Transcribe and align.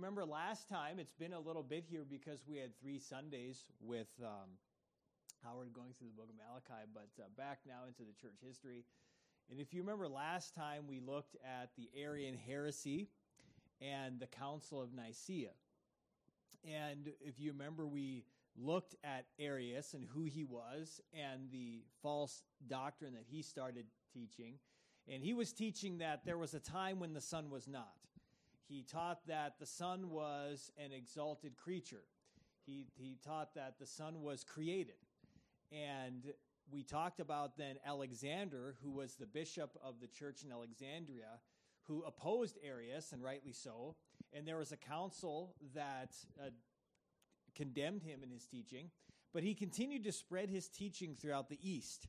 remember 0.00 0.24
last 0.24 0.66
time, 0.66 0.98
it's 0.98 1.12
been 1.12 1.34
a 1.34 1.38
little 1.38 1.62
bit 1.62 1.84
here 1.86 2.06
because 2.08 2.40
we 2.48 2.56
had 2.56 2.70
three 2.80 2.98
Sundays 2.98 3.64
with 3.82 4.08
um, 4.22 4.48
Howard 5.44 5.74
going 5.74 5.92
through 5.98 6.08
the 6.08 6.14
book 6.14 6.30
of 6.30 6.36
Malachi, 6.36 6.88
but 6.94 7.22
uh, 7.22 7.26
back 7.36 7.58
now 7.66 7.80
into 7.86 8.10
the 8.10 8.18
church 8.18 8.38
history. 8.42 8.84
And 9.50 9.60
if 9.60 9.74
you 9.74 9.82
remember 9.82 10.08
last 10.08 10.54
time, 10.54 10.84
we 10.88 11.00
looked 11.00 11.36
at 11.44 11.68
the 11.76 11.90
Arian 12.00 12.34
heresy 12.34 13.08
and 13.82 14.18
the 14.18 14.26
Council 14.26 14.80
of 14.80 14.94
Nicaea. 14.94 15.50
And 16.64 17.10
if 17.20 17.38
you 17.38 17.52
remember, 17.52 17.86
we 17.86 18.24
looked 18.56 18.96
at 19.04 19.26
Arius 19.38 19.92
and 19.92 20.06
who 20.14 20.24
he 20.24 20.44
was 20.44 21.02
and 21.12 21.50
the 21.52 21.82
false 22.02 22.42
doctrine 22.68 23.12
that 23.12 23.26
he 23.30 23.42
started 23.42 23.84
teaching. 24.14 24.54
And 25.06 25.22
he 25.22 25.34
was 25.34 25.52
teaching 25.52 25.98
that 25.98 26.24
there 26.24 26.38
was 26.38 26.54
a 26.54 26.60
time 26.60 27.00
when 27.00 27.12
the 27.12 27.20
Son 27.20 27.50
was 27.50 27.68
not. 27.68 27.92
He 28.70 28.84
taught 28.84 29.26
that 29.26 29.58
the 29.58 29.66
Son 29.66 30.10
was 30.10 30.70
an 30.78 30.92
exalted 30.92 31.56
creature. 31.56 32.04
He, 32.64 32.86
he 32.94 33.18
taught 33.26 33.56
that 33.56 33.80
the 33.80 33.86
Son 33.86 34.22
was 34.22 34.44
created. 34.44 34.94
And 35.72 36.32
we 36.70 36.84
talked 36.84 37.18
about 37.18 37.56
then 37.56 37.78
Alexander, 37.84 38.76
who 38.80 38.92
was 38.92 39.16
the 39.16 39.26
bishop 39.26 39.76
of 39.82 39.96
the 40.00 40.06
church 40.06 40.44
in 40.44 40.52
Alexandria, 40.52 41.40
who 41.88 42.04
opposed 42.04 42.58
Arius, 42.64 43.10
and 43.10 43.20
rightly 43.24 43.52
so. 43.52 43.96
And 44.32 44.46
there 44.46 44.58
was 44.58 44.70
a 44.70 44.76
council 44.76 45.56
that 45.74 46.14
uh, 46.40 46.50
condemned 47.56 48.04
him 48.04 48.22
in 48.22 48.30
his 48.30 48.46
teaching, 48.46 48.90
but 49.34 49.42
he 49.42 49.52
continued 49.52 50.04
to 50.04 50.12
spread 50.12 50.48
his 50.48 50.68
teaching 50.68 51.16
throughout 51.20 51.48
the 51.48 51.58
East. 51.60 52.06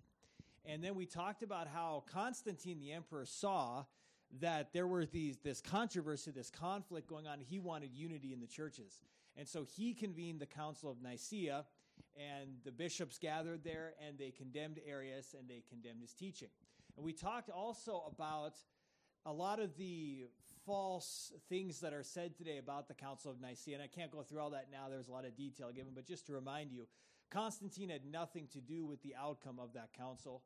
And 0.64 0.84
then 0.84 0.94
we 0.94 1.08
talked 1.08 1.42
about 1.42 1.68
how 1.68 2.04
Constantine 2.14 2.80
the 2.80 2.92
emperor 2.92 3.26
saw 3.26 3.86
that 4.40 4.74
there 4.74 4.88
were 4.88 5.06
these 5.06 5.38
this 5.40 5.62
controversy, 5.62 6.32
this 6.32 6.50
conflict 6.50 7.08
going 7.08 7.28
on. 7.28 7.40
He 7.40 7.60
wanted 7.60 7.94
unity 7.94 8.34
in 8.34 8.40
the 8.40 8.48
churches. 8.48 9.02
And 9.38 9.48
so 9.48 9.64
he 9.64 9.94
convened 9.94 10.40
the 10.40 10.46
Council 10.46 10.92
of 10.92 11.02
Nicaea, 11.02 11.66
and 12.18 12.50
the 12.64 12.72
bishops 12.72 13.18
gathered 13.18 13.64
there 13.64 13.94
and 14.06 14.18
they 14.18 14.32
condemned 14.32 14.80
Arius 14.88 15.36
and 15.38 15.50
they 15.50 15.64
condemned 15.70 16.02
his 16.02 16.14
teaching. 16.14 16.50
And 16.98 17.06
we 17.06 17.14
talked 17.14 17.50
also 17.50 18.04
about 18.12 18.56
a 19.26 19.32
lot 19.32 19.60
of 19.60 19.78
the 19.78 20.26
false 20.66 21.32
things 21.48 21.80
that 21.80 21.94
are 21.94 22.04
said 22.04 22.36
today 22.36 22.58
about 22.58 22.88
the 22.88 22.94
Council 22.94 23.32
of 23.32 23.40
Nicaea. 23.40 23.76
And 23.76 23.84
I 23.84 23.88
can't 23.88 24.12
go 24.12 24.24
through 24.24 24.42
all 24.42 24.50
that 24.52 24.68
now, 24.72 24.90
there's 24.90 25.08
a 25.08 25.12
lot 25.12 25.26
of 25.26 25.36
detail 25.36 25.72
given, 25.72 25.94
but 25.94 26.06
just 26.06 26.26
to 26.28 26.34
remind 26.34 26.72
you, 26.72 26.88
Constantine 27.30 27.90
had 27.90 28.06
nothing 28.06 28.48
to 28.52 28.60
do 28.60 28.86
with 28.86 29.02
the 29.04 29.16
outcome 29.16 29.58
of 29.60 29.74
that 29.74 29.94
council. 29.94 30.44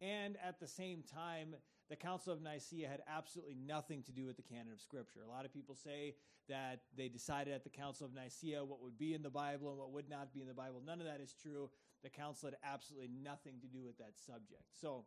And 0.00 0.36
at 0.46 0.60
the 0.60 0.66
same 0.66 1.02
time, 1.02 1.54
the 1.88 1.96
Council 1.96 2.32
of 2.32 2.42
Nicaea 2.42 2.88
had 2.88 3.00
absolutely 3.08 3.56
nothing 3.66 4.02
to 4.04 4.12
do 4.12 4.26
with 4.26 4.36
the 4.36 4.42
canon 4.42 4.72
of 4.72 4.80
Scripture. 4.80 5.20
A 5.24 5.28
lot 5.30 5.44
of 5.44 5.52
people 5.52 5.74
say 5.74 6.14
that 6.48 6.80
they 6.96 7.08
decided 7.08 7.54
at 7.54 7.64
the 7.64 7.70
Council 7.70 8.06
of 8.06 8.14
Nicaea 8.14 8.64
what 8.64 8.82
would 8.82 8.98
be 8.98 9.14
in 9.14 9.22
the 9.22 9.30
Bible 9.30 9.70
and 9.70 9.78
what 9.78 9.92
would 9.92 10.08
not 10.08 10.32
be 10.32 10.40
in 10.40 10.48
the 10.48 10.54
Bible. 10.54 10.82
None 10.84 11.00
of 11.00 11.06
that 11.06 11.20
is 11.20 11.34
true. 11.40 11.70
The 12.02 12.10
Council 12.10 12.50
had 12.50 12.58
absolutely 12.64 13.10
nothing 13.22 13.54
to 13.60 13.66
do 13.66 13.84
with 13.84 13.98
that 13.98 14.12
subject. 14.16 14.64
So 14.80 15.04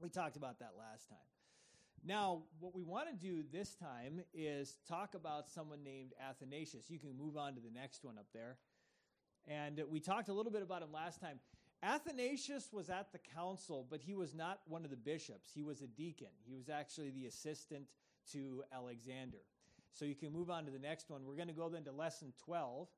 we 0.00 0.08
talked 0.08 0.36
about 0.36 0.58
that 0.60 0.72
last 0.78 1.08
time. 1.08 1.18
Now, 2.04 2.42
what 2.58 2.74
we 2.74 2.82
want 2.82 3.08
to 3.08 3.14
do 3.14 3.44
this 3.52 3.74
time 3.74 4.22
is 4.34 4.76
talk 4.88 5.14
about 5.14 5.48
someone 5.48 5.84
named 5.84 6.12
Athanasius. 6.20 6.90
You 6.90 6.98
can 6.98 7.16
move 7.16 7.36
on 7.36 7.54
to 7.54 7.60
the 7.60 7.70
next 7.70 8.04
one 8.04 8.18
up 8.18 8.26
there. 8.34 8.56
And 9.46 9.80
we 9.88 10.00
talked 10.00 10.28
a 10.28 10.32
little 10.32 10.52
bit 10.52 10.62
about 10.62 10.82
him 10.82 10.92
last 10.92 11.20
time. 11.20 11.38
Athanasius 11.82 12.72
was 12.72 12.90
at 12.90 13.12
the 13.12 13.18
council, 13.34 13.86
but 13.90 14.00
he 14.00 14.14
was 14.14 14.34
not 14.34 14.60
one 14.66 14.84
of 14.84 14.90
the 14.90 14.96
bishops. 14.96 15.50
He 15.52 15.62
was 15.62 15.82
a 15.82 15.86
deacon. 15.86 16.28
He 16.46 16.54
was 16.54 16.68
actually 16.68 17.10
the 17.10 17.26
assistant 17.26 17.86
to 18.32 18.62
Alexander. 18.72 19.42
So 19.92 20.04
you 20.04 20.14
can 20.14 20.32
move 20.32 20.48
on 20.48 20.64
to 20.64 20.70
the 20.70 20.78
next 20.78 21.10
one. 21.10 21.24
We're 21.26 21.36
going 21.36 21.48
to 21.48 21.54
go 21.54 21.68
then 21.68 21.84
to 21.84 21.92
lesson 21.92 22.32
12, 22.44 22.88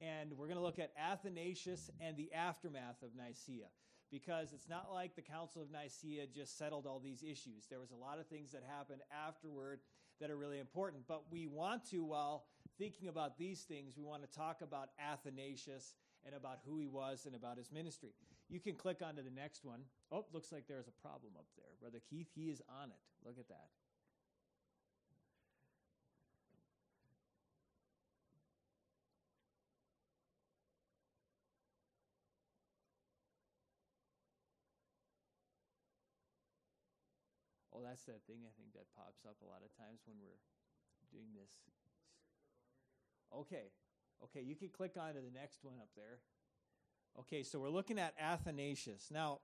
and 0.00 0.32
we're 0.34 0.46
going 0.46 0.58
to 0.58 0.62
look 0.62 0.78
at 0.78 0.92
Athanasius 0.98 1.90
and 2.00 2.16
the 2.16 2.32
aftermath 2.32 3.02
of 3.02 3.10
Nicaea 3.16 3.68
because 4.10 4.52
it's 4.52 4.68
not 4.68 4.88
like 4.92 5.16
the 5.16 5.22
Council 5.22 5.62
of 5.62 5.70
Nicaea 5.70 6.26
just 6.34 6.56
settled 6.56 6.86
all 6.86 6.98
these 6.98 7.22
issues. 7.22 7.66
There 7.68 7.80
was 7.80 7.90
a 7.90 7.96
lot 7.96 8.18
of 8.18 8.26
things 8.26 8.52
that 8.52 8.62
happened 8.66 9.00
afterward 9.26 9.80
that 10.20 10.30
are 10.30 10.36
really 10.36 10.58
important. 10.58 11.04
But 11.06 11.24
we 11.30 11.46
want 11.46 11.88
to, 11.90 12.04
while 12.04 12.44
thinking 12.78 13.08
about 13.08 13.38
these 13.38 13.62
things, 13.62 13.94
we 13.96 14.04
want 14.04 14.22
to 14.22 14.38
talk 14.38 14.62
about 14.62 14.90
Athanasius 14.98 15.94
and 16.28 16.36
about 16.36 16.60
who 16.68 16.76
he 16.76 16.86
was 16.86 17.24
and 17.24 17.34
about 17.34 17.56
his 17.56 17.72
ministry. 17.72 18.12
You 18.52 18.60
can 18.60 18.76
click 18.76 19.00
onto 19.00 19.24
the 19.24 19.32
next 19.32 19.64
one. 19.64 19.80
Oh, 20.12 20.26
looks 20.32 20.52
like 20.52 20.68
there's 20.68 20.88
a 20.88 21.00
problem 21.00 21.32
up 21.40 21.48
there. 21.56 21.72
Brother 21.80 22.04
Keith, 22.04 22.28
he 22.36 22.52
is 22.52 22.60
on 22.68 22.92
it. 22.92 23.00
Look 23.24 23.40
at 23.40 23.48
that. 23.48 23.72
Oh, 37.72 37.80
that's 37.80 38.04
that 38.04 38.20
thing 38.28 38.44
I 38.44 38.52
think 38.60 38.76
that 38.76 38.84
pops 38.92 39.24
up 39.24 39.40
a 39.40 39.48
lot 39.48 39.64
of 39.64 39.72
times 39.80 40.04
when 40.04 40.20
we're 40.20 40.44
doing 41.08 41.32
this. 41.32 41.48
Okay. 43.32 43.72
Okay, 44.24 44.42
you 44.42 44.54
can 44.54 44.68
click 44.68 44.92
on 45.00 45.14
to 45.14 45.20
the 45.20 45.30
next 45.32 45.64
one 45.64 45.76
up 45.80 45.88
there. 45.96 46.18
Okay, 47.20 47.42
so 47.42 47.58
we're 47.58 47.70
looking 47.70 47.98
at 47.98 48.14
Athanasius. 48.20 49.08
Now, 49.10 49.40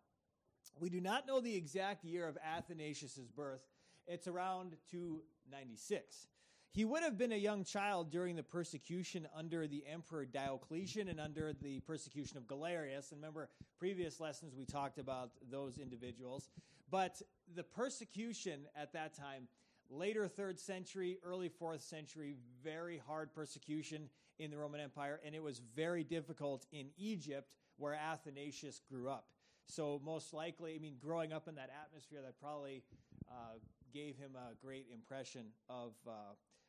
we 0.78 0.88
do 0.90 1.00
not 1.00 1.26
know 1.26 1.40
the 1.40 1.54
exact 1.56 2.04
year 2.04 2.26
of 2.26 2.36
Athanasius' 2.44 3.20
birth. 3.34 3.62
It's 4.06 4.28
around 4.28 4.76
296. 4.90 6.28
He 6.70 6.84
would 6.84 7.04
have 7.04 7.16
been 7.16 7.32
a 7.32 7.36
young 7.36 7.62
child 7.62 8.10
during 8.10 8.34
the 8.34 8.42
persecution 8.42 9.28
under 9.36 9.68
the 9.68 9.84
Emperor 9.90 10.24
Diocletian 10.24 11.08
and 11.08 11.20
under 11.20 11.52
the 11.52 11.78
persecution 11.80 12.36
of 12.36 12.48
Galerius. 12.48 13.12
And 13.12 13.20
remember, 13.20 13.48
previous 13.78 14.18
lessons 14.18 14.54
we 14.56 14.64
talked 14.64 14.98
about 14.98 15.30
those 15.50 15.78
individuals. 15.78 16.48
But 16.91 17.22
the 17.54 17.62
persecution 17.62 18.62
at 18.76 18.92
that 18.92 19.14
time, 19.16 19.46
later 19.88 20.26
third 20.26 20.58
century, 20.58 21.18
early 21.24 21.48
fourth 21.48 21.82
century, 21.82 22.34
very 22.62 23.00
hard 23.06 23.32
persecution 23.32 24.08
in 24.39 24.50
the 24.50 24.56
Roman 24.56 24.81
Empire, 24.81 25.21
and 25.25 25.34
it 25.34 25.43
was 25.43 25.61
very 25.75 26.05
difficult 26.05 26.67
in 26.72 26.89
Egypt 26.97 27.53
where 27.77 27.95
Athanasius 27.95 28.81
grew 28.89 29.09
up. 29.09 29.27
So, 29.67 30.00
most 30.05 30.34
likely, 30.34 30.75
I 30.75 30.78
mean, 30.78 30.97
growing 31.00 31.33
up 31.33 31.49
in 31.49 31.55
that 31.55 31.71
atmosphere, 31.83 32.21
that 32.22 32.39
probably 32.39 32.83
uh, 33.31 33.59
gave 33.93 34.17
him 34.17 34.33
a 34.37 34.55
great 34.65 34.87
impression 34.93 35.47
of, 35.69 35.95
uh, 36.06 36.11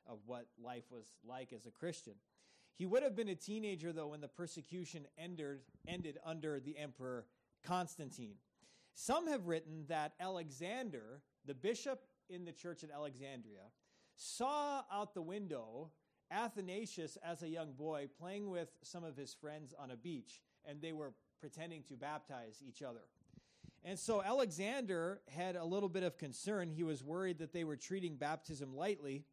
of 0.07 0.19
what 0.25 0.47
life 0.63 0.85
was 0.89 1.13
like 1.27 1.51
as 1.51 1.65
a 1.65 1.71
Christian. 1.71 2.13
He 2.75 2.85
would 2.85 3.03
have 3.03 3.15
been 3.15 3.29
a 3.29 3.35
teenager, 3.35 3.91
though, 3.91 4.07
when 4.07 4.21
the 4.21 4.27
persecution 4.27 5.07
ended, 5.17 5.59
ended 5.87 6.17
under 6.25 6.59
the 6.59 6.77
Emperor 6.77 7.25
Constantine. 7.65 8.35
Some 8.93 9.27
have 9.27 9.47
written 9.47 9.85
that 9.87 10.13
Alexander, 10.19 11.21
the 11.45 11.53
bishop 11.53 12.01
in 12.29 12.45
the 12.45 12.51
church 12.51 12.83
at 12.83 12.91
Alexandria, 12.91 13.71
saw 14.15 14.83
out 14.91 15.13
the 15.13 15.21
window 15.21 15.91
Athanasius 16.31 17.17
as 17.23 17.43
a 17.43 17.47
young 17.47 17.73
boy 17.73 18.07
playing 18.19 18.49
with 18.49 18.69
some 18.81 19.03
of 19.03 19.15
his 19.15 19.33
friends 19.33 19.73
on 19.77 19.91
a 19.91 19.95
beach, 19.95 20.41
and 20.65 20.81
they 20.81 20.91
were 20.91 21.13
pretending 21.39 21.83
to 21.83 21.95
baptize 21.95 22.61
each 22.65 22.81
other. 22.81 23.01
And 23.83 23.99
so 23.99 24.23
Alexander 24.23 25.21
had 25.29 25.55
a 25.55 25.63
little 25.63 25.89
bit 25.89 26.01
of 26.01 26.17
concern. 26.17 26.71
He 26.71 26.83
was 26.83 27.03
worried 27.03 27.37
that 27.37 27.53
they 27.53 27.63
were 27.63 27.75
treating 27.75 28.15
baptism 28.15 28.75
lightly. 28.75 29.23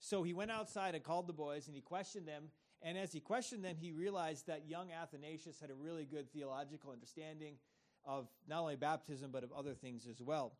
So 0.00 0.24
he 0.24 0.32
went 0.32 0.50
outside 0.50 0.96
and 0.96 1.04
called 1.04 1.28
the 1.28 1.32
boys 1.32 1.68
and 1.68 1.76
he 1.76 1.82
questioned 1.82 2.26
them. 2.26 2.48
And 2.82 2.98
as 2.98 3.12
he 3.12 3.20
questioned 3.20 3.64
them, 3.64 3.76
he 3.78 3.92
realized 3.92 4.48
that 4.48 4.66
young 4.66 4.88
Athanasius 4.90 5.60
had 5.60 5.70
a 5.70 5.74
really 5.74 6.04
good 6.04 6.32
theological 6.32 6.90
understanding 6.90 7.54
of 8.04 8.26
not 8.48 8.62
only 8.62 8.74
baptism, 8.74 9.30
but 9.30 9.44
of 9.44 9.52
other 9.52 9.74
things 9.74 10.08
as 10.10 10.20
well. 10.20 10.54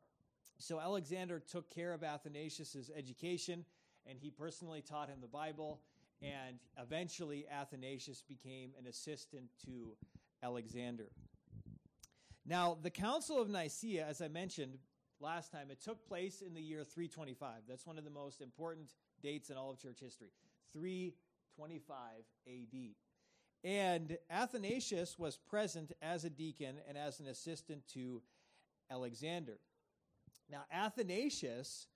So 0.59 0.79
Alexander 0.79 1.41
took 1.41 1.69
care 1.69 1.93
of 1.93 2.05
Athanasius' 2.05 2.91
education, 2.97 3.65
and 4.07 4.19
he 4.19 4.31
personally 4.31 4.83
taught 4.83 5.09
him 5.09 5.19
the 5.21 5.29
Bible. 5.29 5.81
And 6.23 6.59
eventually, 6.79 7.47
Athanasius 7.51 8.23
became 8.23 8.71
an 8.79 8.87
assistant 8.87 9.47
to 9.65 9.97
Alexander. 10.43 11.11
Now, 12.47 12.77
the 12.81 12.91
Council 12.91 13.41
of 13.41 13.49
Nicaea, 13.49 14.07
as 14.07 14.21
I 14.21 14.29
mentioned 14.29 14.79
last 15.21 15.53
time, 15.53 15.71
it 15.71 15.81
took 15.83 16.07
place 16.07 16.43
in 16.43 16.55
the 16.55 16.61
year 16.61 16.85
325. 16.85 17.63
That's 17.69 17.87
one 17.87 17.99
of 17.99 18.05
the 18.05 18.11
most 18.11 18.41
important 18.41 18.91
dates 19.23 19.51
in 19.51 19.57
all 19.57 19.71
of 19.71 19.81
church 19.81 20.01
history 20.01 20.31
325 20.73 21.97
AD. 22.49 22.95
And 23.65 24.19
Athanasius 24.29 25.19
was 25.19 25.37
present 25.37 25.93
as 26.03 26.25
a 26.25 26.31
deacon 26.31 26.77
and 26.89 26.99
as 26.99 27.21
an 27.21 27.29
assistant 27.29 27.87
to 27.95 28.23
Alexander. 28.91 29.59
Now, 30.51 30.65
Athanasius 30.73 31.87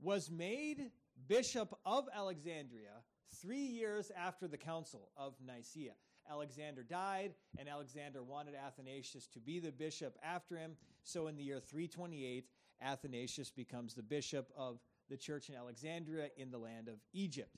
was 0.00 0.30
made 0.30 0.90
bishop 1.28 1.74
of 1.84 2.08
Alexandria 2.14 3.02
three 3.40 3.64
years 3.64 4.10
after 4.16 4.48
the 4.48 4.56
council 4.56 5.10
of 5.16 5.34
Nicaea. 5.44 5.92
Alexander 6.30 6.82
died, 6.82 7.34
and 7.58 7.68
Alexander 7.68 8.22
wanted 8.22 8.54
Athanasius 8.54 9.26
to 9.28 9.38
be 9.38 9.60
the 9.60 9.70
bishop 9.70 10.18
after 10.22 10.56
him. 10.56 10.72
So, 11.04 11.28
in 11.28 11.36
the 11.36 11.42
year 11.42 11.60
328, 11.60 12.46
Athanasius 12.82 13.50
becomes 13.50 13.94
the 13.94 14.02
bishop 14.02 14.50
of 14.56 14.80
the 15.08 15.16
church 15.16 15.48
in 15.48 15.54
Alexandria 15.54 16.28
in 16.36 16.50
the 16.50 16.58
land 16.58 16.88
of 16.88 16.96
Egypt. 17.12 17.54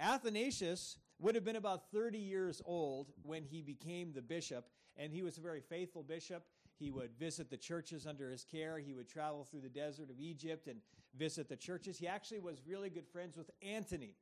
Athanasius 0.00 0.98
would 1.20 1.34
have 1.34 1.44
been 1.44 1.56
about 1.56 1.90
30 1.92 2.18
years 2.18 2.62
old 2.64 3.12
when 3.22 3.44
he 3.44 3.62
became 3.62 4.12
the 4.12 4.22
bishop, 4.22 4.68
and 4.96 5.12
he 5.12 5.22
was 5.22 5.38
a 5.38 5.40
very 5.40 5.60
faithful 5.60 6.02
bishop. 6.02 6.44
He 6.78 6.90
would 6.90 7.10
visit 7.18 7.50
the 7.50 7.56
churches 7.56 8.06
under 8.06 8.30
his 8.30 8.44
care. 8.44 8.78
He 8.78 8.94
would 8.94 9.08
travel 9.08 9.44
through 9.44 9.62
the 9.62 9.68
desert 9.68 10.10
of 10.10 10.20
Egypt 10.20 10.68
and 10.68 10.80
visit 11.18 11.48
the 11.48 11.56
churches. 11.56 11.98
He 11.98 12.06
actually 12.06 12.38
was 12.38 12.60
really 12.66 12.90
good 12.90 13.06
friends 13.06 13.36
with 13.36 13.50
Antony. 13.62 14.14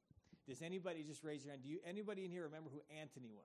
Does 0.48 0.62
anybody 0.62 1.02
just 1.02 1.22
raise 1.24 1.44
your 1.44 1.52
hand? 1.52 1.62
Do 1.62 1.68
you 1.68 1.78
anybody 1.86 2.24
in 2.24 2.30
here 2.30 2.44
remember 2.44 2.70
who 2.72 2.80
Antony 3.00 3.30
was? 3.34 3.44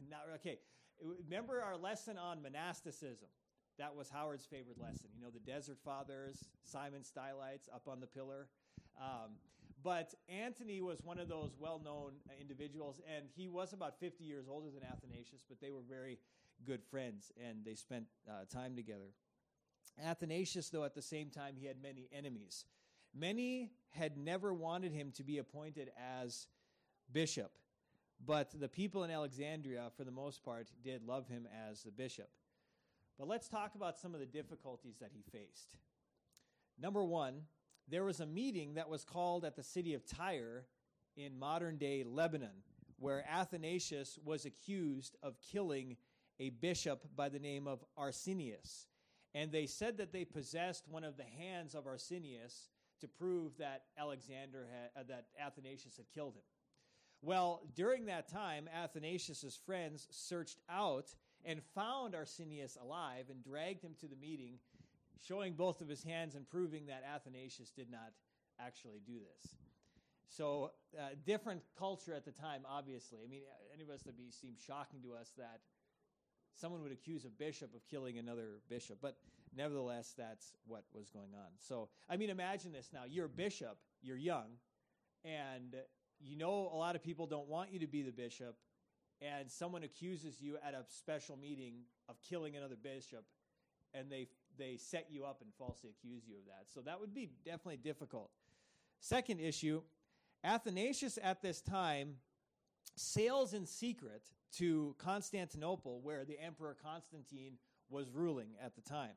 Not 0.10 0.22
okay. 0.36 0.58
Remember 1.00 1.62
our 1.62 1.76
lesson 1.76 2.18
on 2.18 2.42
monasticism. 2.42 3.28
That 3.78 3.94
was 3.94 4.10
Howard's 4.10 4.44
favorite 4.44 4.80
lesson. 4.80 5.06
You 5.14 5.22
know, 5.22 5.30
the 5.30 5.38
Desert 5.38 5.78
Fathers, 5.84 6.48
Simon 6.64 7.04
Stylites 7.04 7.68
up 7.72 7.86
on 7.86 8.00
the 8.00 8.08
pillar. 8.08 8.48
Um, 9.00 9.36
but 9.84 10.14
Antony 10.28 10.80
was 10.80 11.00
one 11.04 11.20
of 11.20 11.28
those 11.28 11.52
well 11.58 11.80
known 11.84 12.14
individuals, 12.40 13.00
and 13.16 13.26
he 13.36 13.46
was 13.46 13.72
about 13.72 14.00
50 14.00 14.24
years 14.24 14.46
older 14.50 14.68
than 14.70 14.82
Athanasius, 14.82 15.44
but 15.48 15.60
they 15.60 15.70
were 15.70 15.82
very 15.88 16.18
good 16.66 16.82
friends, 16.90 17.30
and 17.40 17.64
they 17.64 17.76
spent 17.76 18.06
uh, 18.28 18.44
time 18.52 18.74
together. 18.74 19.12
Athanasius, 20.04 20.70
though, 20.70 20.84
at 20.84 20.94
the 20.94 21.02
same 21.02 21.30
time, 21.30 21.54
he 21.56 21.66
had 21.66 21.82
many 21.82 22.08
enemies. 22.12 22.64
Many 23.14 23.70
had 23.90 24.16
never 24.16 24.52
wanted 24.52 24.92
him 24.92 25.12
to 25.12 25.24
be 25.24 25.38
appointed 25.38 25.90
as 25.98 26.46
bishop, 27.12 27.52
but 28.24 28.50
the 28.58 28.68
people 28.68 29.04
in 29.04 29.10
Alexandria, 29.10 29.90
for 29.96 30.04
the 30.04 30.10
most 30.10 30.44
part, 30.44 30.68
did 30.82 31.02
love 31.04 31.26
him 31.28 31.46
as 31.68 31.82
the 31.82 31.90
bishop. 31.90 32.28
But 33.18 33.28
let's 33.28 33.48
talk 33.48 33.74
about 33.74 33.98
some 33.98 34.14
of 34.14 34.20
the 34.20 34.26
difficulties 34.26 34.98
that 35.00 35.10
he 35.12 35.22
faced. 35.22 35.76
Number 36.80 37.02
one, 37.04 37.42
there 37.88 38.04
was 38.04 38.20
a 38.20 38.26
meeting 38.26 38.74
that 38.74 38.88
was 38.88 39.04
called 39.04 39.44
at 39.44 39.56
the 39.56 39.62
city 39.62 39.94
of 39.94 40.06
Tyre 40.06 40.66
in 41.16 41.38
modern 41.38 41.78
day 41.78 42.04
Lebanon, 42.04 42.62
where 42.98 43.24
Athanasius 43.28 44.18
was 44.24 44.44
accused 44.44 45.16
of 45.22 45.40
killing 45.40 45.96
a 46.38 46.50
bishop 46.50 47.04
by 47.16 47.28
the 47.28 47.38
name 47.38 47.66
of 47.66 47.84
Arsenius. 47.96 48.86
And 49.34 49.52
they 49.52 49.66
said 49.66 49.98
that 49.98 50.12
they 50.12 50.24
possessed 50.24 50.88
one 50.88 51.04
of 51.04 51.16
the 51.16 51.24
hands 51.24 51.74
of 51.74 51.86
Arsenius 51.86 52.70
to 53.00 53.08
prove 53.08 53.56
that 53.58 53.82
Alexander 53.98 54.66
had, 54.70 55.00
uh, 55.00 55.04
that 55.08 55.26
Athanasius 55.40 55.96
had 55.96 56.06
killed 56.14 56.34
him. 56.34 56.42
Well, 57.20 57.62
during 57.74 58.06
that 58.06 58.28
time, 58.28 58.68
Athanasius's 58.68 59.58
friends 59.66 60.08
searched 60.10 60.60
out 60.70 61.14
and 61.44 61.62
found 61.74 62.14
Arsenius 62.14 62.76
alive 62.80 63.26
and 63.30 63.42
dragged 63.42 63.82
him 63.82 63.94
to 64.00 64.08
the 64.08 64.16
meeting 64.16 64.58
showing 65.26 65.54
both 65.54 65.80
of 65.80 65.88
his 65.88 66.02
hands 66.04 66.34
and 66.34 66.48
proving 66.48 66.86
that 66.86 67.02
Athanasius 67.04 67.70
did 67.70 67.90
not 67.90 68.12
actually 68.60 69.00
do 69.04 69.18
this. 69.18 69.56
So, 70.28 70.72
uh, 70.98 71.10
different 71.24 71.62
culture 71.76 72.14
at 72.14 72.24
the 72.24 72.32
time, 72.32 72.62
obviously. 72.68 73.20
I 73.24 73.28
mean, 73.28 73.42
any 73.72 73.82
of 73.82 73.90
us 73.90 74.04
would 74.04 74.16
be 74.16 74.30
seem 74.30 74.54
shocking 74.64 75.00
to 75.02 75.14
us 75.14 75.32
that 75.38 75.60
someone 76.58 76.82
would 76.82 76.92
accuse 76.92 77.24
a 77.24 77.28
bishop 77.28 77.74
of 77.74 77.86
killing 77.88 78.18
another 78.18 78.60
bishop, 78.68 78.98
but 79.00 79.16
nevertheless, 79.56 80.14
that's 80.16 80.52
what 80.66 80.84
was 80.92 81.10
going 81.10 81.34
on. 81.34 81.50
So, 81.58 81.88
I 82.08 82.16
mean, 82.16 82.30
imagine 82.30 82.72
this 82.72 82.90
now: 82.92 83.02
you're 83.08 83.26
a 83.26 83.30
bishop, 83.30 83.78
you're 84.02 84.16
young, 84.16 84.46
and 85.24 85.76
you 86.20 86.36
know 86.36 86.70
a 86.72 86.76
lot 86.76 86.96
of 86.96 87.02
people 87.02 87.26
don't 87.26 87.48
want 87.48 87.72
you 87.72 87.78
to 87.80 87.86
be 87.86 88.02
the 88.02 88.12
bishop, 88.12 88.56
and 89.20 89.50
someone 89.50 89.82
accuses 89.82 90.40
you 90.40 90.56
at 90.66 90.74
a 90.74 90.84
special 90.88 91.36
meeting 91.36 91.82
of 92.08 92.16
killing 92.22 92.56
another 92.56 92.76
bishop, 92.76 93.24
and 93.94 94.10
they 94.10 94.28
they 94.58 94.76
set 94.76 95.06
you 95.10 95.24
up 95.24 95.40
and 95.40 95.50
falsely 95.56 95.90
accuse 95.90 96.24
you 96.26 96.34
of 96.36 96.46
that. 96.46 96.68
So 96.72 96.80
that 96.80 97.00
would 97.00 97.14
be 97.14 97.30
definitely 97.44 97.76
difficult. 97.76 98.30
Second 99.00 99.40
issue 99.40 99.82
Athanasius 100.44 101.18
at 101.22 101.42
this 101.42 101.60
time 101.60 102.16
sails 102.98 103.54
in 103.54 103.66
secret 103.66 104.22
to 104.56 104.94
Constantinople, 104.98 106.00
where 106.02 106.24
the 106.24 106.38
Emperor 106.40 106.76
Constantine 106.82 107.58
was 107.88 108.10
ruling 108.10 108.50
at 108.62 108.74
the 108.74 108.82
time. 108.82 109.14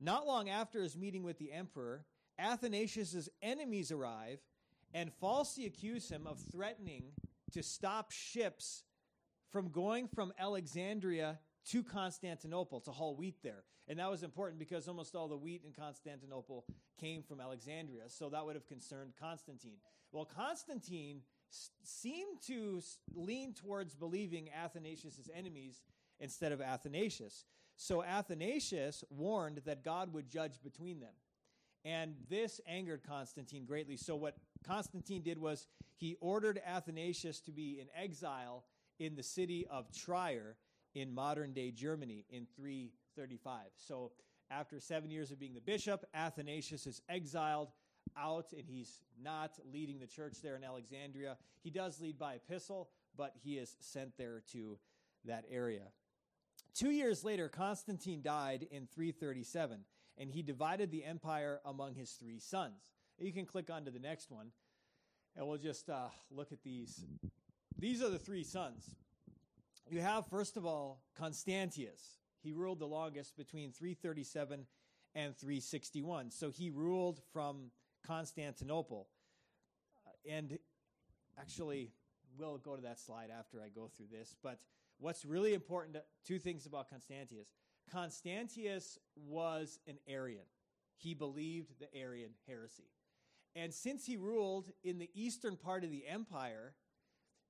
Not 0.00 0.26
long 0.26 0.48
after 0.48 0.82
his 0.82 0.96
meeting 0.96 1.22
with 1.22 1.38
the 1.38 1.52
emperor, 1.52 2.04
Athanasius' 2.38 3.28
enemies 3.40 3.92
arrive 3.92 4.40
and 4.94 5.12
falsely 5.20 5.66
accuse 5.66 6.08
him 6.08 6.26
of 6.26 6.40
threatening 6.50 7.12
to 7.52 7.62
stop 7.62 8.10
ships 8.10 8.84
from 9.50 9.68
going 9.70 10.08
from 10.08 10.32
Alexandria 10.38 11.38
to 11.70 11.82
Constantinople 11.82 12.80
to 12.80 12.90
haul 12.90 13.14
wheat 13.14 13.36
there. 13.42 13.64
And 13.88 13.98
that 13.98 14.10
was 14.10 14.22
important 14.22 14.58
because 14.58 14.88
almost 14.88 15.14
all 15.14 15.28
the 15.28 15.36
wheat 15.36 15.62
in 15.64 15.72
Constantinople 15.72 16.64
came 16.98 17.22
from 17.22 17.40
Alexandria. 17.40 18.04
So 18.08 18.28
that 18.30 18.44
would 18.44 18.54
have 18.54 18.66
concerned 18.66 19.12
Constantine. 19.20 19.78
Well, 20.12 20.24
Constantine 20.24 21.20
s- 21.52 21.70
seemed 21.84 22.40
to 22.46 22.80
lean 23.14 23.54
towards 23.54 23.94
believing 23.94 24.48
Athanasius' 24.50 25.28
enemies 25.34 25.82
instead 26.18 26.52
of 26.52 26.60
Athanasius. 26.60 27.44
So 27.76 28.02
Athanasius 28.02 29.04
warned 29.10 29.58
that 29.64 29.84
God 29.84 30.12
would 30.12 30.28
judge 30.28 30.62
between 30.62 31.00
them. 31.00 31.14
And 31.84 32.14
this 32.28 32.60
angered 32.66 33.02
Constantine 33.06 33.64
greatly. 33.64 33.96
So 33.96 34.14
what 34.14 34.36
Constantine 34.64 35.22
did 35.22 35.38
was 35.38 35.66
he 35.96 36.16
ordered 36.20 36.60
Athanasius 36.64 37.40
to 37.40 37.50
be 37.52 37.80
in 37.80 37.88
exile 37.94 38.64
in 38.98 39.16
the 39.16 39.22
city 39.22 39.66
of 39.68 39.90
Trier 39.92 40.56
in 40.94 41.12
modern 41.12 41.52
day 41.52 41.70
Germany 41.72 42.24
in 42.30 42.46
335. 42.56 43.66
So, 43.76 44.12
after 44.50 44.78
seven 44.78 45.10
years 45.10 45.30
of 45.32 45.38
being 45.40 45.54
the 45.54 45.60
bishop, 45.62 46.04
Athanasius 46.12 46.86
is 46.86 47.00
exiled 47.08 47.68
out 48.18 48.52
and 48.52 48.64
he's 48.66 49.00
not 49.22 49.52
leading 49.72 49.98
the 49.98 50.06
church 50.06 50.34
there 50.42 50.56
in 50.56 50.64
Alexandria. 50.64 51.36
He 51.62 51.70
does 51.70 52.00
lead 52.00 52.18
by 52.18 52.34
epistle, 52.34 52.90
but 53.16 53.34
he 53.42 53.54
is 53.54 53.76
sent 53.80 54.16
there 54.16 54.42
to 54.52 54.78
that 55.24 55.44
area. 55.50 55.82
Two 56.74 56.90
years 56.90 57.24
later, 57.24 57.48
Constantine 57.48 58.22
died 58.22 58.66
in 58.70 58.86
337, 58.86 59.80
and 60.18 60.30
he 60.30 60.42
divided 60.42 60.90
the 60.90 61.04
empire 61.04 61.60
among 61.64 61.94
his 61.94 62.12
three 62.12 62.38
sons. 62.38 62.82
You 63.18 63.32
can 63.32 63.44
click 63.44 63.70
on 63.70 63.84
to 63.84 63.90
the 63.90 63.98
next 63.98 64.30
one, 64.30 64.48
and 65.36 65.46
we'll 65.46 65.58
just 65.58 65.90
uh, 65.90 66.08
look 66.30 66.50
at 66.52 66.62
these. 66.62 67.04
These 67.78 68.02
are 68.02 68.08
the 68.10 68.18
three 68.18 68.44
sons 68.44 68.96
you 69.92 70.00
have, 70.00 70.26
first 70.26 70.56
of 70.56 70.64
all, 70.64 71.02
Constantius. 71.18 72.18
He 72.42 72.52
ruled 72.52 72.78
the 72.78 72.86
longest 72.86 73.36
between 73.36 73.72
337 73.72 74.66
and 75.14 75.36
361. 75.36 76.30
So 76.30 76.50
he 76.50 76.70
ruled 76.70 77.20
from 77.32 77.70
Constantinople. 78.06 79.08
And 80.30 80.58
actually, 81.38 81.92
we'll 82.38 82.58
go 82.58 82.76
to 82.76 82.82
that 82.82 82.98
slide 82.98 83.30
after 83.36 83.60
I 83.60 83.68
go 83.68 83.88
through 83.88 84.06
this. 84.10 84.36
But 84.42 84.60
what's 84.98 85.24
really 85.24 85.54
important, 85.54 85.96
two 86.24 86.38
things 86.38 86.66
about 86.66 86.88
Constantius. 86.90 87.48
Constantius 87.90 88.98
was 89.16 89.78
an 89.86 89.98
Arian, 90.06 90.46
he 90.96 91.14
believed 91.14 91.78
the 91.80 91.94
Arian 91.96 92.30
heresy. 92.46 92.90
And 93.54 93.74
since 93.74 94.06
he 94.06 94.16
ruled 94.16 94.70
in 94.82 94.98
the 94.98 95.10
eastern 95.14 95.56
part 95.56 95.84
of 95.84 95.90
the 95.90 96.06
empire, 96.06 96.74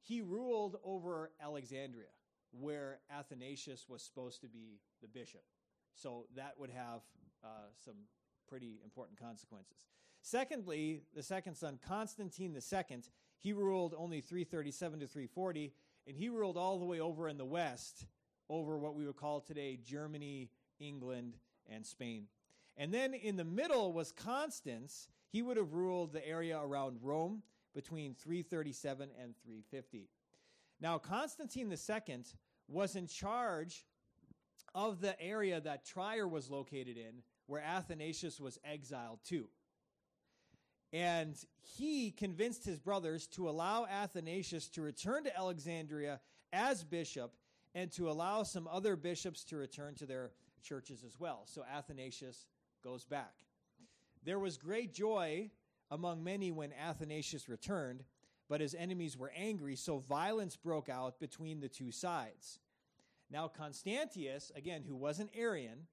he 0.00 0.20
ruled 0.20 0.76
over 0.84 1.30
Alexandria 1.40 2.08
where 2.50 2.98
Athanasius 3.10 3.86
was 3.88 4.02
supposed 4.02 4.40
to 4.42 4.48
be 4.48 4.80
the 5.00 5.08
bishop. 5.08 5.42
So 5.94 6.26
that 6.36 6.54
would 6.58 6.70
have 6.70 7.02
uh, 7.42 7.70
some 7.84 7.94
pretty 8.48 8.80
important 8.84 9.18
consequences. 9.18 9.86
Secondly, 10.22 11.02
the 11.14 11.22
second 11.22 11.56
son, 11.56 11.78
Constantine 11.86 12.56
II, 12.56 13.02
he 13.38 13.52
ruled 13.52 13.94
only 13.98 14.20
337 14.20 15.00
to 15.00 15.06
340, 15.06 15.72
and 16.06 16.16
he 16.16 16.28
ruled 16.28 16.56
all 16.56 16.78
the 16.78 16.84
way 16.84 17.00
over 17.00 17.28
in 17.28 17.36
the 17.36 17.44
west, 17.44 18.06
over 18.48 18.78
what 18.78 18.94
we 18.94 19.04
would 19.04 19.16
call 19.16 19.40
today 19.40 19.78
Germany, 19.84 20.50
England, 20.78 21.34
and 21.68 21.84
Spain. 21.84 22.26
And 22.76 22.94
then 22.94 23.14
in 23.14 23.36
the 23.36 23.44
middle 23.44 23.92
was 23.92 24.12
Constans. 24.12 25.08
He 25.28 25.42
would 25.42 25.56
have 25.56 25.72
ruled 25.72 26.12
the 26.12 26.26
area 26.26 26.58
around 26.58 26.98
Rome 27.02 27.42
between 27.74 28.14
337 28.14 29.10
and 29.20 29.34
350. 29.42 30.08
Now, 30.80 30.98
Constantine 30.98 31.70
II 31.72 32.18
was 32.68 32.96
in 32.96 33.06
charge 33.06 33.84
of 34.74 35.00
the 35.00 35.20
area 35.20 35.60
that 35.60 35.84
Trier 35.84 36.28
was 36.28 36.50
located 36.50 36.96
in, 36.96 37.22
where 37.46 37.62
Athanasius 37.62 38.40
was 38.40 38.58
exiled 38.64 39.18
to. 39.26 39.48
And 40.92 41.36
he 41.62 42.10
convinced 42.10 42.64
his 42.64 42.78
brothers 42.78 43.26
to 43.28 43.48
allow 43.48 43.86
Athanasius 43.86 44.68
to 44.68 44.82
return 44.82 45.24
to 45.24 45.36
Alexandria 45.36 46.20
as 46.52 46.84
bishop 46.84 47.32
and 47.74 47.90
to 47.92 48.10
allow 48.10 48.42
some 48.42 48.68
other 48.70 48.96
bishops 48.96 49.44
to 49.44 49.56
return 49.56 49.94
to 49.94 50.06
their 50.06 50.32
churches 50.62 51.02
as 51.04 51.18
well. 51.18 51.42
So 51.46 51.64
Athanasius 51.64 52.46
goes 52.84 53.04
back. 53.04 53.32
There 54.24 54.38
was 54.38 54.58
great 54.58 54.92
joy 54.92 55.50
among 55.90 56.22
many 56.22 56.52
when 56.52 56.72
Athanasius 56.72 57.48
returned, 57.48 58.04
but 58.48 58.60
his 58.60 58.74
enemies 58.74 59.16
were 59.16 59.32
angry, 59.34 59.76
so 59.76 59.98
violence 59.98 60.56
broke 60.56 60.88
out 60.88 61.18
between 61.18 61.60
the 61.60 61.68
two 61.68 61.90
sides. 61.90 62.60
Now, 63.30 63.48
Constantius, 63.48 64.52
again, 64.54 64.84
who 64.86 64.94
was 64.94 65.18
an 65.18 65.30
Arian, 65.34 65.86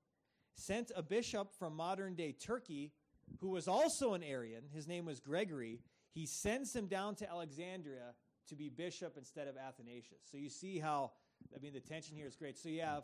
sent 0.55 0.91
a 0.93 1.01
bishop 1.01 1.53
from 1.53 1.75
modern 1.75 2.15
day 2.15 2.33
Turkey 2.33 2.91
who 3.39 3.49
was 3.49 3.67
also 3.67 4.13
an 4.13 4.23
Arian. 4.23 4.63
His 4.73 4.87
name 4.87 5.05
was 5.05 5.19
Gregory. 5.19 5.79
he 6.13 6.25
sends 6.25 6.75
him 6.75 6.87
down 6.87 7.15
to 7.15 7.29
Alexandria 7.29 8.13
to 8.47 8.55
be 8.55 8.69
bishop 8.69 9.15
instead 9.17 9.47
of 9.47 9.55
Athanasius. 9.57 10.21
So 10.31 10.37
you 10.37 10.49
see 10.49 10.79
how, 10.79 11.11
I 11.55 11.59
mean, 11.59 11.73
the 11.73 11.79
tension 11.79 12.15
here 12.15 12.27
is 12.27 12.35
great. 12.35 12.57
So 12.57 12.69
you 12.69 12.81
have 12.81 13.03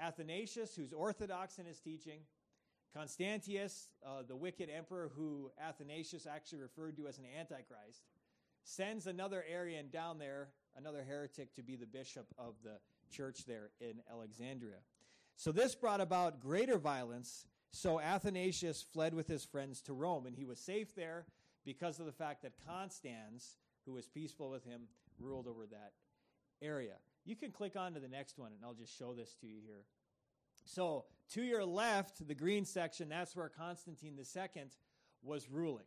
Athanasius, 0.00 0.74
who's 0.74 0.92
orthodox 0.92 1.58
in 1.58 1.66
his 1.66 1.80
teaching, 1.80 2.20
Constantius, 2.94 3.88
uh, 4.04 4.22
the 4.26 4.36
wicked 4.36 4.70
emperor 4.70 5.10
who 5.14 5.50
Athanasius 5.62 6.26
actually 6.26 6.60
referred 6.60 6.96
to 6.96 7.06
as 7.06 7.18
an 7.18 7.24
antichrist, 7.38 8.04
sends 8.64 9.06
another 9.06 9.44
Arian 9.48 9.90
down 9.90 10.18
there, 10.18 10.48
another 10.76 11.04
heretic, 11.06 11.54
to 11.54 11.62
be 11.62 11.76
the 11.76 11.86
bishop 11.86 12.26
of 12.38 12.54
the 12.64 12.78
church 13.10 13.44
there 13.46 13.70
in 13.80 14.00
Alexandria. 14.10 14.78
So 15.36 15.52
this 15.52 15.74
brought 15.74 16.00
about 16.00 16.40
greater 16.40 16.78
violence. 16.78 17.46
So 17.70 18.00
Athanasius 18.00 18.82
fled 18.82 19.14
with 19.14 19.26
his 19.26 19.44
friends 19.44 19.82
to 19.82 19.92
Rome, 19.92 20.26
and 20.26 20.34
he 20.34 20.44
was 20.44 20.58
safe 20.58 20.94
there 20.94 21.26
because 21.64 21.98
of 22.00 22.06
the 22.06 22.12
fact 22.12 22.42
that 22.42 22.52
Constans, 22.66 23.58
who 23.84 23.92
was 23.92 24.08
peaceful 24.08 24.50
with 24.50 24.64
him, 24.64 24.82
ruled 25.18 25.46
over 25.46 25.66
that 25.66 25.92
area. 26.62 26.94
You 27.24 27.36
can 27.36 27.50
click 27.50 27.76
on 27.76 27.94
to 27.94 28.00
the 28.00 28.08
next 28.08 28.38
one, 28.38 28.52
and 28.52 28.64
I'll 28.64 28.74
just 28.74 28.96
show 28.96 29.14
this 29.14 29.34
to 29.40 29.46
you 29.46 29.58
here. 29.64 29.84
So, 30.64 31.04
to 31.32 31.42
your 31.42 31.64
left, 31.64 32.26
the 32.26 32.34
green 32.34 32.64
section, 32.64 33.08
that's 33.08 33.36
where 33.36 33.48
Constantine 33.48 34.16
II 34.16 34.62
was 35.22 35.50
ruling. 35.50 35.84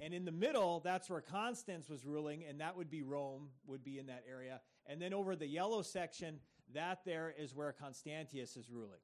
And 0.00 0.12
in 0.12 0.24
the 0.24 0.32
middle, 0.32 0.80
that's 0.80 1.08
where 1.08 1.20
Constans 1.20 1.88
was 1.88 2.04
ruling, 2.04 2.44
and 2.44 2.60
that 2.60 2.76
would 2.76 2.90
be 2.90 3.02
Rome, 3.02 3.50
would 3.66 3.84
be 3.84 3.98
in 3.98 4.06
that 4.06 4.24
area. 4.28 4.60
And 4.86 5.00
then 5.00 5.14
over 5.14 5.36
the 5.36 5.46
yellow 5.46 5.82
section, 5.82 6.40
that 6.72 7.04
there 7.04 7.32
is 7.36 7.54
where 7.54 7.72
Constantius 7.72 8.56
is 8.56 8.70
ruling, 8.70 9.00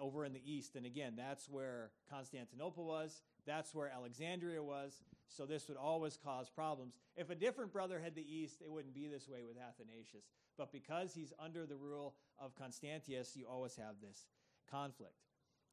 over 0.00 0.24
in 0.24 0.32
the 0.32 0.42
east. 0.44 0.76
And 0.76 0.86
again, 0.86 1.14
that's 1.16 1.48
where 1.48 1.90
Constantinople 2.10 2.84
was, 2.84 3.22
that's 3.46 3.74
where 3.74 3.90
Alexandria 3.90 4.62
was. 4.62 5.02
So 5.28 5.44
this 5.44 5.68
would 5.68 5.76
always 5.76 6.16
cause 6.16 6.48
problems. 6.48 6.98
If 7.16 7.30
a 7.30 7.34
different 7.34 7.72
brother 7.72 8.00
had 8.00 8.14
the 8.14 8.22
east, 8.22 8.62
it 8.62 8.70
wouldn't 8.70 8.94
be 8.94 9.08
this 9.08 9.28
way 9.28 9.40
with 9.46 9.56
Athanasius. 9.56 10.24
But 10.56 10.72
because 10.72 11.14
he's 11.14 11.32
under 11.38 11.66
the 11.66 11.76
rule 11.76 12.14
of 12.38 12.54
Constantius, 12.54 13.36
you 13.36 13.46
always 13.46 13.76
have 13.76 13.96
this 14.00 14.26
conflict. 14.70 15.14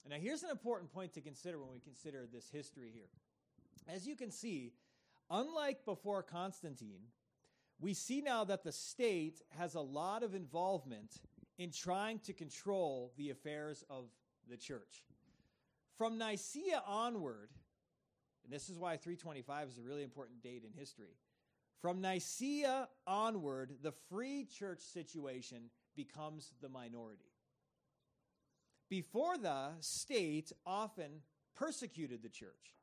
And 0.04 0.12
now 0.14 0.20
here's 0.20 0.44
an 0.44 0.50
important 0.50 0.92
point 0.92 1.14
to 1.14 1.22
consider 1.22 1.60
when 1.60 1.72
we 1.72 1.80
consider 1.80 2.28
this 2.32 2.50
history 2.50 2.92
here. 2.94 3.10
As 3.88 4.08
you 4.08 4.16
can 4.16 4.32
see, 4.32 4.74
unlike 5.30 5.86
before 5.86 6.24
Constantine, 6.24 7.02
we 7.80 7.94
see 7.94 8.22
now 8.22 8.44
that 8.46 8.64
the 8.64 8.72
state 8.72 9.42
has 9.58 9.76
a 9.76 9.82
lot 9.82 10.24
of 10.24 10.36
involvement 10.36 11.22
in 11.58 11.72
trying 11.72 12.20
to 12.20 12.34
control 12.34 13.14
the 13.18 13.30
affairs 13.30 13.84
of 13.90 14.06
the 14.50 14.58
church. 14.58 15.04
From 15.98 16.18
Nicaea 16.18 16.82
onward, 16.88 17.50
and 18.44 18.52
this 18.52 18.70
is 18.70 18.78
why 18.78 18.98
325 18.98 19.70
is 19.70 19.78
a 19.78 19.82
really 19.82 20.04
important 20.04 20.42
date 20.42 20.64
in 20.66 20.78
history. 20.78 21.16
From 21.82 22.02
Nicaea 22.02 22.88
onward, 23.06 23.76
the 23.82 23.94
free 24.10 24.46
church 24.46 24.80
situation 24.80 25.70
becomes 25.96 26.54
the 26.62 26.70
minority. 26.70 27.32
Before 28.90 29.38
the 29.38 29.70
state 29.80 30.52
often 30.66 31.22
persecuted 31.56 32.22
the 32.22 32.30
church. 32.30 32.76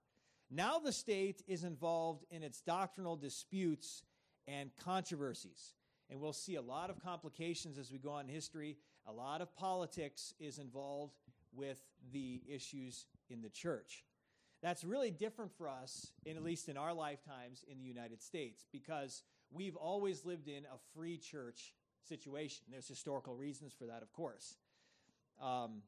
Now 0.50 0.78
the 0.78 0.92
state 0.92 1.42
is 1.46 1.64
involved 1.64 2.24
in 2.30 2.42
its 2.42 2.60
doctrinal 2.60 3.16
disputes 3.16 4.02
and 4.48 4.70
controversies. 4.82 5.74
And 6.10 6.20
we'll 6.20 6.32
see 6.32 6.56
a 6.56 6.62
lot 6.62 6.90
of 6.90 7.02
complications 7.02 7.78
as 7.78 7.92
we 7.92 7.98
go 7.98 8.10
on 8.10 8.28
in 8.28 8.34
history. 8.34 8.76
A 9.06 9.12
lot 9.12 9.40
of 9.40 9.54
politics 9.54 10.34
is 10.40 10.58
involved 10.58 11.14
with 11.52 11.80
the 12.12 12.42
issues 12.48 13.06
in 13.28 13.42
the 13.42 13.48
church. 13.48 14.04
That's 14.62 14.84
really 14.84 15.10
different 15.10 15.52
for 15.56 15.68
us, 15.68 16.12
in, 16.26 16.36
at 16.36 16.42
least 16.42 16.68
in 16.68 16.76
our 16.76 16.92
lifetimes 16.92 17.64
in 17.70 17.78
the 17.78 17.86
United 17.86 18.20
States, 18.20 18.66
because 18.72 19.22
we've 19.50 19.76
always 19.76 20.24
lived 20.24 20.48
in 20.48 20.64
a 20.64 20.78
free 20.94 21.16
church 21.16 21.72
situation. 22.06 22.64
There's 22.70 22.88
historical 22.88 23.34
reasons 23.34 23.72
for 23.72 23.86
that, 23.86 24.02
of 24.02 24.12
course. 24.12 24.56
Um, 25.40 25.82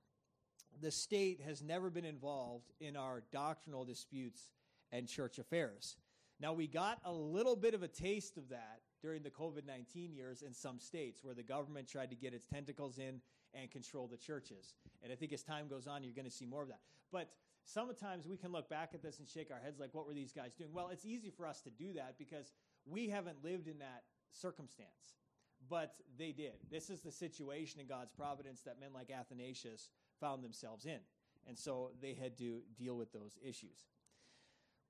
the 0.80 0.90
state 0.90 1.40
has 1.44 1.62
never 1.62 1.90
been 1.90 2.04
involved 2.04 2.70
in 2.80 2.96
our 2.96 3.22
doctrinal 3.30 3.84
disputes 3.84 4.50
and 4.90 5.06
church 5.06 5.38
affairs. 5.38 5.96
Now, 6.40 6.52
we 6.52 6.66
got 6.66 6.98
a 7.04 7.12
little 7.12 7.56
bit 7.56 7.74
of 7.74 7.82
a 7.82 7.88
taste 7.88 8.36
of 8.36 8.48
that 8.48 8.80
during 9.00 9.22
the 9.22 9.30
COVID 9.30 9.66
19 9.66 10.12
years 10.12 10.42
in 10.42 10.52
some 10.52 10.78
states 10.78 11.22
where 11.22 11.34
the 11.34 11.42
government 11.42 11.88
tried 11.88 12.10
to 12.10 12.16
get 12.16 12.34
its 12.34 12.46
tentacles 12.46 12.98
in 12.98 13.20
and 13.54 13.70
control 13.70 14.08
the 14.08 14.16
churches. 14.16 14.74
And 15.02 15.12
I 15.12 15.16
think 15.16 15.32
as 15.32 15.42
time 15.42 15.68
goes 15.68 15.86
on, 15.86 16.02
you're 16.02 16.14
going 16.14 16.24
to 16.24 16.30
see 16.30 16.46
more 16.46 16.62
of 16.62 16.68
that. 16.68 16.80
But 17.10 17.28
sometimes 17.64 18.26
we 18.26 18.36
can 18.36 18.52
look 18.52 18.68
back 18.68 18.90
at 18.94 19.02
this 19.02 19.18
and 19.18 19.28
shake 19.28 19.50
our 19.52 19.60
heads 19.60 19.78
like, 19.78 19.90
what 19.92 20.06
were 20.06 20.14
these 20.14 20.32
guys 20.32 20.54
doing? 20.54 20.70
Well, 20.72 20.88
it's 20.88 21.04
easy 21.04 21.30
for 21.30 21.46
us 21.46 21.60
to 21.62 21.70
do 21.70 21.92
that 21.94 22.16
because 22.18 22.52
we 22.86 23.08
haven't 23.08 23.44
lived 23.44 23.68
in 23.68 23.78
that 23.78 24.04
circumstance. 24.30 25.16
But 25.68 25.94
they 26.18 26.32
did. 26.32 26.54
This 26.70 26.90
is 26.90 27.02
the 27.02 27.12
situation 27.12 27.80
in 27.80 27.86
God's 27.86 28.10
providence 28.10 28.62
that 28.62 28.80
men 28.80 28.92
like 28.92 29.10
Athanasius 29.10 29.90
found 30.20 30.42
themselves 30.42 30.86
in. 30.86 30.98
And 31.46 31.56
so 31.56 31.90
they 32.00 32.14
had 32.14 32.36
to 32.38 32.62
deal 32.76 32.96
with 32.96 33.12
those 33.12 33.38
issues. 33.42 33.86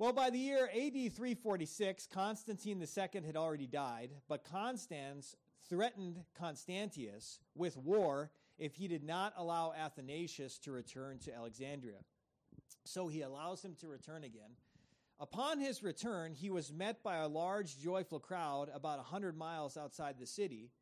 Well, 0.02 0.12
by 0.12 0.30
the 0.30 0.38
year 0.38 0.64
AD 0.64 1.14
346, 1.14 2.08
Constantine 2.12 2.82
II 2.82 3.22
had 3.24 3.36
already 3.36 3.68
died, 3.68 4.10
but 4.28 4.42
Constans 4.42 5.36
threatened 5.68 6.24
Constantius 6.36 7.38
with 7.54 7.76
war 7.76 8.32
if 8.58 8.74
he 8.74 8.88
did 8.88 9.04
not 9.04 9.32
allow 9.36 9.72
Athanasius 9.72 10.58
to 10.58 10.72
return 10.72 11.20
to 11.20 11.32
Alexandria. 11.32 11.98
So 12.84 13.06
he 13.06 13.22
allows 13.22 13.64
him 13.64 13.76
to 13.76 13.86
return 13.86 14.24
again. 14.24 14.56
Upon 15.20 15.60
his 15.60 15.84
return, 15.84 16.34
he 16.34 16.50
was 16.50 16.72
met 16.72 17.04
by 17.04 17.18
a 17.18 17.28
large, 17.28 17.78
joyful 17.78 18.18
crowd 18.18 18.70
about 18.74 18.98
a 18.98 19.02
100 19.02 19.38
miles 19.38 19.76
outside 19.76 20.16
the 20.18 20.26
city. 20.26 20.72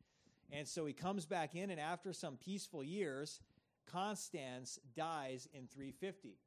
And 0.50 0.66
so 0.66 0.86
he 0.86 0.94
comes 0.94 1.26
back 1.26 1.54
in, 1.54 1.68
and 1.68 1.78
after 1.78 2.14
some 2.14 2.38
peaceful 2.38 2.82
years, 2.82 3.38
Constans 3.84 4.78
dies 4.96 5.46
in 5.52 5.66
350. 5.66 6.38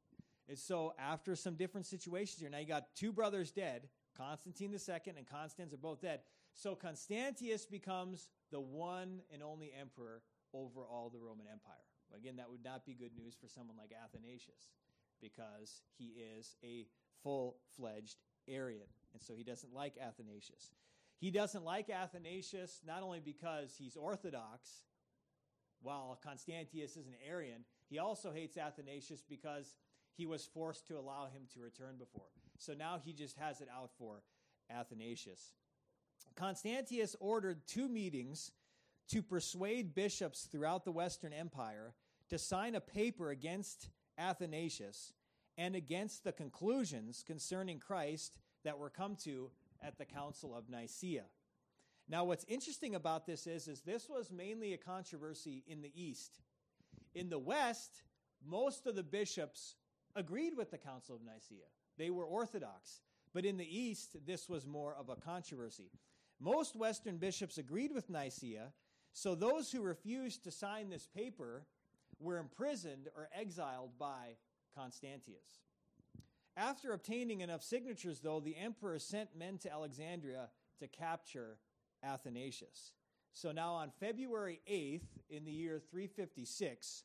And 0.48 0.58
so, 0.58 0.92
after 0.98 1.34
some 1.36 1.54
different 1.54 1.86
situations 1.86 2.40
here, 2.40 2.50
now 2.50 2.58
you 2.58 2.66
got 2.66 2.94
two 2.94 3.12
brothers 3.12 3.50
dead. 3.50 3.88
Constantine 4.16 4.72
II 4.72 5.12
and 5.16 5.26
Constans 5.26 5.72
are 5.72 5.78
both 5.78 6.02
dead. 6.02 6.20
So, 6.52 6.74
Constantius 6.74 7.64
becomes 7.64 8.28
the 8.52 8.60
one 8.60 9.20
and 9.32 9.42
only 9.42 9.72
emperor 9.78 10.22
over 10.52 10.82
all 10.82 11.10
the 11.10 11.18
Roman 11.18 11.46
Empire. 11.50 11.74
Again, 12.16 12.36
that 12.36 12.50
would 12.50 12.64
not 12.64 12.84
be 12.84 12.94
good 12.94 13.16
news 13.16 13.34
for 13.40 13.48
someone 13.48 13.76
like 13.76 13.90
Athanasius 13.92 14.68
because 15.20 15.82
he 15.98 16.14
is 16.38 16.56
a 16.62 16.86
full 17.22 17.56
fledged 17.76 18.16
Arian. 18.46 18.86
And 19.14 19.22
so 19.22 19.34
he 19.34 19.44
doesn't 19.44 19.72
like 19.74 19.94
Athanasius. 19.96 20.70
He 21.18 21.30
doesn't 21.30 21.64
like 21.64 21.88
Athanasius 21.88 22.80
not 22.86 23.02
only 23.02 23.20
because 23.20 23.74
he's 23.78 23.96
Orthodox, 23.96 24.84
while 25.80 26.18
Constantius 26.22 26.96
is 26.96 27.06
an 27.06 27.14
Arian, 27.28 27.64
he 27.88 27.98
also 27.98 28.32
hates 28.32 28.56
Athanasius 28.56 29.22
because 29.28 29.74
he 30.16 30.26
was 30.26 30.44
forced 30.44 30.86
to 30.88 30.98
allow 30.98 31.26
him 31.26 31.42
to 31.52 31.60
return 31.60 31.96
before. 31.98 32.30
So 32.58 32.72
now 32.72 33.00
he 33.04 33.12
just 33.12 33.36
has 33.38 33.60
it 33.60 33.68
out 33.74 33.90
for 33.98 34.22
Athanasius. 34.70 35.52
Constantius 36.36 37.14
ordered 37.20 37.66
two 37.66 37.88
meetings 37.88 38.52
to 39.08 39.22
persuade 39.22 39.94
bishops 39.94 40.48
throughout 40.50 40.84
the 40.84 40.92
Western 40.92 41.32
Empire 41.32 41.94
to 42.28 42.38
sign 42.38 42.74
a 42.74 42.80
paper 42.80 43.30
against 43.30 43.90
Athanasius 44.18 45.12
and 45.58 45.76
against 45.76 46.24
the 46.24 46.32
conclusions 46.32 47.22
concerning 47.26 47.78
Christ 47.78 48.38
that 48.64 48.78
were 48.78 48.90
come 48.90 49.16
to 49.24 49.50
at 49.82 49.98
the 49.98 50.04
Council 50.04 50.54
of 50.54 50.68
Nicaea. 50.68 51.24
Now, 52.08 52.24
what's 52.24 52.44
interesting 52.48 52.94
about 52.94 53.26
this 53.26 53.46
is, 53.46 53.68
is 53.68 53.80
this 53.80 54.08
was 54.08 54.30
mainly 54.30 54.74
a 54.74 54.78
controversy 54.78 55.64
in 55.66 55.82
the 55.82 55.92
East. 55.94 56.40
In 57.14 57.30
the 57.30 57.38
West, 57.38 58.02
most 58.44 58.86
of 58.86 58.94
the 58.94 59.02
bishops 59.02 59.76
agreed 60.16 60.56
with 60.56 60.70
the 60.70 60.78
Council 60.78 61.16
of 61.16 61.22
Nicaea. 61.22 61.66
They 61.98 62.10
were 62.10 62.24
Orthodox. 62.24 63.00
But 63.32 63.44
in 63.44 63.56
the 63.56 63.78
East, 63.78 64.16
this 64.26 64.48
was 64.48 64.66
more 64.66 64.94
of 64.94 65.08
a 65.08 65.16
controversy. 65.16 65.90
Most 66.40 66.76
Western 66.76 67.18
bishops 67.18 67.58
agreed 67.58 67.92
with 67.92 68.08
Nicaea, 68.08 68.72
so 69.12 69.34
those 69.34 69.70
who 69.70 69.82
refused 69.82 70.44
to 70.44 70.50
sign 70.50 70.88
this 70.88 71.06
paper 71.06 71.66
were 72.20 72.38
imprisoned 72.38 73.08
or 73.16 73.28
exiled 73.36 73.90
by 73.98 74.36
Constantius. 74.76 75.62
After 76.56 76.92
obtaining 76.92 77.40
enough 77.40 77.62
signatures, 77.62 78.20
though, 78.20 78.40
the 78.40 78.56
emperor 78.56 78.98
sent 78.98 79.36
men 79.36 79.58
to 79.58 79.72
Alexandria 79.72 80.48
to 80.78 80.86
capture 80.86 81.58
Athanasius. 82.02 82.92
So 83.32 83.50
now 83.50 83.72
on 83.74 83.90
February 83.98 84.60
8th, 84.70 85.08
in 85.28 85.44
the 85.44 85.52
year 85.52 85.80
356, 85.90 87.04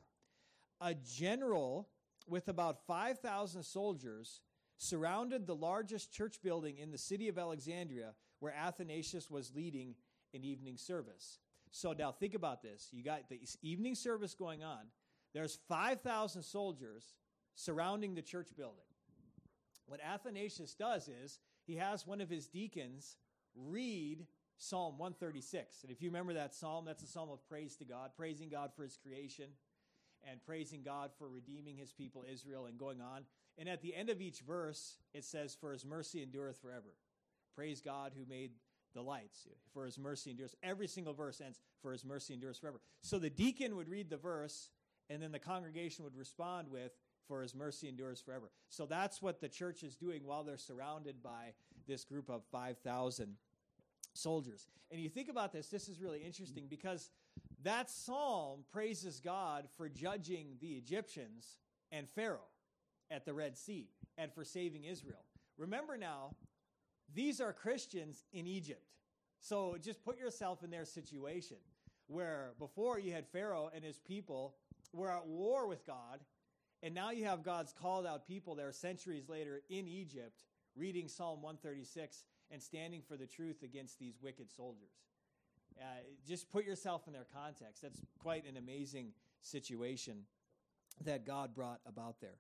a 0.82 0.94
general 0.94 1.90
with 2.30 2.48
about 2.48 2.86
5,000 2.88 3.64
soldiers 3.64 4.42
surrounded 4.78 5.46
the 5.46 5.56
largest 5.56 6.14
church 6.14 6.42
building 6.42 6.78
in 6.78 6.92
the 6.92 6.98
city 6.98 7.28
of 7.28 7.38
Alexandria 7.38 8.14
where 8.40 8.54
Athanasius 8.54 9.30
was 9.30 9.54
leading 9.54 9.96
an 10.34 10.44
evening 10.44 10.78
service. 10.78 11.40
So 11.72 11.94
now 11.94 12.12
think 12.12 12.34
about 12.34 12.62
this. 12.62 12.88
You 12.92 13.04
got 13.04 13.30
the 13.30 13.40
evening 13.62 13.96
service 13.96 14.34
going 14.34 14.64
on. 14.64 14.80
There's 15.34 15.60
5,000 15.68 16.42
soldiers 16.42 17.14
surrounding 17.56 18.16
the 18.16 18.22
church 18.22 18.50
building. 18.58 18.86
What 19.86 20.00
Athanasius 20.02 20.74
does 20.74 21.08
is 21.08 21.40
he 21.66 21.76
has 21.76 22.08
one 22.08 22.22
of 22.22 22.30
his 22.30 22.48
deacons 22.48 23.18
read 23.56 24.26
Psalm 24.58 24.98
136. 24.98 25.84
And 25.84 25.92
if 25.92 26.02
you 26.02 26.10
remember 26.10 26.34
that 26.34 26.56
psalm, 26.56 26.86
that's 26.86 27.04
a 27.04 27.08
psalm 27.08 27.30
of 27.30 27.48
praise 27.48 27.76
to 27.78 27.86
God, 27.86 28.12
praising 28.16 28.50
God 28.50 28.72
for 28.76 28.84
his 28.84 28.98
creation 28.98 29.46
and 30.30 30.44
praising 30.44 30.82
God 30.84 31.12
for 31.18 31.28
redeeming 31.28 31.78
his 31.78 31.92
people 31.92 32.24
Israel 32.32 32.66
and 32.66 32.78
going 32.78 33.02
on. 33.02 33.24
And 33.58 33.68
at 33.68 33.82
the 33.82 33.96
end 33.96 34.10
of 34.10 34.22
each 34.22 34.40
verse, 34.40 34.98
it 35.14 35.24
says, 35.24 35.56
For 35.60 35.72
his 35.72 35.86
mercy 35.86 36.22
endureth 36.22 36.62
forever. 36.62 36.96
Praise 37.56 37.82
God 37.82 38.14
who 38.18 38.26
made 38.26 38.52
the 38.94 39.02
lights, 39.02 39.48
for 39.74 39.86
his 39.86 40.00
mercy 40.00 40.32
endures. 40.32 40.56
Every 40.64 40.88
single 40.88 41.14
verse 41.14 41.42
ends, 41.42 41.60
For 41.82 41.92
his 41.92 42.06
mercy 42.06 42.34
endures 42.34 42.58
forever. 42.58 42.80
So 43.02 43.20
the 43.20 43.30
deacon 43.30 43.76
would 43.76 43.90
read 43.90 44.10
the 44.10 44.18
verse, 44.18 44.70
and 45.10 45.22
then 45.22 45.32
the 45.32 45.40
congregation 45.40 46.04
would 46.06 46.16
respond 46.16 46.70
with, 46.70 46.92
For 47.28 47.42
his 47.42 47.54
mercy 47.54 47.88
endures 47.88 48.22
forever. 48.22 48.50
So 48.70 48.86
that's 48.86 49.22
what 49.22 49.42
the 49.42 49.50
church 49.50 49.84
is 49.84 49.96
doing 49.96 50.26
while 50.26 50.44
they're 50.44 50.58
surrounded 50.58 51.22
by 51.22 51.54
this 51.88 52.04
group 52.04 52.30
of 52.30 52.44
5,000 52.52 53.36
soldiers. 54.14 54.68
And 54.92 55.00
you 55.02 55.10
think 55.10 55.30
about 55.30 55.52
this, 55.52 55.68
this 55.68 55.88
is 55.88 56.00
really 56.02 56.20
interesting 56.20 56.66
because 56.70 57.12
that 57.64 57.90
psalm 57.90 58.64
praises 58.72 59.20
God 59.20 59.68
for 59.78 59.90
judging 59.90 60.58
the 60.62 60.74
Egyptians 60.74 61.58
and 61.92 62.08
Pharaoh 62.10 62.40
at 63.12 63.26
the 63.26 63.34
Red 63.34 63.58
Sea 63.58 63.90
and 64.18 64.34
for 64.34 64.44
saving 64.44 64.86
Israel. 64.86 65.26
Remember 65.58 65.98
now, 65.98 66.36
these 67.14 67.42
are 67.42 67.52
Christians 67.52 68.24
in 68.32 68.48
Egypt. 68.48 68.84
So 69.40 69.78
just 69.82 70.04
put 70.04 70.20
yourself 70.20 70.64
in 70.64 70.70
their 70.70 70.86
situation 70.86 71.58
where 72.08 72.54
before 72.60 73.00
you 73.00 73.14
had 73.14 73.28
Pharaoh 73.28 73.70
and 73.74 73.84
his 73.84 74.00
people 74.00 74.56
were 74.94 75.12
at 75.12 75.28
war 75.28 75.68
with 75.68 75.86
God, 75.86 76.20
and 76.82 76.94
now 76.94 77.12
you 77.12 77.26
have 77.26 77.44
God's 77.44 77.74
called 77.74 78.06
out 78.06 78.26
people 78.26 78.56
there 78.56 78.72
centuries 78.72 79.30
later 79.30 79.62
in 79.70 79.88
Egypt 79.88 80.44
reading 80.76 81.08
Psalm 81.08 81.42
136 81.42 82.24
and 82.52 82.62
standing 82.62 83.02
for 83.02 83.18
the 83.18 83.28
truth 83.28 83.64
against 83.64 84.00
these 84.00 84.16
wicked 84.22 84.50
soldiers. 84.50 84.92
Uh, 85.80 85.86
just 86.28 86.50
put 86.52 86.66
yourself 86.66 87.08
in 87.08 87.14
their 87.14 87.28
context. 87.34 87.82
That's 87.82 88.02
quite 88.20 88.46
an 88.46 88.58
amazing 88.58 89.14
situation 89.42 90.26
that 91.06 91.26
God 91.26 91.56
brought 91.56 91.80
about 91.86 92.20
there. 92.20 92.38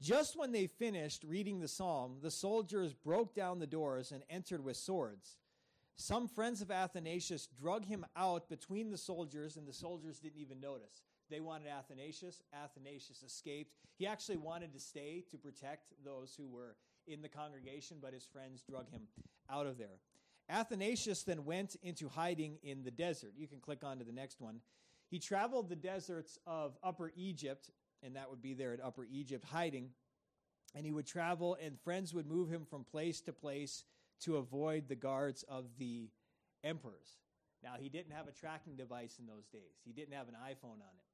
Just 0.00 0.38
when 0.38 0.52
they 0.52 0.66
finished 0.66 1.24
reading 1.24 1.60
the 1.60 1.68
psalm, 1.68 2.18
the 2.22 2.30
soldiers 2.30 2.94
broke 2.94 3.34
down 3.34 3.58
the 3.58 3.66
doors 3.66 4.12
and 4.12 4.22
entered 4.30 4.64
with 4.64 4.76
swords. 4.76 5.36
Some 5.96 6.28
friends 6.28 6.62
of 6.62 6.70
Athanasius 6.70 7.46
drug 7.46 7.84
him 7.84 8.06
out 8.16 8.48
between 8.48 8.90
the 8.90 8.96
soldiers, 8.96 9.58
and 9.58 9.68
the 9.68 9.72
soldiers 9.72 10.18
didn't 10.18 10.40
even 10.40 10.58
notice. 10.58 11.02
They 11.28 11.40
wanted 11.40 11.68
Athanasius. 11.68 12.40
Athanasius 12.54 13.22
escaped. 13.22 13.74
He 13.98 14.06
actually 14.06 14.38
wanted 14.38 14.72
to 14.72 14.80
stay 14.80 15.24
to 15.30 15.36
protect 15.36 15.92
those 16.02 16.34
who 16.34 16.46
were 16.46 16.76
in 17.06 17.20
the 17.20 17.28
congregation, 17.28 17.98
but 18.00 18.14
his 18.14 18.24
friends 18.24 18.62
drug 18.62 18.90
him 18.90 19.02
out 19.50 19.66
of 19.66 19.76
there. 19.76 19.98
Athanasius 20.50 21.22
then 21.22 21.44
went 21.44 21.76
into 21.82 22.08
hiding 22.08 22.58
in 22.62 22.82
the 22.82 22.90
desert. 22.90 23.32
You 23.36 23.46
can 23.46 23.60
click 23.60 23.84
on 23.84 23.98
to 23.98 24.04
the 24.04 24.12
next 24.12 24.40
one. 24.40 24.60
He 25.08 25.18
traveled 25.18 25.68
the 25.68 25.76
deserts 25.76 26.38
of 26.46 26.76
Upper 26.82 27.12
Egypt, 27.16 27.70
and 28.02 28.16
that 28.16 28.30
would 28.30 28.42
be 28.42 28.54
there 28.54 28.72
at 28.72 28.80
Upper 28.82 29.06
Egypt, 29.10 29.44
hiding. 29.44 29.90
And 30.74 30.86
he 30.86 30.92
would 30.92 31.06
travel, 31.06 31.56
and 31.62 31.78
friends 31.80 32.14
would 32.14 32.26
move 32.26 32.48
him 32.48 32.64
from 32.64 32.84
place 32.84 33.20
to 33.22 33.32
place 33.32 33.84
to 34.20 34.36
avoid 34.36 34.88
the 34.88 34.94
guards 34.94 35.42
of 35.48 35.66
the 35.78 36.10
emperors. 36.62 37.18
Now, 37.62 37.74
he 37.78 37.88
didn't 37.88 38.12
have 38.12 38.28
a 38.28 38.32
tracking 38.32 38.76
device 38.76 39.16
in 39.18 39.26
those 39.26 39.46
days, 39.48 39.80
he 39.84 39.92
didn't 39.92 40.14
have 40.14 40.28
an 40.28 40.36
iPhone 40.46 40.80
on 40.80 40.94
it. 40.96 41.10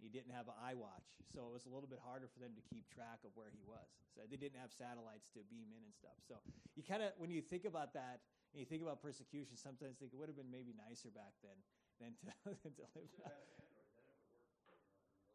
He 0.00 0.08
didn't 0.08 0.32
have 0.32 0.48
an 0.48 0.56
iWatch, 0.64 1.04
so 1.28 1.44
it 1.44 1.52
was 1.52 1.68
a 1.68 1.68
little 1.68 1.86
bit 1.86 2.00
harder 2.00 2.24
for 2.32 2.40
them 2.40 2.56
to 2.56 2.64
keep 2.72 2.88
track 2.88 3.20
of 3.20 3.36
where 3.36 3.52
he 3.52 3.60
was. 3.68 3.84
So 4.16 4.24
they 4.24 4.40
didn't 4.40 4.56
have 4.56 4.72
satellites 4.72 5.28
to 5.36 5.44
beam 5.52 5.68
in 5.76 5.84
and 5.84 5.92
stuff. 5.92 6.16
So 6.24 6.40
you 6.72 6.82
kind 6.82 7.04
of, 7.04 7.12
when 7.20 7.28
you 7.28 7.44
think 7.44 7.68
about 7.68 7.92
that, 7.92 8.24
and 8.52 8.60
you 8.60 8.66
think 8.66 8.82
about 8.82 9.02
persecution, 9.02 9.56
sometimes 9.56 9.98
think 9.98 10.12
it 10.12 10.18
would 10.18 10.28
have 10.28 10.36
been 10.36 10.50
maybe 10.50 10.74
nicer 10.88 11.08
back 11.10 11.34
then 11.42 11.58
than 12.00 12.12
to, 12.18 12.26
than 12.62 12.72
to 12.74 12.82
live. 12.94 13.08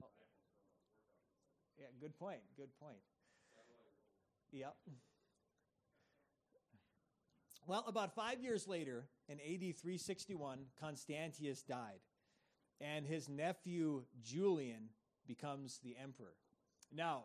Oh. 0.04 0.08
Yeah, 1.78 1.88
good 2.00 2.18
point. 2.18 2.42
Good 2.58 2.76
point. 2.80 3.00
Yep. 4.52 4.76
Well, 7.68 7.84
about 7.88 8.14
five 8.14 8.40
years 8.42 8.68
later, 8.68 9.08
in 9.28 9.40
AD 9.40 9.76
361, 9.76 10.60
Constantius 10.80 11.64
died 11.64 12.00
and 12.82 13.06
his 13.06 13.30
nephew 13.30 14.04
Julian 14.22 14.90
becomes 15.28 15.80
the 15.84 15.96
emperor. 16.02 16.36
Now, 16.94 17.24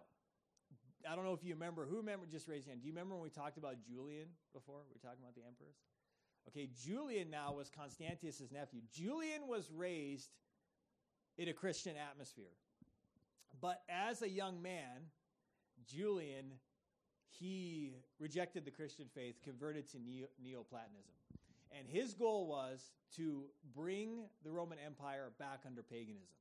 I 1.08 1.16
don't 1.16 1.24
know 1.24 1.32
if 1.32 1.44
you 1.44 1.54
remember. 1.54 1.86
Who 1.86 1.96
remember? 1.96 2.26
Just 2.26 2.48
raise 2.48 2.66
your 2.66 2.72
hand. 2.72 2.82
Do 2.82 2.88
you 2.88 2.92
remember 2.92 3.14
when 3.14 3.22
we 3.22 3.30
talked 3.30 3.58
about 3.58 3.76
Julian 3.82 4.28
before? 4.52 4.80
We 4.88 4.94
were 4.94 5.08
talking 5.08 5.22
about 5.22 5.34
the 5.34 5.42
emperors. 5.46 5.76
Okay, 6.48 6.68
Julian 6.84 7.30
now 7.30 7.52
was 7.52 7.70
Constantius's 7.70 8.50
nephew. 8.50 8.80
Julian 8.92 9.46
was 9.46 9.70
raised 9.70 10.30
in 11.38 11.48
a 11.48 11.52
Christian 11.52 11.94
atmosphere, 11.96 12.52
but 13.60 13.82
as 13.88 14.22
a 14.22 14.28
young 14.28 14.60
man, 14.62 15.08
Julian 15.86 16.52
he 17.38 17.94
rejected 18.18 18.64
the 18.64 18.70
Christian 18.70 19.06
faith, 19.14 19.36
converted 19.42 19.88
to 19.92 19.98
Neo- 19.98 20.28
Neoplatonism. 20.42 21.14
And 21.76 21.86
his 21.88 22.14
goal 22.14 22.46
was 22.48 22.90
to 23.16 23.44
bring 23.74 24.24
the 24.42 24.50
Roman 24.50 24.78
Empire 24.84 25.30
back 25.38 25.60
under 25.66 25.82
paganism. 25.82 26.39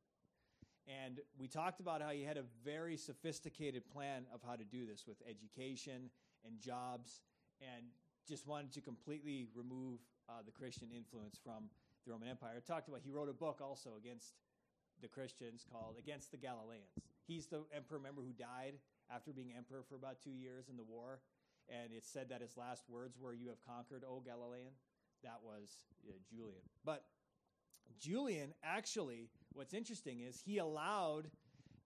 And 0.89 1.19
we 1.37 1.47
talked 1.47 1.79
about 1.79 2.01
how 2.01 2.09
he 2.09 2.23
had 2.23 2.37
a 2.37 2.43
very 2.65 2.97
sophisticated 2.97 3.83
plan 3.91 4.25
of 4.33 4.41
how 4.45 4.55
to 4.55 4.63
do 4.63 4.85
this 4.85 5.05
with 5.07 5.17
education 5.27 6.09
and 6.45 6.59
jobs, 6.59 7.21
and 7.61 7.85
just 8.27 8.47
wanted 8.47 8.71
to 8.73 8.81
completely 8.81 9.47
remove 9.53 9.99
uh, 10.27 10.33
the 10.45 10.51
Christian 10.51 10.89
influence 10.95 11.39
from 11.43 11.69
the 12.05 12.11
Roman 12.11 12.27
Empire. 12.27 12.61
Talked 12.65 12.87
about 12.87 13.01
he 13.03 13.11
wrote 13.11 13.29
a 13.29 13.33
book 13.33 13.59
also 13.61 13.91
against 13.97 14.33
the 15.01 15.07
Christians 15.07 15.65
called 15.71 15.95
Against 15.99 16.31
the 16.31 16.37
Galileans. 16.37 16.97
He's 17.27 17.45
the 17.45 17.61
emperor, 17.75 17.99
member 17.99 18.21
who 18.21 18.33
died 18.33 18.73
after 19.13 19.31
being 19.31 19.53
emperor 19.55 19.83
for 19.87 19.95
about 19.95 20.21
two 20.21 20.33
years 20.33 20.69
in 20.69 20.75
the 20.75 20.83
war. 20.83 21.19
And 21.69 21.93
it 21.93 22.03
said 22.03 22.29
that 22.29 22.41
his 22.41 22.57
last 22.57 22.83
words 22.89 23.17
were, 23.19 23.33
You 23.33 23.47
have 23.49 23.61
conquered, 23.65 24.03
O 24.03 24.21
Galilean 24.25 24.73
that 25.23 25.39
was 25.43 25.69
uh, 26.07 26.13
Julian. 26.29 26.61
But 26.85 27.03
Julian, 27.99 28.53
actually, 28.63 29.29
what's 29.59 29.73
interesting 29.73 30.21
is 30.21 30.41
he 30.45 30.57
allowed 30.57 31.29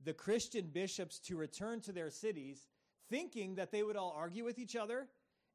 the 0.05 0.13
Christian 0.13 0.69
bishops 0.71 1.17
to 1.17 1.36
return 1.36 1.81
to 1.81 1.91
their 1.91 2.12
cities, 2.12 2.67
thinking 3.09 3.55
that 3.55 3.71
they 3.71 3.81
would 3.81 3.97
all 3.97 4.13
argue 4.15 4.43
with 4.43 4.59
each 4.59 4.75
other 4.75 5.07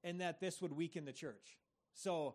and 0.02 0.20
that 0.20 0.40
this 0.40 0.60
would 0.60 0.72
weaken 0.72 1.04
the 1.04 1.12
church. 1.12 1.58
So 1.94 2.34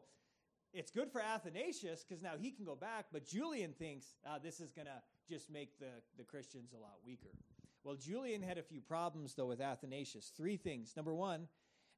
it's 0.74 0.89
good 0.89 1.12
for 1.12 1.19
Athanasius 1.19 2.06
because 2.08 2.24
now 2.24 2.34
he 2.39 2.50
can 2.50 2.63
go 2.63 2.76
back, 2.76 3.08
but 3.12 3.26
Julian 3.26 3.74
thinks 3.74 4.06
uh, 4.26 4.39
this 4.41 4.62
is 4.62 4.72
going 4.72 4.88
to 4.88 5.02
just 5.30 5.52
make 5.52 5.78
the, 5.80 5.91
the 6.17 6.24
Christians 6.24 6.72
a 6.74 6.80
lot 6.80 6.96
weaker. 7.06 7.36
Well, 7.84 7.96
Julian 7.96 8.41
had 8.41 8.58
a 8.58 8.63
few 8.63 8.80
problems, 8.80 9.34
though, 9.34 9.48
with 9.48 9.60
Athanasius. 9.60 10.32
Three 10.38 10.56
things. 10.56 10.93
Number 10.96 11.13
one, 11.13 11.50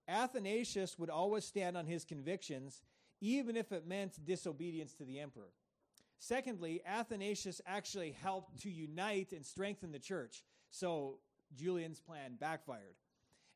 Athanasius 0.08 0.98
would 0.98 1.12
always 1.12 1.46
stand 1.46 1.78
on 1.78 1.86
his 1.86 2.04
convictions 2.04 2.82
even 3.22 3.56
if 3.56 3.72
it 3.72 3.86
meant 3.86 4.26
disobedience 4.26 4.94
to 4.96 5.06
the 5.06 5.20
emperor. 5.20 5.52
Secondly, 6.20 6.82
Athanasius 6.86 7.62
actually 7.66 8.12
helped 8.12 8.62
to 8.62 8.70
unite 8.70 9.32
and 9.32 9.46
strengthen 9.46 9.92
the 9.92 10.00
church. 10.00 10.44
So 10.70 11.20
Julian's 11.56 12.00
plan 12.00 12.38
backfired. 12.40 12.96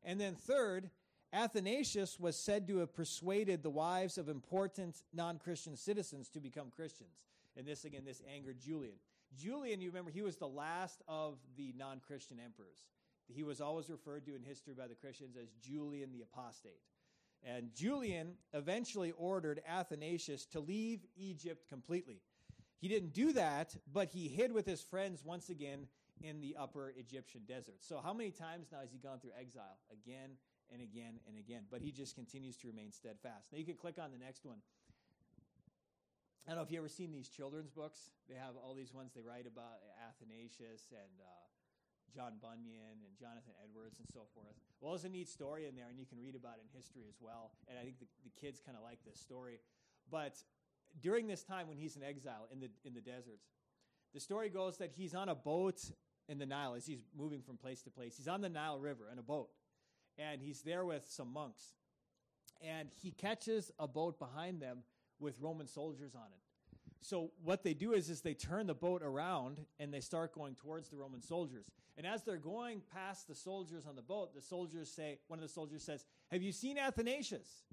And 0.04 0.19
then 0.19 0.36
third, 0.36 0.89
Athanasius 1.32 2.19
was 2.19 2.36
said 2.36 2.67
to 2.67 2.78
have 2.78 2.93
persuaded 2.93 3.62
the 3.62 3.69
wives 3.69 4.17
of 4.17 4.30
important 4.30 4.98
non 5.13 5.38
Christian 5.38 5.76
citizens 5.76 6.30
to 6.30 6.39
become 6.39 6.72
Christians. 6.76 7.22
And 7.56 7.67
this, 7.67 7.86
again, 7.86 8.04
this 8.06 8.22
angered 8.34 8.60
Julian. 8.60 8.95
Julian, 9.38 9.82
you 9.82 9.89
remember, 9.89 10.12
he 10.12 10.22
was 10.22 10.38
the 10.38 10.48
last 10.48 11.02
of 11.08 11.38
the 11.56 11.74
non 11.78 12.00
Christian 12.06 12.39
emperors. 12.43 12.84
He 13.28 13.43
was 13.43 13.62
always 13.62 13.89
referred 13.89 14.26
to 14.26 14.36
in 14.36 14.41
history 14.41 14.74
by 14.74 14.88
the 14.88 14.95
Christians 14.95 15.36
as 15.39 15.50
Julian 15.62 16.12
the 16.12 16.24
Apostate. 16.24 16.82
And 17.43 17.74
Julian 17.74 18.34
eventually 18.54 19.12
ordered 19.12 19.62
Athanasius 19.67 20.45
to 20.48 20.60
leave 20.60 21.06
Egypt 21.15 21.69
completely. 21.69 22.22
He 22.80 22.88
didn't 22.88 23.13
do 23.13 23.34
that, 23.34 23.76
but 23.92 24.10
he 24.10 24.28
hid 24.28 24.52
with 24.52 24.65
his 24.65 24.82
friends 24.82 25.24
once 25.24 25.50
again 25.50 25.88
in 26.22 26.39
the 26.39 26.56
upper 26.60 26.94
Egyptian 26.98 27.42
desert. 27.48 27.80
So, 27.82 28.00
how 28.04 28.13
many 28.13 28.32
times 28.32 28.68
now 28.72 28.80
has 28.80 28.92
he 28.92 28.98
gone 28.98 29.20
through 29.20 29.36
exile? 29.39 29.78
Again 29.92 30.32
and 30.72 30.82
again 30.82 31.20
and 31.28 31.38
again. 31.38 31.63
But 31.70 31.82
he 31.82 31.92
just 31.92 32.15
continues 32.15 32.56
to 32.58 32.68
remain 32.68 32.92
steadfast. 32.92 33.52
Now, 33.52 33.60
you 33.60 33.65
can 33.65 33.76
click 33.76 34.00
on 34.00 34.12
the 34.12 34.24
next 34.24 34.46
one. 34.46 34.58
I 36.48 36.52
don't 36.52 36.58
know 36.58 36.63
if 36.63 36.72
you 36.72 36.80
ever 36.80 36.89
seen 36.89 37.12
these 37.12 37.30
children's 37.30 37.70
books. 37.70 38.00
They 38.28 38.36
have 38.36 38.56
all 38.56 38.74
these 38.74 38.94
ones 38.94 39.12
they 39.13 39.22
write 39.22 39.46
about 39.46 39.86
Athanasius 40.02 40.89
and 40.89 41.13
uh, 41.22 41.46
John 42.15 42.42
Bunyan 42.42 43.06
and 43.06 43.13
Jonathan 43.20 43.54
Edwards 43.62 44.00
and 44.00 44.08
so 44.10 44.26
forth. 44.34 44.58
Well, 44.82 44.98
there's 44.98 45.06
a 45.06 45.13
neat 45.13 45.30
story 45.30 45.68
in 45.68 45.76
there, 45.76 45.86
and 45.92 46.00
you 46.00 46.10
can 46.10 46.18
read 46.18 46.34
about 46.34 46.58
it 46.58 46.65
in 46.65 46.72
history 46.74 47.06
as 47.06 47.22
well. 47.22 47.54
And 47.70 47.78
I 47.78 47.84
think 47.86 48.00
the, 48.00 48.10
the 48.26 48.34
kids 48.34 48.63
kind 48.65 48.74
of 48.74 48.82
like 48.82 48.98
this 49.06 49.20
story. 49.20 49.62
But 50.10 50.42
during 51.02 51.28
this 51.28 51.43
time 51.43 51.67
when 51.67 51.78
he's 51.78 51.95
in 51.95 52.04
exile 52.04 52.47
in 52.52 52.60
the, 52.60 52.69
in 52.84 52.93
the 52.93 53.02
deserts, 53.02 53.47
the 54.13 54.19
story 54.19 54.49
goes 54.49 54.78
that 54.78 54.91
he's 54.91 55.13
on 55.13 55.30
a 55.30 55.36
boat 55.36 55.80
in 56.28 56.38
the 56.39 56.45
Nile 56.45 56.75
as 56.75 56.86
he's 56.86 57.02
moving 57.17 57.41
from 57.41 57.58
place 57.58 57.82
to 57.84 57.89
place. 57.89 58.15
He's 58.17 58.28
on 58.28 58.41
the 58.41 58.49
Nile 58.49 58.80
River 58.80 59.10
in 59.12 59.19
a 59.19 59.23
boat, 59.23 59.49
and 60.17 60.41
he's 60.41 60.62
there 60.62 60.86
with 60.86 61.06
some 61.08 61.32
monks. 61.32 61.73
and 62.62 62.89
he 63.02 63.12
catches 63.12 63.71
a 63.80 63.88
boat 63.88 64.19
behind 64.19 64.62
them 64.62 64.80
with 65.19 65.36
Roman 65.39 65.67
soldiers 65.67 66.15
on 66.15 66.28
it. 66.32 66.39
So 67.02 67.32
what 67.43 67.63
they 67.63 67.73
do 67.73 67.93
is, 67.93 68.10
is 68.10 68.21
they 68.21 68.34
turn 68.34 68.67
the 68.67 68.73
boat 68.73 69.02
around 69.02 69.65
and 69.80 69.93
they 69.93 70.02
start 70.02 70.34
going 70.34 70.56
towards 70.56 70.89
the 70.89 70.97
Roman 70.97 71.21
soldiers. 71.21 71.71
And 71.97 72.06
as 72.06 72.23
they're 72.23 72.38
going 72.38 72.82
past 72.93 73.28
the 73.28 73.36
soldiers 73.36 73.86
on 73.88 73.95
the 73.95 74.02
boat, 74.02 74.34
the 74.36 74.41
soldiers 74.41 74.91
say, 74.91 75.19
one 75.28 75.39
of 75.39 75.43
the 75.43 75.54
soldiers 75.54 75.84
says, 75.84 76.06
"Have 76.32 76.41
you 76.41 76.52
seen 76.52 76.78
Athanasius?" 76.78 77.63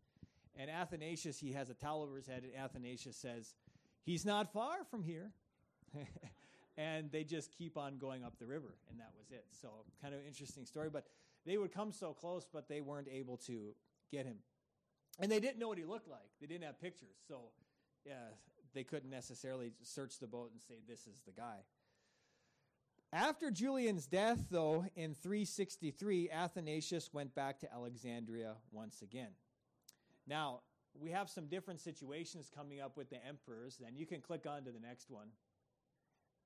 And 0.58 0.70
Athanasius, 0.70 1.38
he 1.38 1.52
has 1.52 1.68
a 1.68 1.74
towel 1.74 2.02
over 2.02 2.16
his 2.16 2.26
head, 2.26 2.42
and 2.44 2.54
Athanasius 2.54 3.16
says, 3.16 3.54
"He's 4.02 4.24
not 4.24 4.52
far 4.52 4.84
from 4.90 5.02
here." 5.02 5.32
and 6.76 7.10
they 7.10 7.24
just 7.24 7.52
keep 7.52 7.76
on 7.76 7.98
going 7.98 8.24
up 8.24 8.38
the 8.38 8.46
river, 8.46 8.74
and 8.90 8.98
that 9.00 9.12
was 9.18 9.30
it. 9.30 9.44
So 9.60 9.68
kind 10.00 10.14
of 10.14 10.20
interesting 10.26 10.64
story, 10.64 10.90
but 10.90 11.06
they 11.44 11.56
would 11.56 11.72
come 11.72 11.92
so 11.92 12.12
close, 12.12 12.46
but 12.50 12.68
they 12.68 12.80
weren't 12.80 13.08
able 13.08 13.36
to 13.46 13.74
get 14.10 14.26
him. 14.26 14.38
And 15.18 15.30
they 15.30 15.40
didn't 15.40 15.58
know 15.58 15.68
what 15.68 15.78
he 15.78 15.84
looked 15.84 16.08
like. 16.08 16.28
They 16.40 16.46
didn't 16.46 16.64
have 16.64 16.80
pictures. 16.80 17.16
So 17.28 17.50
yeah, 18.04 18.14
they 18.74 18.84
couldn't 18.84 19.10
necessarily 19.10 19.72
search 19.82 20.18
the 20.18 20.26
boat 20.26 20.50
and 20.52 20.60
say, 20.60 20.74
this 20.88 21.06
is 21.06 21.22
the 21.26 21.32
guy. 21.32 21.60
After 23.12 23.50
Julian's 23.50 24.06
death, 24.06 24.46
though, 24.50 24.84
in 24.94 25.14
363, 25.14 26.30
Athanasius 26.30 27.10
went 27.12 27.34
back 27.34 27.60
to 27.60 27.72
Alexandria 27.72 28.54
once 28.72 29.00
again. 29.00 29.30
Now, 30.26 30.60
we 30.98 31.10
have 31.10 31.28
some 31.28 31.46
different 31.46 31.80
situations 31.80 32.50
coming 32.54 32.80
up 32.80 32.96
with 32.96 33.10
the 33.10 33.24
emperors, 33.26 33.80
and 33.86 33.96
you 33.98 34.06
can 34.06 34.20
click 34.20 34.46
on 34.46 34.64
to 34.64 34.72
the 34.72 34.80
next 34.80 35.10
one. 35.10 35.28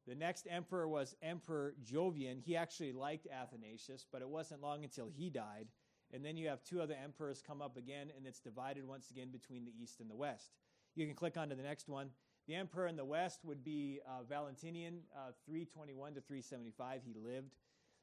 The 0.07 0.14
next 0.14 0.47
emperor 0.51 0.88
was 0.88 1.14
Emperor 1.23 1.75
Jovian. 1.85 2.40
He 2.40 2.57
actually 2.57 2.93
liked 2.93 3.27
Athanasius, 3.27 4.07
but 4.11 4.23
it 4.23 4.29
wasn't 4.29 4.62
long 4.62 4.83
until 4.83 5.09
he 5.09 5.31
died. 5.31 5.69
And 6.12 6.25
then 6.25 6.37
you 6.37 6.49
have 6.49 6.64
two 6.64 6.81
other 6.81 6.97
emperors 7.03 7.43
come 7.47 7.62
up 7.62 7.77
again, 7.77 8.09
and 8.16 8.27
it's 8.27 8.40
divided 8.40 8.87
once 8.87 9.11
again 9.11 9.31
between 9.31 9.64
the 9.64 9.73
east 9.81 10.01
and 10.01 10.11
the 10.11 10.16
west. 10.16 10.53
You 10.97 11.07
can 11.07 11.14
click 11.14 11.37
on 11.37 11.49
to 11.51 11.55
the 11.55 11.62
next 11.62 11.88
one. 11.88 12.11
The 12.49 12.57
emperor 12.57 12.88
in 12.88 12.97
the 12.97 13.05
west 13.05 13.40
would 13.45 13.62
be 13.62 14.01
uh, 14.07 14.25
Valentinian, 14.29 15.01
uh, 15.14 15.33
321 15.47 16.14
to 16.14 16.21
375. 16.21 17.03
He 17.05 17.14
lived. 17.14 17.55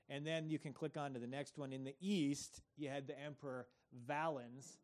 And 0.10 0.26
then 0.26 0.48
you 0.48 0.58
can 0.58 0.72
click 0.72 0.96
on 0.96 1.14
to 1.14 1.20
the 1.20 1.28
next 1.28 1.58
one. 1.58 1.74
In 1.74 1.84
the 1.84 1.96
east, 2.00 2.62
you 2.78 2.88
had 2.88 3.08
the 3.08 3.20
emperor 3.20 3.68
Valens, 4.06 4.78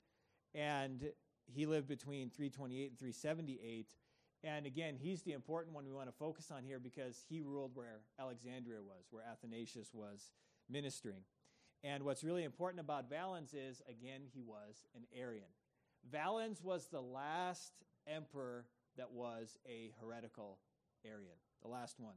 and 0.53 1.11
he 1.45 1.65
lived 1.65 1.87
between 1.87 2.29
328 2.29 2.89
and 2.89 2.99
378. 2.99 3.87
And 4.43 4.65
again, 4.65 4.95
he's 4.99 5.21
the 5.21 5.31
important 5.31 5.73
one 5.73 5.85
we 5.85 5.93
want 5.93 6.09
to 6.09 6.15
focus 6.15 6.51
on 6.51 6.63
here 6.63 6.79
because 6.79 7.23
he 7.29 7.41
ruled 7.41 7.71
where 7.75 8.01
Alexandria 8.19 8.81
was, 8.81 9.05
where 9.09 9.23
Athanasius 9.23 9.93
was 9.93 10.31
ministering. 10.69 11.21
And 11.83 12.03
what's 12.03 12.23
really 12.23 12.43
important 12.43 12.81
about 12.81 13.09
Valens 13.09 13.53
is, 13.53 13.81
again, 13.89 14.21
he 14.33 14.41
was 14.41 14.85
an 14.95 15.03
Arian. 15.17 15.43
Valens 16.11 16.61
was 16.61 16.87
the 16.87 17.01
last 17.01 17.73
emperor 18.07 18.65
that 18.97 19.11
was 19.11 19.57
a 19.67 19.91
heretical 19.99 20.59
Arian, 21.05 21.37
the 21.61 21.69
last 21.69 21.99
one. 21.99 22.15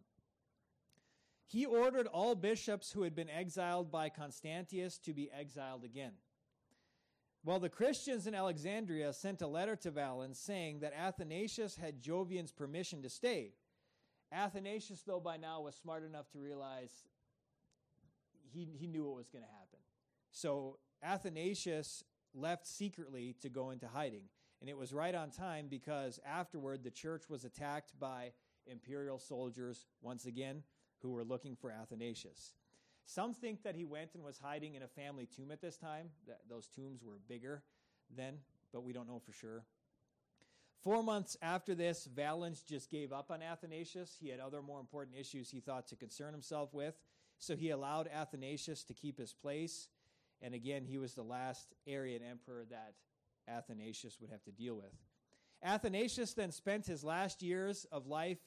He 1.47 1.65
ordered 1.65 2.09
all 2.09 2.35
bishops 2.35 2.91
who 2.91 3.03
had 3.03 3.15
been 3.15 3.31
exiled 3.31 3.91
by 3.91 4.09
Constantius 4.09 4.99
to 4.99 5.13
be 5.13 5.31
exiled 5.33 5.85
again. 5.85 6.13
Well, 7.47 7.61
the 7.61 7.69
Christians 7.69 8.27
in 8.27 8.35
Alexandria 8.35 9.13
sent 9.13 9.41
a 9.41 9.47
letter 9.47 9.77
to 9.77 9.93
Valens 9.93 10.37
saying 10.37 10.81
that 10.81 10.93
Athanasius 10.93 11.77
had 11.77 12.03
Jovian's 12.03 12.51
permission 12.51 13.03
to 13.03 13.09
stay. 13.09 13.53
Athanasius, 14.33 15.03
though, 15.07 15.21
by 15.21 15.37
now 15.37 15.61
was 15.61 15.77
smart 15.77 16.05
enough 16.05 16.29
to 16.33 16.41
realize 16.41 16.91
he, 18.53 18.67
he 18.77 18.89
knew 18.89 19.05
what 19.05 19.15
was 19.15 19.29
going 19.29 19.45
to 19.45 19.51
happen. 19.53 19.79
So 20.33 20.79
Athanasius 21.05 22.03
left 22.35 22.67
secretly 22.67 23.37
to 23.43 23.49
go 23.49 23.71
into 23.71 23.87
hiding. 23.87 24.25
And 24.61 24.69
it 24.69 24.77
was 24.77 24.93
right 24.93 25.15
on 25.15 25.31
time 25.31 25.69
because 25.71 26.19
afterward 26.27 26.83
the 26.83 26.91
church 26.91 27.31
was 27.31 27.45
attacked 27.45 27.93
by 27.97 28.33
imperial 28.67 29.21
soldiers 29.21 29.87
once 30.03 30.27
again 30.27 30.65
who 31.01 31.11
were 31.11 31.23
looking 31.23 31.55
for 31.55 31.71
Athanasius. 31.71 32.55
Some 33.07 33.35
think 33.35 33.63
that 33.63 33.77
he 33.77 33.85
went 33.85 34.15
and 34.15 34.25
was 34.25 34.39
hiding 34.39 34.75
in 34.75 34.83
a 34.83 34.89
family 34.89 35.27
tomb 35.27 35.53
at 35.53 35.61
this 35.61 35.77
time. 35.77 36.09
Those 36.51 36.69
tombs 36.69 37.05
were 37.05 37.21
bigger 37.29 37.63
then, 38.15 38.39
but 38.73 38.83
we 38.83 38.93
don't 38.93 39.09
know 39.09 39.21
for 39.25 39.33
sure. 39.33 39.65
Four 40.83 41.03
months 41.03 41.37
after 41.41 41.75
this, 41.75 42.07
Valens 42.07 42.63
just 42.63 42.91
gave 42.91 43.13
up 43.13 43.31
on 43.31 43.43
Athanasius. 43.43 44.17
He 44.21 44.29
had 44.29 44.41
other 44.41 44.61
more 44.61 44.81
important 44.81 45.17
issues 45.17 45.51
he 45.51 45.61
thought 45.61 45.87
to 45.89 45.97
concern 45.97 46.33
himself 46.33 46.75
with, 46.75 46.95
so 47.39 47.57
he 47.57 47.71
allowed 47.71 48.09
Athanasius 48.09 48.83
to 48.85 48.95
keep 48.95 49.19
his 49.19 49.33
place. 49.33 49.89
And 50.43 50.53
again, 50.53 50.85
he 50.85 50.99
was 50.99 51.15
the 51.15 51.23
last 51.23 51.75
Arian 51.87 52.23
emperor 52.23 52.65
that 52.71 52.95
Athanasius 53.49 54.21
would 54.21 54.31
have 54.31 54.43
to 54.45 54.53
deal 54.53 54.75
with. 54.75 54.93
Athanasius 55.63 56.35
then 56.35 56.53
spent 56.53 56.87
his 56.87 57.03
last 57.03 57.43
years 57.43 57.87
of 57.91 58.07
life 58.07 58.39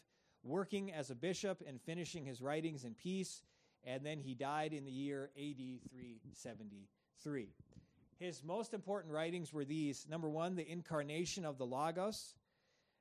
working 0.43 0.93
as 0.93 1.09
a 1.09 1.15
bishop 1.15 1.63
and 1.65 1.81
finishing 1.81 2.25
his 2.25 2.41
writings 2.41 2.83
in 2.83 2.93
peace 2.93 3.41
and 3.83 4.05
then 4.05 4.19
he 4.19 4.33
died 4.33 4.73
in 4.73 4.85
the 4.85 4.91
year 4.91 5.29
AD 5.37 5.81
373. 5.89 7.49
His 8.19 8.43
most 8.43 8.73
important 8.73 9.13
writings 9.13 9.53
were 9.53 9.65
these 9.65 10.05
number 10.09 10.29
one, 10.29 10.55
the 10.55 10.69
incarnation 10.69 11.45
of 11.45 11.57
the 11.57 11.65
Logos, 11.65 12.35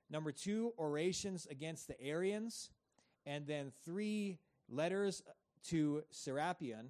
number 0.08 0.30
two, 0.30 0.72
orations 0.78 1.46
against 1.50 1.88
the 1.88 2.00
Arians, 2.00 2.70
and 3.26 3.46
then 3.46 3.72
three 3.84 4.38
letters 4.68 5.22
to 5.68 6.04
Serapion. 6.12 6.86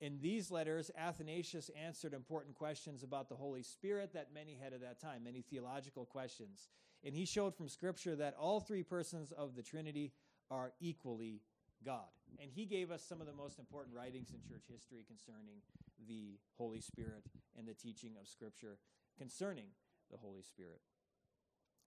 In 0.00 0.18
these 0.20 0.50
letters, 0.50 0.90
Athanasius 0.96 1.70
answered 1.70 2.14
important 2.14 2.54
questions 2.54 3.02
about 3.02 3.28
the 3.28 3.34
Holy 3.34 3.62
Spirit 3.62 4.12
that 4.12 4.32
many 4.32 4.56
had 4.62 4.72
at 4.72 4.82
that 4.82 5.00
time, 5.00 5.24
many 5.24 5.42
theological 5.42 6.04
questions. 6.04 6.68
And 7.02 7.14
he 7.14 7.24
showed 7.24 7.54
from 7.54 7.68
Scripture 7.68 8.14
that 8.16 8.36
all 8.38 8.60
three 8.60 8.82
persons 8.82 9.32
of 9.32 9.56
the 9.56 9.62
Trinity 9.62 10.12
are 10.50 10.72
equally 10.80 11.40
God. 11.84 12.08
And 12.40 12.50
he 12.50 12.66
gave 12.66 12.90
us 12.90 13.02
some 13.02 13.20
of 13.20 13.26
the 13.26 13.32
most 13.32 13.58
important 13.58 13.96
writings 13.96 14.30
in 14.30 14.40
church 14.48 14.64
history 14.70 15.04
concerning 15.06 15.62
the 16.08 16.38
Holy 16.56 16.80
Spirit 16.80 17.24
and 17.56 17.66
the 17.66 17.74
teaching 17.74 18.12
of 18.20 18.28
Scripture 18.28 18.78
concerning 19.18 19.66
the 20.10 20.16
Holy 20.16 20.42
Spirit. 20.42 20.80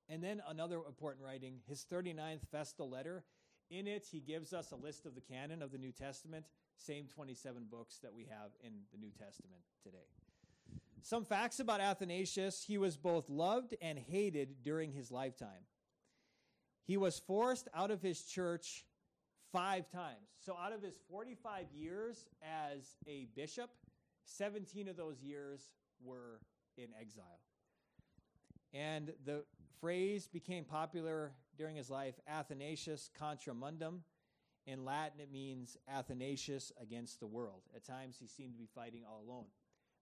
And 0.09 0.23
then 0.23 0.41
another 0.47 0.77
important 0.87 1.23
writing, 1.23 1.59
his 1.67 1.85
39th 1.91 2.47
Festal 2.51 2.89
letter. 2.89 3.23
In 3.69 3.87
it, 3.87 4.05
he 4.11 4.19
gives 4.19 4.51
us 4.51 4.71
a 4.71 4.75
list 4.75 5.05
of 5.05 5.15
the 5.15 5.21
canon 5.21 5.61
of 5.61 5.71
the 5.71 5.77
New 5.77 5.93
Testament, 5.93 6.45
same 6.75 7.05
27 7.07 7.67
books 7.71 7.99
that 8.03 8.13
we 8.13 8.25
have 8.25 8.51
in 8.63 8.73
the 8.91 8.97
New 8.97 9.11
Testament 9.11 9.61
today. 9.81 10.09
Some 11.03 11.23
facts 11.23 11.59
about 11.59 11.79
Athanasius 11.79 12.63
he 12.63 12.77
was 12.77 12.97
both 12.97 13.29
loved 13.29 13.75
and 13.81 13.97
hated 13.97 14.63
during 14.63 14.91
his 14.91 15.11
lifetime. 15.11 15.65
He 16.83 16.97
was 16.97 17.19
forced 17.19 17.69
out 17.73 17.91
of 17.91 18.01
his 18.01 18.23
church 18.23 18.85
five 19.51 19.89
times. 19.91 20.29
So 20.43 20.55
out 20.55 20.73
of 20.73 20.81
his 20.81 20.95
45 21.09 21.65
years 21.73 22.27
as 22.41 22.95
a 23.07 23.27
bishop, 23.35 23.69
17 24.25 24.87
of 24.87 24.97
those 24.97 25.21
years 25.21 25.71
were 26.03 26.39
in 26.77 26.87
exile. 26.99 27.39
And 28.73 29.13
the 29.25 29.43
phrase 29.79 30.27
became 30.27 30.63
popular 30.63 31.33
during 31.57 31.75
his 31.75 31.89
life 31.89 32.15
Athanasius 32.27 33.09
contra 33.17 33.53
mundum. 33.53 34.03
In 34.67 34.85
Latin, 34.85 35.19
it 35.19 35.31
means 35.31 35.75
Athanasius 35.87 36.71
against 36.81 37.19
the 37.19 37.27
world. 37.27 37.63
At 37.75 37.83
times, 37.83 38.17
he 38.19 38.27
seemed 38.27 38.53
to 38.53 38.59
be 38.59 38.69
fighting 38.73 39.01
all 39.09 39.23
alone. 39.27 39.47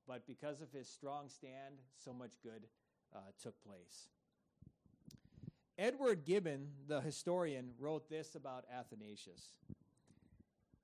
But 0.05 0.27
because 0.27 0.62
of 0.62 0.71
his 0.71 0.89
strong 0.89 1.29
stand, 1.29 1.75
so 1.95 2.13
much 2.13 2.31
good 2.43 2.67
uh, 3.15 3.19
took 3.41 3.55
place. 3.63 4.09
Edward 5.79 6.25
Gibbon, 6.25 6.67
the 6.89 6.99
historian, 6.99 7.69
wrote 7.79 8.09
this 8.09 8.35
about 8.35 8.65
Athanasius 8.69 9.53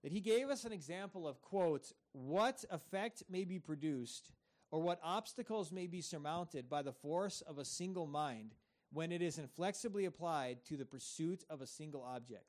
that 0.02 0.14
he 0.14 0.22
gave 0.22 0.50
us 0.50 0.64
an 0.64 0.72
example 0.72 1.28
of, 1.28 1.42
quote, 1.42 1.92
what 2.14 2.64
effect 2.72 3.24
may 3.30 3.44
be 3.44 3.60
produced 3.60 4.32
or 4.72 4.82
what 4.82 5.02
obstacles 5.04 5.72
may 5.72 5.86
be 5.86 6.00
surmounted 6.00 6.70
by 6.70 6.82
the 6.82 6.94
force 6.94 7.42
of 7.42 7.58
a 7.58 7.66
single 7.66 8.08
mind 8.08 8.54
when 8.94 9.12
it 9.12 9.22
is 9.22 9.38
inflexibly 9.38 10.06
applied 10.06 10.64
to 10.64 10.78
the 10.78 10.86
pursuit 10.86 11.44
of 11.50 11.60
a 11.60 11.68
single 11.68 12.04
object. 12.04 12.46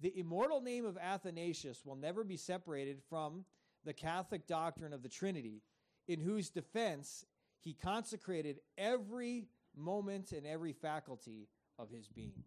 The 0.00 0.18
immortal 0.18 0.60
name 0.60 0.84
of 0.84 0.98
Athanasius 0.98 1.84
will 1.84 1.94
never 1.94 2.24
be 2.24 2.36
separated 2.36 3.00
from 3.08 3.44
the 3.84 3.92
Catholic 3.92 4.48
doctrine 4.48 4.92
of 4.92 5.04
the 5.04 5.08
Trinity, 5.08 5.62
in 6.08 6.18
whose 6.18 6.50
defense 6.50 7.24
he 7.60 7.74
consecrated 7.74 8.58
every 8.76 9.44
moment 9.76 10.32
and 10.32 10.46
every 10.46 10.72
faculty 10.72 11.48
of 11.78 11.90
his 11.90 12.08
being. 12.08 12.44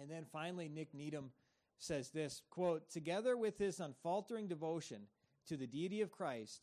And 0.00 0.10
then 0.10 0.24
finally, 0.30 0.68
Nick 0.68 0.92
Needham 0.94 1.30
says 1.78 2.10
this 2.10 2.42
quote, 2.50 2.90
together 2.90 3.36
with 3.36 3.58
his 3.58 3.80
unfaltering 3.80 4.48
devotion 4.48 5.02
to 5.48 5.56
the 5.56 5.66
deity 5.66 6.00
of 6.00 6.10
Christ, 6.10 6.62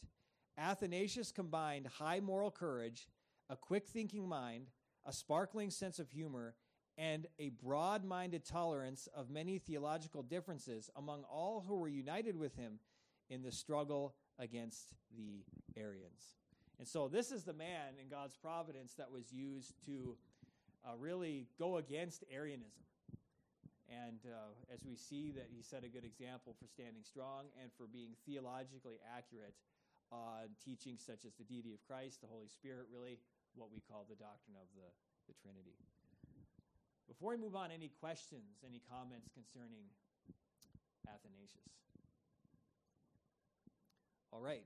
Athanasius 0.58 1.32
combined 1.32 1.88
high 1.88 2.20
moral 2.20 2.52
courage, 2.52 3.08
a 3.50 3.56
quick 3.56 3.88
thinking 3.88 4.28
mind, 4.28 4.68
a 5.06 5.14
sparkling 5.14 5.70
sense 5.70 6.00
of 6.00 6.10
humor, 6.10 6.56
and 6.98 7.26
a 7.40 7.50
broad 7.50 8.06
minded 8.06 8.46
tolerance 8.46 9.08
of 9.16 9.30
many 9.30 9.58
theological 9.58 10.22
differences 10.22 10.90
among 10.96 11.24
all 11.24 11.64
who 11.68 11.76
were 11.76 11.88
united 11.88 12.36
with 12.38 12.56
him 12.56 12.80
in 13.30 13.42
the 13.42 13.52
struggle 13.52 14.16
against 14.38 14.94
the 15.16 15.44
Arians. 15.76 16.38
And 16.80 16.88
so 16.88 17.08
this 17.08 17.32
is 17.32 17.44
the 17.44 17.54
man 17.54 17.96
in 18.02 18.10
God's 18.10 18.36
providence 18.36 18.94
that 18.96 19.12
was 19.12 19.32
used 19.32 19.74
to 19.86 20.18
uh, 20.84 20.98
really 20.98 21.48
go 21.58 21.78
against 21.78 22.24
Arianism. 22.34 22.84
And 23.88 24.20
uh, 24.26 24.58
as 24.74 24.82
we 24.84 24.96
see 24.96 25.32
that 25.32 25.48
he 25.54 25.62
set 25.62 25.84
a 25.84 25.92
good 25.92 26.04
example 26.04 26.56
for 26.60 26.68
standing 26.68 27.04
strong 27.04 27.46
and 27.62 27.70
for 27.78 27.86
being 27.86 28.18
theologically 28.26 28.98
accurate 29.06 29.54
on 30.12 30.50
teachings 30.64 31.04
such 31.06 31.26
as 31.26 31.34
the 31.38 31.46
deity 31.46 31.74
of 31.74 31.82
Christ, 31.86 32.22
the 32.22 32.28
Holy 32.28 32.50
Spirit, 32.50 32.90
really 32.90 33.20
what 33.56 33.70
we 33.70 33.82
call 33.86 34.06
the 34.10 34.18
doctrine 34.18 34.58
of 34.58 34.66
the, 34.74 34.90
the 35.30 35.36
Trinity. 35.38 35.78
Before 37.08 37.32
we 37.32 37.38
move 37.38 37.56
on, 37.56 37.70
any 37.70 37.92
questions, 38.02 38.66
any 38.66 38.82
comments 38.90 39.30
concerning 39.30 39.86
Athanasius? 41.06 41.70
All 44.32 44.42
right. 44.42 44.66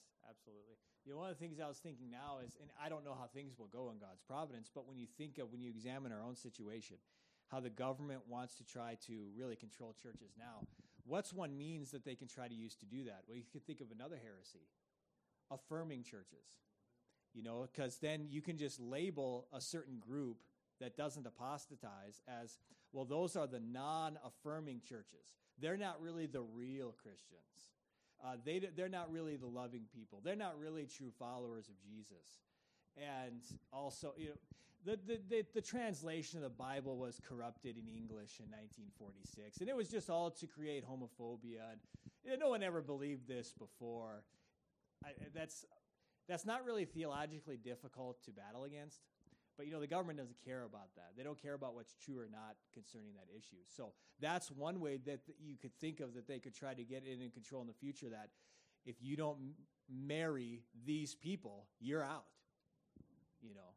Yes, 0.00 0.16
absolutely. 0.28 0.76
You 1.04 1.12
know, 1.12 1.18
one 1.18 1.30
of 1.30 1.38
the 1.38 1.42
things 1.42 1.60
I 1.60 1.68
was 1.68 1.78
thinking 1.78 2.10
now 2.10 2.38
is, 2.44 2.56
and 2.60 2.70
I 2.82 2.88
don't 2.88 3.04
know 3.04 3.14
how 3.14 3.26
things 3.26 3.58
will 3.58 3.68
go 3.68 3.90
in 3.90 3.98
God's 3.98 4.22
providence, 4.26 4.70
but 4.72 4.86
when 4.88 4.98
you 4.98 5.06
think 5.18 5.38
of, 5.38 5.52
when 5.52 5.60
you 5.62 5.70
examine 5.70 6.12
our 6.12 6.22
own 6.22 6.36
situation, 6.36 6.96
how 7.48 7.60
the 7.60 7.70
government 7.70 8.22
wants 8.28 8.54
to 8.56 8.64
try 8.64 8.96
to 9.06 9.28
really 9.36 9.56
control 9.56 9.94
churches 10.00 10.32
now, 10.38 10.66
what's 11.04 11.32
one 11.32 11.56
means 11.56 11.90
that 11.90 12.04
they 12.04 12.14
can 12.14 12.28
try 12.28 12.48
to 12.48 12.54
use 12.54 12.74
to 12.76 12.86
do 12.86 13.04
that? 13.04 13.22
Well, 13.26 13.36
you 13.36 13.44
could 13.52 13.66
think 13.66 13.80
of 13.80 13.90
another 13.90 14.16
heresy 14.22 14.68
affirming 15.50 16.02
churches. 16.04 16.46
You 17.32 17.42
know, 17.42 17.68
because 17.72 17.98
then 17.98 18.26
you 18.28 18.42
can 18.42 18.58
just 18.58 18.80
label 18.80 19.46
a 19.52 19.60
certain 19.60 19.98
group 19.98 20.38
that 20.80 20.96
doesn't 20.96 21.26
apostatize 21.26 22.20
as, 22.26 22.58
well, 22.92 23.04
those 23.04 23.36
are 23.36 23.46
the 23.46 23.60
non 23.60 24.18
affirming 24.24 24.80
churches. 24.80 25.36
They're 25.58 25.76
not 25.76 26.00
really 26.00 26.26
the 26.26 26.42
real 26.42 26.94
Christians. 27.00 27.70
Uh, 28.24 28.36
they, 28.44 28.60
they're 28.76 28.88
not 28.88 29.10
really 29.10 29.36
the 29.36 29.46
loving 29.46 29.82
people. 29.94 30.20
They're 30.22 30.36
not 30.36 30.58
really 30.58 30.86
true 30.86 31.10
followers 31.18 31.68
of 31.68 31.74
Jesus. 31.82 32.40
And 32.96 33.40
also, 33.72 34.12
you 34.16 34.28
know, 34.28 34.34
the, 34.84 34.98
the, 35.06 35.20
the, 35.28 35.44
the, 35.54 35.60
translation 35.60 36.38
of 36.38 36.42
the 36.42 36.48
Bible 36.48 36.96
was 36.96 37.20
corrupted 37.28 37.76
in 37.76 37.86
English 37.88 38.40
in 38.40 38.46
1946. 38.50 39.58
And 39.60 39.68
it 39.68 39.76
was 39.76 39.88
just 39.88 40.08
all 40.08 40.30
to 40.30 40.46
create 40.46 40.84
homophobia. 40.84 41.70
And 41.70 41.80
you 42.24 42.30
know, 42.30 42.36
no 42.46 42.48
one 42.50 42.62
ever 42.62 42.80
believed 42.80 43.28
this 43.28 43.52
before. 43.52 44.22
I, 45.04 45.08
that's, 45.34 45.66
that's 46.28 46.46
not 46.46 46.64
really 46.64 46.84
theologically 46.84 47.56
difficult 47.56 48.22
to 48.24 48.30
battle 48.30 48.64
against. 48.64 49.00
But 49.60 49.66
you 49.66 49.74
know, 49.74 49.80
the 49.80 49.86
government 49.86 50.18
doesn't 50.18 50.38
care 50.42 50.62
about 50.62 50.88
that. 50.96 51.10
They 51.18 51.22
don't 51.22 51.36
care 51.36 51.52
about 51.52 51.74
what's 51.74 51.92
true 52.02 52.18
or 52.18 52.30
not 52.32 52.56
concerning 52.72 53.12
that 53.12 53.26
issue. 53.30 53.60
So 53.66 53.92
that's 54.18 54.50
one 54.50 54.80
way 54.80 54.96
that 55.04 55.20
you 55.38 55.56
could 55.60 55.78
think 55.78 56.00
of 56.00 56.14
that 56.14 56.26
they 56.26 56.38
could 56.38 56.54
try 56.54 56.72
to 56.72 56.82
get 56.82 57.04
in 57.04 57.28
control 57.28 57.60
in 57.60 57.66
the 57.66 57.74
future. 57.74 58.08
That 58.08 58.30
if 58.86 58.96
you 59.02 59.18
don't 59.18 59.36
marry 59.86 60.62
these 60.86 61.14
people, 61.14 61.66
you're 61.78 62.02
out. 62.02 62.24
You 63.42 63.52
know, 63.52 63.74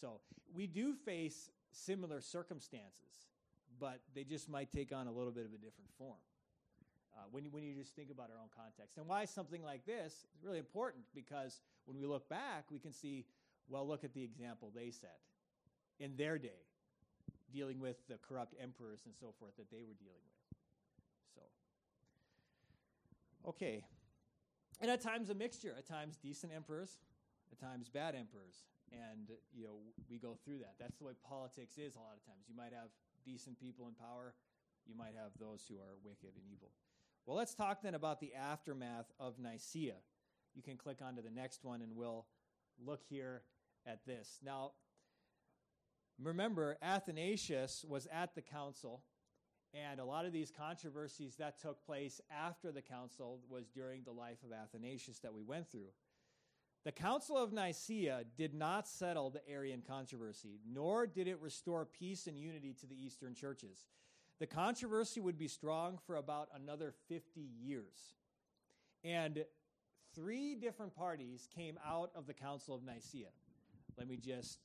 so 0.00 0.20
we 0.54 0.66
do 0.66 0.94
face 0.94 1.50
similar 1.72 2.22
circumstances, 2.22 3.26
but 3.78 4.00
they 4.14 4.24
just 4.24 4.48
might 4.48 4.72
take 4.72 4.94
on 4.94 5.08
a 5.08 5.12
little 5.12 5.32
bit 5.32 5.44
of 5.44 5.52
a 5.52 5.58
different 5.58 5.90
form. 5.98 6.16
Uh, 7.14 7.24
when, 7.32 7.44
when 7.50 7.64
you 7.64 7.74
just 7.74 7.94
think 7.94 8.10
about 8.10 8.30
our 8.30 8.40
own 8.40 8.48
context. 8.56 8.96
And 8.96 9.06
why 9.06 9.26
something 9.26 9.62
like 9.62 9.84
this 9.84 10.24
is 10.34 10.42
really 10.42 10.58
important 10.58 11.04
because 11.14 11.60
when 11.84 11.98
we 11.98 12.06
look 12.06 12.28
back, 12.30 12.64
we 12.70 12.78
can 12.78 12.92
see 12.92 13.26
well, 13.68 13.86
look 13.86 14.04
at 14.04 14.14
the 14.14 14.22
example 14.22 14.72
they 14.74 14.90
set 14.90 15.18
in 16.00 16.16
their 16.16 16.38
day, 16.38 16.62
dealing 17.52 17.80
with 17.80 17.96
the 18.08 18.18
corrupt 18.26 18.54
emperors 18.60 19.00
and 19.04 19.14
so 19.14 19.34
forth 19.38 19.56
that 19.56 19.70
they 19.70 19.82
were 19.82 19.94
dealing 19.98 20.22
with. 20.24 20.58
So, 21.34 21.40
okay. 23.50 23.84
And 24.80 24.90
at 24.90 25.00
times 25.00 25.30
a 25.30 25.34
mixture, 25.34 25.74
at 25.76 25.86
times 25.86 26.16
decent 26.16 26.52
emperors, 26.54 26.98
at 27.52 27.58
times 27.58 27.88
bad 27.88 28.14
emperors. 28.14 28.64
And, 28.92 29.28
you 29.52 29.64
know, 29.64 29.76
we 30.08 30.18
go 30.18 30.38
through 30.44 30.58
that. 30.58 30.74
That's 30.80 30.96
the 30.98 31.04
way 31.04 31.12
politics 31.28 31.76
is 31.76 31.96
a 31.96 31.98
lot 31.98 32.16
of 32.16 32.24
times. 32.24 32.44
You 32.48 32.56
might 32.56 32.72
have 32.72 32.88
decent 33.24 33.60
people 33.60 33.88
in 33.88 33.94
power, 33.94 34.34
you 34.86 34.94
might 34.96 35.14
have 35.14 35.32
those 35.38 35.64
who 35.68 35.76
are 35.76 35.98
wicked 36.02 36.30
and 36.34 36.44
evil. 36.50 36.70
Well, 37.26 37.36
let's 37.36 37.54
talk 37.54 37.82
then 37.82 37.94
about 37.94 38.20
the 38.20 38.34
aftermath 38.34 39.12
of 39.20 39.38
Nicaea. 39.38 39.96
You 40.54 40.62
can 40.62 40.76
click 40.78 40.98
onto 41.06 41.20
the 41.20 41.30
next 41.30 41.62
one 41.62 41.82
and 41.82 41.94
we'll 41.94 42.24
look 42.82 43.02
here 43.06 43.42
at 43.88 44.04
this. 44.06 44.38
Now, 44.44 44.72
remember, 46.22 46.76
Athanasius 46.82 47.84
was 47.88 48.06
at 48.12 48.34
the 48.34 48.42
council, 48.42 49.02
and 49.72 50.00
a 50.00 50.04
lot 50.04 50.26
of 50.26 50.32
these 50.32 50.50
controversies 50.50 51.36
that 51.36 51.60
took 51.60 51.84
place 51.84 52.20
after 52.30 52.70
the 52.72 52.82
council 52.82 53.40
was 53.48 53.68
during 53.68 54.02
the 54.02 54.12
life 54.12 54.38
of 54.44 54.52
Athanasius 54.52 55.18
that 55.20 55.34
we 55.34 55.42
went 55.42 55.70
through. 55.70 55.92
The 56.84 56.92
Council 56.92 57.36
of 57.36 57.52
Nicaea 57.52 58.22
did 58.36 58.54
not 58.54 58.88
settle 58.88 59.30
the 59.30 59.46
Arian 59.48 59.82
controversy, 59.86 60.60
nor 60.66 61.06
did 61.06 61.28
it 61.28 61.40
restore 61.40 61.84
peace 61.84 62.26
and 62.26 62.38
unity 62.38 62.74
to 62.80 62.86
the 62.86 62.94
Eastern 62.94 63.34
churches. 63.34 63.84
The 64.38 64.46
controversy 64.46 65.20
would 65.20 65.36
be 65.36 65.48
strong 65.48 65.98
for 66.06 66.16
about 66.16 66.48
another 66.54 66.94
50 67.08 67.40
years. 67.40 68.14
And 69.04 69.44
three 70.14 70.54
different 70.54 70.94
parties 70.94 71.48
came 71.54 71.78
out 71.84 72.10
of 72.14 72.26
the 72.26 72.34
Council 72.34 72.74
of 72.74 72.84
Nicaea. 72.84 73.28
Let 73.98 74.08
me 74.08 74.16
just 74.16 74.60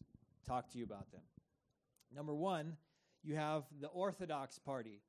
talk 0.48 0.69
to 0.72 0.78
you 0.78 0.84
about 0.84 1.12
them. 1.12 1.22
Number 2.15 2.36
one, 2.36 2.78
you 3.24 3.36
have 3.36 3.63
the 3.82 3.88
Orthodox 3.88 4.60
Party, 4.60 5.02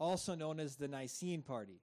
also 0.00 0.34
known 0.34 0.58
as 0.58 0.74
the 0.74 0.88
Nicene 0.88 1.42
Party. 1.42 1.80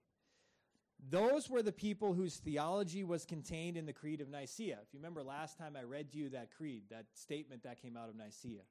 Those 1.10 1.50
were 1.50 1.62
the 1.62 1.72
people 1.72 2.14
whose 2.14 2.38
theology 2.38 3.06
was 3.06 3.24
contained 3.24 3.78
in 3.78 3.86
the 3.86 3.94
Creed 3.94 4.20
of 4.20 4.30
Nicaea. 4.30 4.80
If 4.82 4.94
you 4.94 5.00
remember 5.00 5.24
last 5.24 5.58
time 5.58 5.78
I 5.78 5.84
read 5.84 6.12
to 6.12 6.18
you 6.18 6.30
that 6.30 6.52
creed, 6.52 6.84
that 6.90 7.06
statement 7.14 7.64
that 7.64 7.82
came 7.82 7.96
out 7.96 8.10
of 8.10 8.16
Nicaea. 8.16 8.64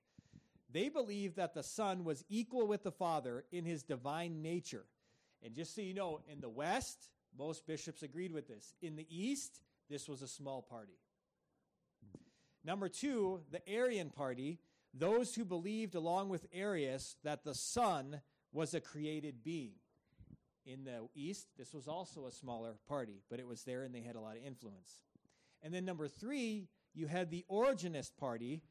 They 0.71 0.91
believed 0.91 1.37
that 1.37 1.55
the 1.55 1.63
Son 1.63 2.05
was 2.05 2.25
equal 2.29 2.67
with 2.67 2.83
the 2.83 2.91
Father 2.91 3.45
in 3.53 3.65
his 3.65 3.83
divine 3.83 4.43
nature. 4.43 4.85
And 5.43 5.55
just 5.55 5.75
so 5.75 5.81
you 5.81 5.95
know, 5.95 6.21
in 6.31 6.41
the 6.41 6.49
West, 6.49 7.09
most 7.39 7.67
bishops 7.67 8.03
agreed 8.03 8.33
with 8.33 8.49
this. 8.49 8.75
In 8.83 8.97
the 8.97 9.07
East, 9.09 9.61
this 9.89 10.09
was 10.09 10.21
a 10.21 10.29
small 10.29 10.61
party. 10.61 10.99
Number 12.65 12.89
two, 12.89 13.41
the 13.51 13.67
Arian 13.69 14.11
party, 14.11 14.59
those 14.95 15.35
who 15.35 15.45
believed 15.45 15.95
along 15.95 16.31
with 16.31 16.47
Arius 16.53 17.17
that 17.23 17.45
the 17.45 17.55
Son 17.55 18.21
was 18.53 18.73
a 18.73 18.81
created 18.81 19.45
being. 19.45 19.75
In 20.65 20.85
the 20.85 21.07
East, 21.15 21.49
this 21.59 21.75
was 21.75 21.89
also 21.89 22.27
a 22.27 22.33
smaller 22.33 22.77
party, 22.89 23.21
but 23.29 23.39
it 23.39 23.47
was 23.47 23.65
there 23.65 23.83
and 23.83 23.95
they 23.95 24.01
had 24.01 24.17
a 24.17 24.21
lot 24.21 24.37
of 24.37 24.43
influence. 24.43 25.03
And 25.63 25.75
then 25.75 25.85
number 25.85 26.09
three, 26.09 26.69
you 26.95 27.07
had 27.07 27.31
the 27.31 27.45
Origenist 27.51 28.17
party, 28.17 28.63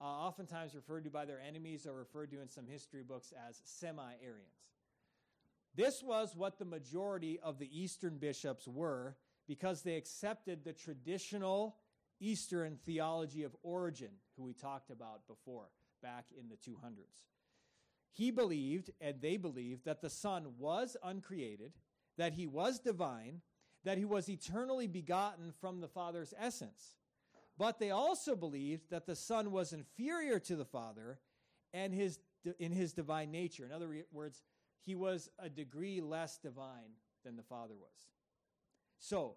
uh, 0.00 0.04
oftentimes 0.04 0.74
referred 0.74 1.04
to 1.04 1.10
by 1.10 1.24
their 1.24 1.40
enemies 1.40 1.86
or 1.86 1.94
referred 1.94 2.30
to 2.30 2.40
in 2.40 2.48
some 2.48 2.66
history 2.66 3.02
books 3.02 3.32
as 3.48 3.60
semi 3.64 4.12
Arians. 4.22 4.70
This 5.74 6.02
was 6.02 6.36
what 6.36 6.58
the 6.58 6.64
majority 6.64 7.40
of 7.42 7.58
the 7.58 7.80
Eastern 7.80 8.18
bishops 8.18 8.68
were 8.68 9.16
because 9.48 9.82
they 9.82 9.96
accepted 9.96 10.62
the 10.62 10.72
traditional 10.72 11.76
Eastern 12.22 12.78
theology 12.86 13.42
of 13.42 13.56
Origen, 13.62 14.10
who 14.36 14.44
we 14.44 14.54
talked 14.54 14.90
about 14.90 15.26
before, 15.26 15.70
back 16.02 16.26
in 16.38 16.48
the 16.48 16.56
200s. 16.56 17.24
He 18.12 18.30
believed, 18.30 18.90
and 19.00 19.20
they 19.20 19.36
believed, 19.36 19.84
that 19.84 20.00
the 20.00 20.10
Son 20.10 20.54
was 20.58 20.96
uncreated, 21.02 21.72
that 22.16 22.34
he 22.34 22.46
was 22.46 22.78
divine, 22.78 23.40
that 23.84 23.98
he 23.98 24.04
was 24.04 24.28
eternally 24.28 24.86
begotten 24.86 25.52
from 25.60 25.80
the 25.80 25.88
Father's 25.88 26.32
essence. 26.38 26.94
But 27.58 27.78
they 27.78 27.90
also 27.90 28.36
believed 28.36 28.90
that 28.90 29.06
the 29.06 29.16
Son 29.16 29.50
was 29.50 29.72
inferior 29.72 30.38
to 30.40 30.56
the 30.56 30.64
Father 30.64 31.18
and 31.74 31.92
his, 31.92 32.18
in 32.58 32.70
his 32.70 32.92
divine 32.92 33.30
nature. 33.30 33.64
In 33.64 33.72
other 33.72 34.04
words, 34.12 34.42
he 34.84 34.94
was 34.94 35.28
a 35.38 35.48
degree 35.48 36.00
less 36.00 36.38
divine 36.38 36.92
than 37.24 37.36
the 37.36 37.42
Father 37.42 37.74
was. 37.74 38.10
So, 38.98 39.36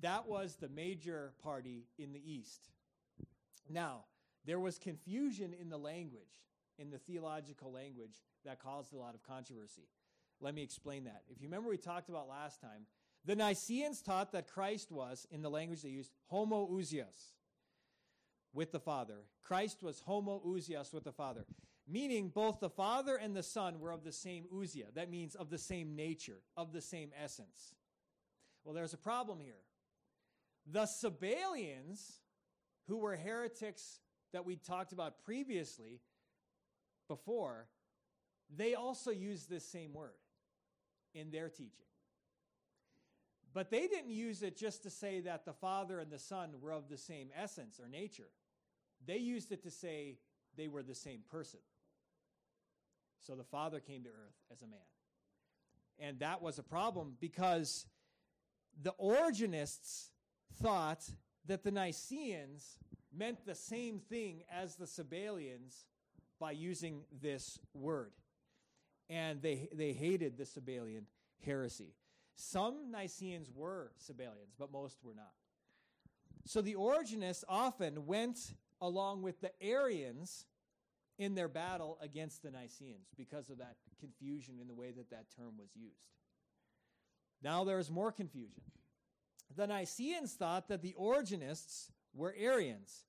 that 0.00 0.26
was 0.26 0.56
the 0.56 0.68
major 0.68 1.32
party 1.42 1.86
in 1.98 2.12
the 2.12 2.22
East. 2.24 2.70
Now, 3.70 4.04
there 4.44 4.60
was 4.60 4.78
confusion 4.78 5.54
in 5.58 5.68
the 5.68 5.78
language, 5.78 6.22
in 6.78 6.90
the 6.90 6.98
theological 6.98 7.72
language, 7.72 8.22
that 8.44 8.62
caused 8.62 8.92
a 8.92 8.98
lot 8.98 9.14
of 9.14 9.22
controversy. 9.22 9.88
Let 10.40 10.54
me 10.54 10.62
explain 10.62 11.04
that. 11.04 11.22
If 11.30 11.40
you 11.40 11.48
remember, 11.48 11.70
we 11.70 11.78
talked 11.78 12.08
about 12.08 12.28
last 12.28 12.60
time, 12.60 12.86
the 13.24 13.36
Nicaeans 13.36 14.02
taught 14.02 14.32
that 14.32 14.48
Christ 14.48 14.92
was, 14.92 15.26
in 15.30 15.40
the 15.40 15.50
language 15.50 15.82
they 15.82 15.88
used, 15.88 16.10
homoousios 16.30 17.32
with 18.52 18.70
the 18.70 18.80
Father. 18.80 19.24
Christ 19.42 19.82
was 19.82 20.02
homoousios 20.06 20.92
with 20.92 21.04
the 21.04 21.12
Father, 21.12 21.46
meaning 21.88 22.28
both 22.28 22.60
the 22.60 22.68
Father 22.68 23.16
and 23.16 23.34
the 23.34 23.42
Son 23.42 23.80
were 23.80 23.92
of 23.92 24.04
the 24.04 24.12
same 24.12 24.44
ousia. 24.54 24.92
That 24.94 25.10
means 25.10 25.34
of 25.34 25.48
the 25.48 25.58
same 25.58 25.96
nature, 25.96 26.40
of 26.56 26.72
the 26.72 26.82
same 26.82 27.10
essence. 27.20 27.74
Well, 28.64 28.74
there's 28.74 28.94
a 28.94 28.98
problem 28.98 29.40
here. 29.40 29.62
The 30.70 30.86
Sabellians, 30.86 32.20
who 32.88 32.98
were 32.98 33.16
heretics 33.16 34.00
that 34.32 34.44
we 34.44 34.56
talked 34.56 34.92
about 34.92 35.22
previously, 35.24 36.00
before, 37.08 37.68
they 38.54 38.74
also 38.74 39.10
used 39.10 39.48
this 39.48 39.66
same 39.66 39.92
word 39.92 40.14
in 41.14 41.30
their 41.30 41.48
teaching. 41.48 41.86
But 43.52 43.70
they 43.70 43.86
didn't 43.86 44.10
use 44.10 44.42
it 44.42 44.56
just 44.56 44.82
to 44.82 44.90
say 44.90 45.20
that 45.20 45.44
the 45.44 45.52
Father 45.52 46.00
and 46.00 46.10
the 46.10 46.18
Son 46.18 46.50
were 46.60 46.72
of 46.72 46.88
the 46.88 46.96
same 46.96 47.28
essence 47.36 47.78
or 47.78 47.88
nature. 47.88 48.30
They 49.06 49.18
used 49.18 49.52
it 49.52 49.62
to 49.62 49.70
say 49.70 50.18
they 50.56 50.66
were 50.66 50.82
the 50.82 50.94
same 50.94 51.20
person. 51.30 51.60
So 53.20 53.34
the 53.34 53.44
Father 53.44 53.80
came 53.80 54.02
to 54.02 54.08
earth 54.08 54.34
as 54.52 54.62
a 54.62 54.66
man. 54.66 54.80
And 56.00 56.18
that 56.18 56.42
was 56.42 56.58
a 56.58 56.62
problem 56.64 57.14
because 57.20 57.86
the 58.82 58.92
Origenists 59.00 60.08
thought 60.52 61.04
that 61.46 61.62
the 61.64 61.70
Nicaeans 61.70 62.78
meant 63.16 63.44
the 63.44 63.54
same 63.54 63.98
thing 63.98 64.42
as 64.50 64.76
the 64.76 64.86
Sabellians 64.86 65.84
by 66.40 66.52
using 66.52 67.04
this 67.22 67.58
word. 67.74 68.12
And 69.08 69.42
they, 69.42 69.68
they 69.72 69.92
hated 69.92 70.36
the 70.36 70.44
Sabellian 70.44 71.04
heresy. 71.44 71.94
Some 72.36 72.90
Nicaeans 72.90 73.50
were 73.54 73.92
Sabellians, 74.00 74.54
but 74.58 74.72
most 74.72 74.98
were 75.04 75.14
not. 75.14 75.32
So 76.46 76.60
the 76.60 76.74
Origenists 76.74 77.44
often 77.48 78.06
went 78.06 78.54
along 78.80 79.22
with 79.22 79.40
the 79.40 79.52
Arians 79.62 80.46
in 81.18 81.34
their 81.34 81.48
battle 81.48 81.98
against 82.02 82.42
the 82.42 82.50
Nicaeans 82.50 83.08
because 83.16 83.48
of 83.50 83.58
that 83.58 83.76
confusion 84.00 84.58
in 84.60 84.66
the 84.66 84.74
way 84.74 84.90
that 84.90 85.10
that 85.10 85.26
term 85.36 85.54
was 85.58 85.70
used. 85.74 85.94
Now 87.42 87.64
there 87.64 87.78
is 87.78 87.90
more 87.90 88.10
confusion. 88.10 88.62
The 89.56 89.66
Nicaeans 89.66 90.32
thought 90.32 90.68
that 90.68 90.82
the 90.82 90.94
Origenists 91.00 91.90
were 92.14 92.34
Arians. 92.38 93.04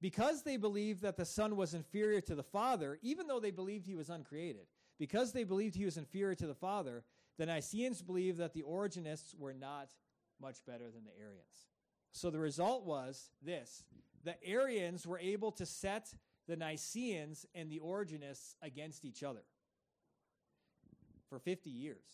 Because 0.00 0.42
they 0.42 0.56
believed 0.56 1.02
that 1.02 1.16
the 1.16 1.24
Son 1.24 1.56
was 1.56 1.74
inferior 1.74 2.20
to 2.22 2.34
the 2.34 2.42
Father, 2.42 2.98
even 3.02 3.26
though 3.26 3.40
they 3.40 3.50
believed 3.50 3.86
he 3.86 3.94
was 3.94 4.10
uncreated, 4.10 4.66
because 4.98 5.32
they 5.32 5.44
believed 5.44 5.74
he 5.74 5.86
was 5.86 5.96
inferior 5.96 6.34
to 6.34 6.46
the 6.46 6.54
Father, 6.54 7.02
the 7.38 7.46
Nicaeans 7.46 8.02
believed 8.02 8.38
that 8.38 8.52
the 8.52 8.62
Origenists 8.62 9.34
were 9.38 9.54
not 9.54 9.88
much 10.40 10.64
better 10.66 10.90
than 10.90 11.04
the 11.04 11.18
Arians. 11.18 11.66
So 12.12 12.30
the 12.30 12.38
result 12.38 12.84
was 12.84 13.30
this 13.42 13.84
the 14.24 14.42
Arians 14.44 15.06
were 15.06 15.18
able 15.18 15.52
to 15.52 15.66
set 15.66 16.12
the 16.46 16.56
Nicaeans 16.56 17.46
and 17.54 17.70
the 17.70 17.80
Origenists 17.80 18.54
against 18.62 19.04
each 19.04 19.22
other 19.22 19.42
for 21.28 21.38
50 21.38 21.70
years. 21.70 22.04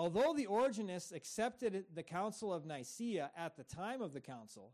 Although 0.00 0.32
the 0.32 0.46
Origenists 0.46 1.14
accepted 1.14 1.84
the 1.94 2.02
Council 2.02 2.54
of 2.54 2.64
Nicaea 2.64 3.30
at 3.36 3.58
the 3.58 3.64
time 3.64 4.00
of 4.00 4.14
the 4.14 4.20
council 4.22 4.72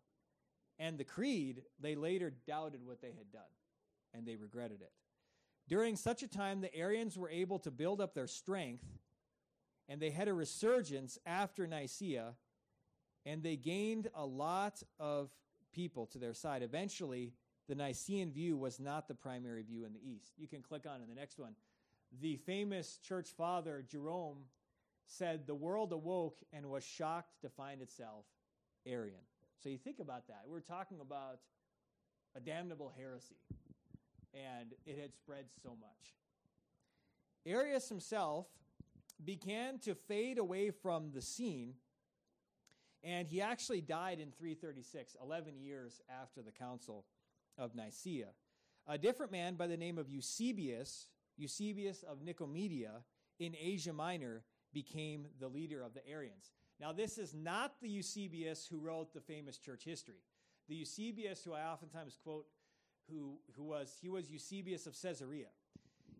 and 0.79 0.97
the 0.97 1.03
creed, 1.03 1.63
they 1.81 1.97
later 1.97 2.33
doubted 2.47 2.87
what 2.87 3.03
they 3.03 3.09
had 3.09 3.33
done 3.33 3.43
and 4.15 4.25
they 4.25 4.37
regretted 4.37 4.83
it. 4.83 4.93
During 5.67 5.97
such 5.97 6.23
a 6.23 6.29
time, 6.29 6.61
the 6.61 6.73
Arians 6.73 7.19
were 7.19 7.29
able 7.29 7.59
to 7.59 7.73
build 7.73 8.01
up 8.01 8.15
their 8.15 8.29
strength 8.29 8.85
and 9.89 10.01
they 10.01 10.11
had 10.11 10.29
a 10.29 10.33
resurgence 10.33 11.19
after 11.27 11.67
Nicaea 11.67 12.35
and 13.25 13.43
they 13.43 13.57
gained 13.57 14.09
a 14.15 14.25
lot 14.25 14.81
of 15.01 15.31
people 15.73 16.07
to 16.07 16.19
their 16.19 16.35
side. 16.35 16.63
Eventually, 16.63 17.33
the 17.69 17.75
Nicene 17.75 18.31
view 18.31 18.57
was 18.57 18.79
not 18.79 19.09
the 19.09 19.15
primary 19.17 19.65
view 19.65 19.87
in 19.87 19.93
the 19.93 20.09
East. 20.09 20.35
You 20.37 20.47
can 20.47 20.63
click 20.63 20.87
on 20.87 21.03
in 21.03 21.09
the 21.09 21.17
next 21.17 21.41
one. 21.41 21.57
The 22.21 22.37
famous 22.37 23.01
church 23.03 23.31
father, 23.37 23.85
Jerome, 23.91 24.45
said 25.07 25.47
the 25.47 25.55
world 25.55 25.93
awoke 25.93 26.39
and 26.53 26.67
was 26.67 26.85
shocked 26.85 27.41
to 27.43 27.49
find 27.49 27.81
itself 27.81 28.25
Arian. 28.87 29.21
So 29.63 29.69
you 29.69 29.79
think 29.79 29.99
about 30.01 30.29
that. 30.29 30.43
We're 30.47 30.61
talking 30.61 31.01
about 31.01 31.39
a 32.37 32.41
damnable 32.41 32.93
heresy, 32.97 33.41
and 34.35 34.73
it 34.85 34.99
had 34.99 35.15
spread 35.15 35.47
so 35.63 35.71
much. 35.71 36.15
Arius 37.47 37.89
himself 37.89 38.47
began 39.25 39.79
to 39.81 39.95
fade 39.95 40.39
away 40.39 40.71
from 40.71 41.13
the 41.13 41.23
scene 41.23 41.75
and 43.07 43.29
he 43.29 43.41
actually 43.41 43.81
died 43.81 44.19
in 44.19 44.33
336, 44.33 45.17
11 45.23 45.61
years 45.61 46.01
after 46.11 46.43
the 46.43 46.51
Council 46.51 47.05
of 47.57 47.73
Nicaea. 47.75 48.31
A 48.89 48.99
different 48.99 49.31
man 49.31 49.55
by 49.55 49.69
the 49.69 49.77
name 49.77 49.97
of 49.97 50.09
Eusebius, 50.09 51.07
Eusebius 51.37 52.03
of 52.03 52.19
Nicomedia 52.25 53.03
in 53.39 53.55
Asia 53.57 53.93
Minor, 53.93 54.43
became 54.77 55.25
the 55.41 55.49
leader 55.49 55.83
of 55.83 55.95
the 55.95 56.07
Arians. 56.07 56.53
Now, 56.79 56.93
this 56.93 57.17
is 57.17 57.33
not 57.33 57.81
the 57.81 57.89
Eusebius 57.89 58.69
who 58.71 58.79
wrote 58.79 59.15
the 59.15 59.23
famous 59.23 59.57
church 59.57 59.85
history. 59.85 60.21
The 60.69 60.75
Eusebius, 60.75 61.43
who 61.43 61.55
I 61.55 61.63
oftentimes 61.63 62.19
quote, 62.23 62.45
who, 63.11 63.39
who 63.57 63.65
was, 63.65 63.97
he 64.03 64.11
was 64.11 64.31
Eusebius 64.31 64.87
of 64.87 64.95
Caesarea. 65.01 65.47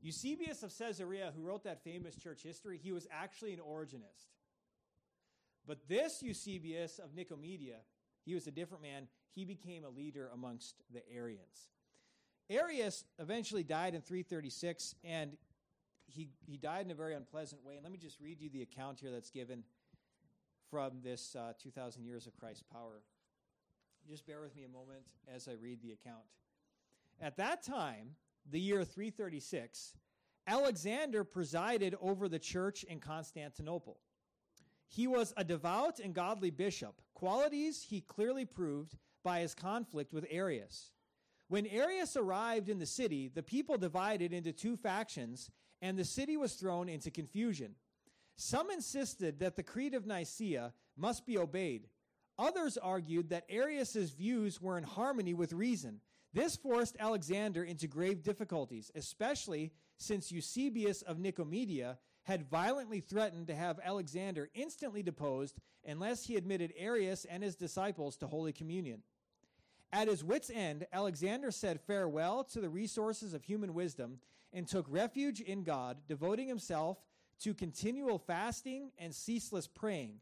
Eusebius 0.01 0.63
of 0.63 0.73
Caesarea, 0.79 1.35
who 1.37 1.43
wrote 1.43 1.65
that 1.65 1.85
famous 1.85 2.17
church 2.17 2.43
history, 2.43 2.81
he 2.83 2.93
was 2.93 3.07
actually 3.11 3.53
an 3.53 3.61
Origenist. 3.61 4.33
But 5.67 5.87
this 5.87 6.23
Eusebius 6.23 6.99
of 6.99 7.11
Nicomedia, 7.15 7.81
he 8.25 8.35
was 8.35 8.47
a 8.47 8.51
different 8.51 8.83
man. 8.83 9.09
He 9.35 9.45
became 9.45 9.85
a 9.85 9.91
leader 9.91 10.31
amongst 10.33 10.77
the 10.91 11.03
Arians. 11.15 11.69
Arius 12.49 13.05
eventually 13.19 13.65
died 13.65 13.95
in 13.95 14.01
336, 14.01 14.95
and 15.05 15.37
he, 16.07 16.29
he 16.47 16.57
died 16.57 16.85
in 16.85 16.91
a 16.91 16.95
very 16.95 17.15
unpleasant 17.15 17.65
way. 17.65 17.75
And 17.75 17.83
let 17.83 17.93
me 17.93 17.99
just 17.99 18.21
read 18.21 18.41
you 18.41 18.49
the 18.49 18.63
account 18.63 19.01
here 19.01 19.11
that's 19.11 19.31
given 19.31 19.65
from 20.71 21.01
this 21.03 21.37
uh, 21.37 21.53
2,000 21.63 22.05
years 22.05 22.27
of 22.27 22.37
Christ's 22.37 22.65
power. 22.73 23.03
Just 24.09 24.27
bear 24.27 24.41
with 24.41 24.55
me 24.55 24.65
a 24.65 24.69
moment 24.69 25.07
as 25.33 25.49
I 25.49 25.53
read 25.61 25.81
the 25.83 25.93
account. 25.93 26.25
At 27.21 27.37
that 27.39 27.63
time, 27.63 28.11
the 28.51 28.61
year 28.61 28.85
336, 28.85 29.95
Alexander 30.47 31.25
presided 31.25 31.97
over 32.01 32.29
the 32.29 32.39
church 32.39 32.85
in 32.85 33.01
Constantinople. 33.01 33.99
He 34.89 35.07
was 35.07 35.35
a 35.37 35.43
devout 35.43 35.99
and 35.99 36.15
godly 36.15 36.51
bishop, 36.51 37.01
qualities 37.15 37.83
he 37.89 38.01
clearly 38.01 38.45
proved 38.45 38.97
by 39.25 39.41
his 39.41 39.55
conflict 39.55 40.13
with 40.13 40.27
Arius. 40.31 40.93
When 41.49 41.67
Arius 41.67 42.17
arrived 42.17 42.69
in 42.69 42.79
the 42.79 42.87
city, 42.87 43.29
the 43.29 43.43
people 43.43 43.77
divided 43.77 44.33
into 44.33 44.53
two 44.53 44.77
factions, 44.77 45.51
and 45.87 45.97
the 45.97 46.05
city 46.05 46.37
was 46.37 46.55
thrown 46.55 46.89
into 46.89 47.13
confusion. 47.13 47.77
Some 48.35 48.73
insisted 48.73 49.39
that 49.39 49.55
the 49.55 49.63
Creed 49.63 49.95
of 49.95 50.05
Nicaea 50.05 50.73
must 50.97 51.25
be 51.25 51.39
obeyed. 51.39 51.87
Others 52.39 52.77
argued 52.77 53.31
that 53.31 53.47
Arius's 53.49 54.11
views 54.11 54.61
were 54.61 54.77
in 54.77 54.83
harmony 54.83 55.33
with 55.33 55.53
reason. 55.53 56.01
This 56.35 56.57
forced 56.57 56.97
Alexander 56.99 57.63
into 57.63 57.87
grave 57.87 58.25
difficulties, 58.25 58.91
especially 58.97 59.73
since 59.97 60.33
Eusebius 60.33 61.03
of 61.03 61.19
Nicomedia 61.19 61.99
had 62.25 62.51
violently 62.51 62.99
threatened 62.99 63.47
to 63.47 63.55
have 63.55 63.79
Alexander 63.83 64.51
instantly 64.55 65.05
deposed 65.05 65.61
unless 65.87 66.27
he 66.27 66.35
admitted 66.35 66.75
Arius 66.77 67.25
and 67.27 67.45
his 67.45 67.55
disciples 67.55 68.17
to 68.17 68.27
Holy 68.27 68.53
Communion. 68.53 69.03
At 69.93 70.09
his 70.09 70.25
wits' 70.25 70.51
end, 70.53 70.85
Alexander 70.93 71.53
said 71.53 71.81
farewell 71.81 72.43
to 72.43 72.61
the 72.61 72.69
resources 72.69 73.35
of 73.35 73.45
human 73.45 73.73
wisdom 73.73 74.19
and 74.57 74.67
took 74.67 74.87
refuge 74.89 75.43
in 75.43 75.63
God, 75.63 75.99
devoting 76.09 76.49
himself 76.49 76.97
to 77.41 77.53
continual 77.53 78.19
fasting 78.19 78.91
and 78.97 79.15
ceaseless 79.15 79.69
praying. 79.69 80.15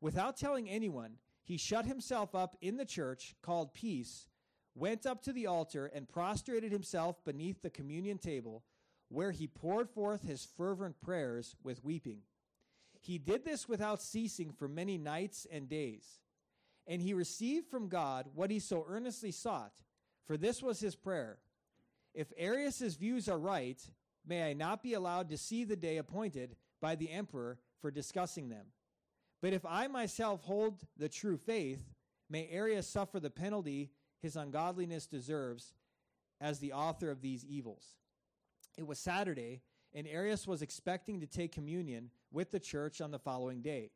Without 0.00 0.36
telling 0.36 0.68
anyone, 0.68 1.12
he 1.44 1.56
shut 1.56 1.86
himself 1.86 2.34
up 2.34 2.56
in 2.60 2.78
the 2.78 2.84
church 2.84 3.36
called 3.42 3.72
Peace, 3.72 4.26
went 4.74 5.06
up 5.06 5.22
to 5.22 5.32
the 5.32 5.46
altar, 5.46 5.86
and 5.86 6.08
prostrated 6.08 6.72
himself 6.72 7.24
beneath 7.24 7.62
the 7.62 7.70
communion 7.70 8.18
table, 8.18 8.64
where 9.08 9.30
he 9.30 9.46
poured 9.46 9.88
forth 9.88 10.22
his 10.22 10.48
fervent 10.56 11.00
prayers 11.00 11.54
with 11.62 11.84
weeping. 11.84 12.22
He 13.00 13.18
did 13.18 13.44
this 13.44 13.68
without 13.68 14.02
ceasing 14.02 14.50
for 14.50 14.66
many 14.66 14.98
nights 14.98 15.46
and 15.48 15.68
days. 15.68 16.18
And 16.88 17.00
he 17.00 17.14
received 17.14 17.68
from 17.68 17.88
God 17.88 18.26
what 18.34 18.50
he 18.50 18.58
so 18.58 18.84
earnestly 18.88 19.30
sought, 19.30 19.74
for 20.26 20.36
this 20.36 20.60
was 20.60 20.80
his 20.80 20.96
prayer. 20.96 21.38
If 22.16 22.32
Arius's 22.38 22.96
views 22.96 23.28
are 23.28 23.38
right, 23.38 23.78
may 24.26 24.48
I 24.48 24.54
not 24.54 24.82
be 24.82 24.94
allowed 24.94 25.28
to 25.28 25.36
see 25.36 25.64
the 25.64 25.76
day 25.76 25.98
appointed 25.98 26.56
by 26.80 26.94
the 26.94 27.10
emperor 27.10 27.58
for 27.82 27.90
discussing 27.90 28.48
them. 28.48 28.68
But 29.42 29.52
if 29.52 29.66
I 29.66 29.86
myself 29.86 30.42
hold 30.42 30.80
the 30.96 31.10
true 31.10 31.36
faith, 31.36 31.84
may 32.30 32.48
Arius 32.50 32.88
suffer 32.88 33.20
the 33.20 33.28
penalty 33.28 33.90
his 34.22 34.34
ungodliness 34.34 35.06
deserves 35.06 35.74
as 36.40 36.58
the 36.58 36.72
author 36.72 37.10
of 37.10 37.20
these 37.20 37.44
evils. 37.44 37.96
It 38.78 38.86
was 38.86 38.98
Saturday, 38.98 39.60
and 39.92 40.06
Arius 40.06 40.46
was 40.46 40.62
expecting 40.62 41.20
to 41.20 41.26
take 41.26 41.52
communion 41.52 42.10
with 42.32 42.50
the 42.50 42.58
church 42.58 43.02
on 43.02 43.10
the 43.10 43.18
following 43.18 43.60
day. 43.60 43.90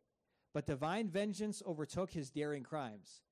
But 0.52 0.66
divine 0.66 1.08
vengeance 1.08 1.62
overtook 1.66 2.10
his 2.10 2.30
daring 2.30 2.64
crimes. 2.64 3.22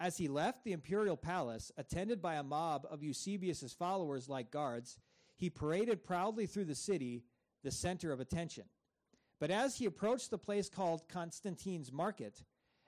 As 0.00 0.16
he 0.16 0.28
left 0.28 0.64
the 0.64 0.72
imperial 0.72 1.16
palace, 1.16 1.70
attended 1.76 2.20
by 2.20 2.34
a 2.34 2.42
mob 2.42 2.86
of 2.90 3.02
Eusebius's 3.02 3.72
followers 3.72 4.28
like 4.28 4.50
guards, 4.50 4.98
he 5.36 5.50
paraded 5.50 6.04
proudly 6.04 6.46
through 6.46 6.64
the 6.64 6.74
city, 6.74 7.24
the 7.62 7.70
center 7.70 8.12
of 8.12 8.20
attention. 8.20 8.64
But 9.40 9.50
as 9.50 9.76
he 9.76 9.86
approached 9.86 10.30
the 10.30 10.38
place 10.38 10.68
called 10.68 11.08
Constantine's 11.08 11.92
Market, 11.92 12.42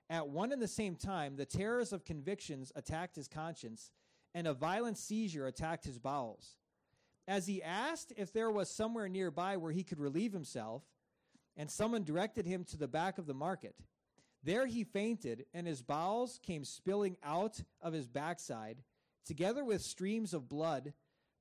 at 0.09 0.29
one 0.29 0.53
and 0.53 0.63
the 0.63 0.69
same 0.69 0.95
time, 0.95 1.37
the 1.37 1.47
terrors 1.47 1.93
of 1.93 2.05
convictions 2.05 2.73
attacked 2.77 3.17
his 3.17 3.29
conscience, 3.29 3.91
and 4.35 4.47
a 4.47 4.55
violent 4.55 4.99
seizure 4.99 5.47
attacked 5.47 5.85
his 5.85 5.99
bowels. 5.99 6.57
As 7.27 7.47
he 7.47 7.63
asked 7.63 8.13
if 8.17 8.33
there 8.33 8.51
was 8.51 8.71
somewhere 8.71 9.09
nearby 9.09 9.57
where 9.57 9.73
he 9.73 9.83
could 9.83 9.99
relieve 9.99 10.33
himself, 10.33 10.83
and 11.57 11.71
someone 11.71 12.05
directed 12.05 12.47
him 12.47 12.65
to 12.65 12.77
the 12.77 12.87
back 12.87 13.19
of 13.19 13.27
the 13.27 13.35
market. 13.35 13.75
There 14.47 14.67
he 14.67 14.85
fainted, 14.85 15.47
and 15.53 15.67
his 15.67 15.83
bowels 15.83 16.39
came 16.41 16.65
spilling 16.65 17.17
out 17.25 17.61
of 17.83 17.93
his 17.93 18.07
backside, 18.07 18.85
together 19.25 19.65
with 19.65 19.83
streams 19.83 20.33
of 20.33 20.49
blood. 20.49 20.93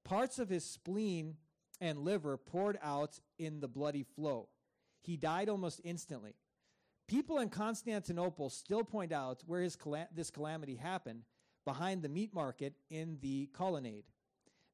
Parts 0.04 0.40
of 0.40 0.50
his 0.50 0.66
spleen 0.66 1.36
and 1.80 2.00
liver 2.00 2.36
poured 2.36 2.80
out 2.82 3.20
in 3.38 3.60
the 3.60 3.68
bloody 3.68 4.02
flow. 4.02 4.50
He 5.04 5.18
died 5.18 5.50
almost 5.50 5.82
instantly. 5.84 6.34
People 7.08 7.38
in 7.38 7.50
Constantinople 7.50 8.50
still 8.50 8.84
point 8.84 9.12
out 9.12 9.44
where 9.46 9.62
his 9.62 9.76
cal- 9.76 10.08
this 10.12 10.32
calamity 10.32 10.76
happened 10.76 11.26
behind 11.64 12.02
the 12.02 12.10
meat 12.10 12.34
market 12.34 12.74
in 12.90 13.20
the 13.22 13.52
colonnade. 13.54 14.06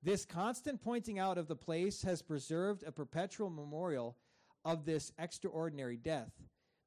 This 0.01 0.23
constant 0.23 0.81
pointing 0.81 1.19
out 1.19 1.37
of 1.37 1.49
the 1.49 1.55
place 1.57 2.01
has 2.03 2.21
preserved 2.21 2.83
a 2.83 2.93
perpetual 2.93 3.49
memorial 3.49 4.15
of 4.63 4.85
this 4.85 5.11
extraordinary 5.19 5.97
death. 5.97 6.31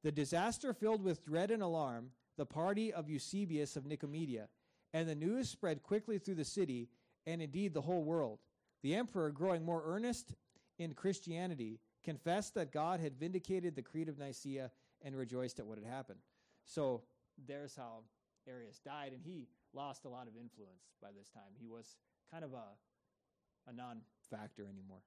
The 0.05 0.11
disaster 0.11 0.71
filled 0.71 1.03
with 1.03 1.25
dread 1.25 1.49
and 1.49 1.63
alarm 1.63 2.11
the 2.37 2.45
party 2.45 2.93
of 2.93 3.09
Eusebius 3.09 3.75
of 3.75 3.85
Nicomedia, 3.85 4.49
and 4.93 5.09
the 5.09 5.15
news 5.15 5.49
spread 5.49 5.81
quickly 5.81 6.19
through 6.19 6.35
the 6.35 6.45
city 6.45 6.89
and 7.25 7.41
indeed 7.41 7.73
the 7.73 7.81
whole 7.81 8.03
world. 8.03 8.37
The 8.83 8.93
emperor, 8.93 9.31
growing 9.31 9.65
more 9.65 9.81
earnest 9.83 10.35
in 10.77 10.93
Christianity, 10.93 11.79
confessed 12.03 12.53
that 12.53 12.71
God 12.71 12.99
had 12.99 13.17
vindicated 13.17 13.75
the 13.75 13.81
Creed 13.81 14.07
of 14.07 14.19
Nicaea 14.19 14.69
and 15.01 15.15
rejoiced 15.15 15.57
at 15.57 15.65
what 15.65 15.79
had 15.79 15.87
happened. 15.87 16.19
So 16.65 17.01
there's 17.47 17.75
how 17.75 18.03
Arius 18.47 18.77
died, 18.77 19.11
and 19.11 19.23
he 19.23 19.47
lost 19.73 20.05
a 20.05 20.09
lot 20.09 20.27
of 20.27 20.35
influence 20.39 20.83
by 21.01 21.09
this 21.17 21.31
time. 21.31 21.55
He 21.59 21.65
was 21.65 21.97
kind 22.31 22.43
of 22.43 22.53
a, 22.53 23.71
a 23.71 23.73
non 23.73 24.01
factor 24.29 24.67
anymore. 24.71 25.01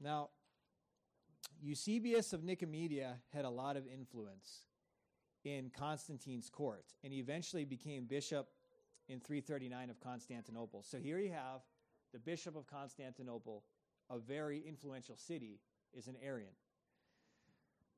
Now, 0.00 0.28
Eusebius 1.60 2.32
of 2.32 2.42
Nicomedia 2.42 3.14
had 3.32 3.44
a 3.44 3.50
lot 3.50 3.76
of 3.76 3.84
influence 3.86 4.66
in 5.44 5.70
Constantine's 5.76 6.50
court, 6.50 6.84
and 7.02 7.12
he 7.12 7.18
eventually 7.18 7.64
became 7.64 8.04
bishop 8.04 8.48
in 9.08 9.20
339 9.20 9.90
of 9.90 10.00
Constantinople. 10.00 10.82
So 10.82 10.98
here 10.98 11.18
you 11.18 11.30
have 11.30 11.60
the 12.12 12.18
bishop 12.18 12.56
of 12.56 12.66
Constantinople, 12.66 13.64
a 14.10 14.18
very 14.18 14.62
influential 14.66 15.16
city, 15.16 15.60
is 15.92 16.06
an 16.06 16.16
Arian. 16.22 16.52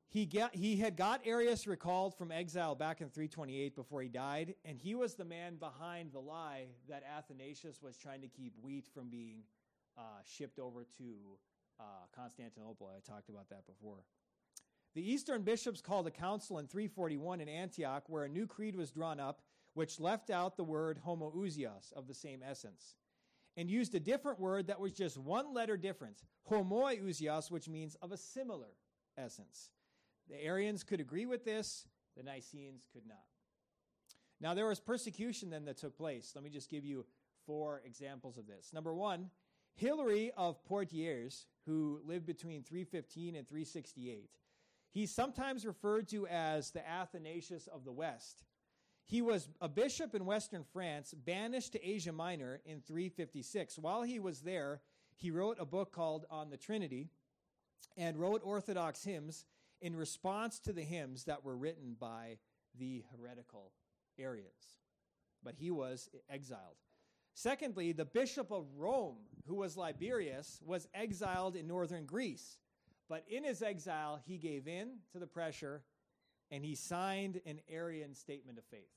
He, 0.09 0.25
get, 0.25 0.53
he 0.53 0.75
had 0.75 0.97
got 0.97 1.21
Arius 1.25 1.67
recalled 1.67 2.17
from 2.17 2.31
exile 2.33 2.75
back 2.75 2.99
in 2.99 3.09
328 3.09 3.75
before 3.75 4.01
he 4.01 4.09
died, 4.09 4.55
and 4.65 4.77
he 4.77 4.93
was 4.93 5.15
the 5.15 5.23
man 5.23 5.55
behind 5.55 6.11
the 6.11 6.19
lie 6.19 6.65
that 6.89 7.03
Athanasius 7.17 7.81
was 7.81 7.95
trying 7.95 8.21
to 8.21 8.27
keep 8.27 8.53
wheat 8.61 8.85
from 8.93 9.09
being 9.09 9.43
uh, 9.97 10.01
shipped 10.25 10.59
over 10.59 10.85
to 10.97 11.37
uh, 11.81 12.05
Constantinople. 12.15 12.89
I 12.95 12.99
talked 12.99 13.29
about 13.29 13.49
that 13.49 13.65
before. 13.65 14.03
The 14.93 15.09
Eastern 15.09 15.41
bishops 15.43 15.81
called 15.81 16.07
a 16.07 16.11
council 16.11 16.59
in 16.59 16.67
341 16.67 17.41
in 17.41 17.49
Antioch 17.49 18.03
where 18.07 18.25
a 18.25 18.29
new 18.29 18.45
creed 18.45 18.75
was 18.75 18.91
drawn 18.91 19.19
up, 19.19 19.41
which 19.73 19.99
left 19.99 20.29
out 20.29 20.57
the 20.57 20.63
word 20.63 20.99
homoousios 21.05 21.93
of 21.93 22.07
the 22.07 22.13
same 22.13 22.41
essence, 22.47 22.95
and 23.55 23.69
used 23.69 23.95
a 23.95 23.99
different 23.99 24.39
word 24.39 24.67
that 24.67 24.79
was 24.79 24.91
just 24.91 25.17
one 25.17 25.53
letter 25.53 25.77
different, 25.77 26.23
homoiousios, 26.49 27.49
which 27.49 27.69
means 27.69 27.95
of 28.01 28.11
a 28.11 28.17
similar 28.17 28.75
essence. 29.17 29.69
The 30.29 30.43
Arians 30.43 30.83
could 30.83 30.99
agree 30.99 31.25
with 31.25 31.45
this, 31.45 31.87
the 32.17 32.23
Nicenes 32.23 32.85
could 32.91 33.07
not. 33.07 33.17
Now, 34.41 34.53
there 34.53 34.67
was 34.67 34.79
persecution 34.79 35.49
then 35.49 35.65
that 35.65 35.77
took 35.77 35.95
place. 35.95 36.31
Let 36.35 36.43
me 36.43 36.49
just 36.49 36.69
give 36.69 36.83
you 36.83 37.05
four 37.45 37.81
examples 37.85 38.37
of 38.37 38.47
this. 38.47 38.71
Number 38.73 38.93
one, 38.93 39.29
Hilary 39.75 40.31
of 40.37 40.63
Poitiers, 40.65 41.47
who 41.65 42.01
lived 42.05 42.25
between 42.25 42.63
315 42.63 43.35
and 43.35 43.47
368, 43.47 44.29
he's 44.91 45.13
sometimes 45.13 45.65
referred 45.65 46.07
to 46.09 46.27
as 46.27 46.71
the 46.71 46.87
Athanasius 46.87 47.67
of 47.67 47.85
the 47.85 47.91
West. 47.91 48.43
He 49.05 49.21
was 49.21 49.49
a 49.59 49.67
bishop 49.67 50.15
in 50.15 50.25
western 50.25 50.63
France, 50.63 51.13
banished 51.13 51.73
to 51.73 51.85
Asia 51.85 52.11
Minor 52.11 52.61
in 52.65 52.81
356. 52.81 53.77
While 53.77 54.03
he 54.03 54.19
was 54.19 54.41
there, 54.41 54.81
he 55.15 55.31
wrote 55.31 55.57
a 55.59 55.65
book 55.65 55.91
called 55.91 56.25
On 56.29 56.49
the 56.49 56.57
Trinity 56.57 57.09
and 57.97 58.17
wrote 58.17 58.41
Orthodox 58.43 59.03
hymns 59.03 59.45
in 59.81 59.95
response 59.95 60.59
to 60.59 60.73
the 60.73 60.83
hymns 60.83 61.25
that 61.25 61.43
were 61.43 61.57
written 61.57 61.95
by 61.99 62.37
the 62.77 63.03
heretical 63.11 63.73
Arians. 64.17 64.77
But 65.43 65.55
he 65.55 65.71
was 65.71 66.09
exiled. 66.29 66.77
Secondly, 67.33 67.91
the 67.91 68.05
bishop 68.05 68.51
of 68.51 68.65
Rome, 68.77 69.17
who 69.47 69.55
was 69.55 69.77
Liberius, 69.77 70.59
was 70.65 70.87
exiled 70.93 71.55
in 71.55 71.67
northern 71.67 72.05
Greece. 72.05 72.57
But 73.09 73.25
in 73.29 73.43
his 73.43 73.61
exile, 73.61 74.21
he 74.25 74.37
gave 74.37 74.67
in 74.67 74.99
to 75.11 75.19
the 75.19 75.27
pressure 75.27 75.83
and 76.51 76.65
he 76.65 76.75
signed 76.75 77.41
an 77.45 77.59
Arian 77.69 78.13
statement 78.13 78.57
of 78.57 78.65
faith. 78.65 78.91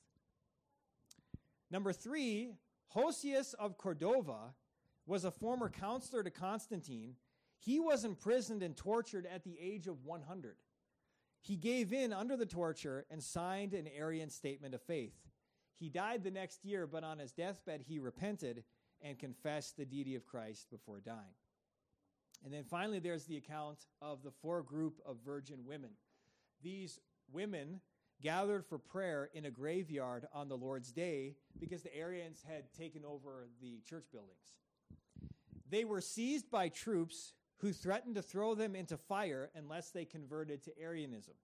Number 1.71 1.93
three, 1.93 2.55
Hosius 2.95 3.55
of 3.55 3.79
Cordova 3.79 4.55
was 5.07 5.25
a 5.25 5.31
former 5.31 5.69
counselor 5.69 6.23
to 6.23 6.31
Constantine. 6.31 7.15
He 7.59 7.81
was 7.81 8.05
imprisoned 8.05 8.63
and 8.63 8.77
tortured 8.77 9.27
at 9.27 9.45
the 9.45 9.57
age 9.61 9.87
of 9.87 10.05
100. 10.05 10.57
He 11.41 11.57
gave 11.57 11.93
in 11.93 12.13
under 12.13 12.37
the 12.37 12.47
torture 12.47 13.05
and 13.11 13.23
signed 13.23 13.75
an 13.75 13.89
Arian 13.89 14.31
statement 14.31 14.75
of 14.75 14.83
faith. 14.83 15.15
He 15.79 15.89
died 15.89 16.23
the 16.23 16.31
next 16.31 16.65
year, 16.65 16.87
but 16.87 17.05
on 17.05 17.19
his 17.19 17.33
deathbed, 17.33 17.83
he 17.87 17.99
repented 17.99 18.65
and 19.03 19.19
confessed 19.19 19.77
the 19.77 19.85
deity 19.85 20.15
of 20.15 20.25
Christ 20.25 20.71
before 20.71 21.01
dying. 21.01 21.35
And 22.45 22.53
then 22.53 22.65
finally, 22.65 22.99
there's 22.99 23.25
the 23.25 23.37
account 23.37 23.87
of 24.03 24.23
the 24.23 24.31
four 24.31 24.63
group 24.63 25.01
of 25.07 25.17
virgin 25.25 25.65
women. 25.67 25.91
These 26.63 26.99
women 27.33 27.81
gathered 28.23 28.65
for 28.65 28.79
prayer 28.79 29.31
in 29.35 29.47
a 29.47 29.51
graveyard 29.51 30.27
on 30.33 30.49
the 30.49 30.57
Lord's 30.57 30.93
day 30.93 31.35
because 31.59 31.83
the 31.83 31.95
Arians 31.95 32.43
had 32.47 32.73
taken 32.73 33.05
over 33.05 33.49
the 33.61 33.81
church 33.89 34.07
buildings. 34.13 34.55
They 35.69 35.85
were 35.85 36.01
seized 36.01 36.51
by 36.51 36.69
troops 36.69 37.33
who 37.59 37.73
threatened 37.73 38.15
to 38.15 38.23
throw 38.23 38.55
them 38.55 38.77
into 38.77 38.97
fire 38.97 39.51
unless 39.55 39.91
they 39.91 40.05
converted 40.05 40.63
to 40.65 40.79
Arianism. 40.79 41.35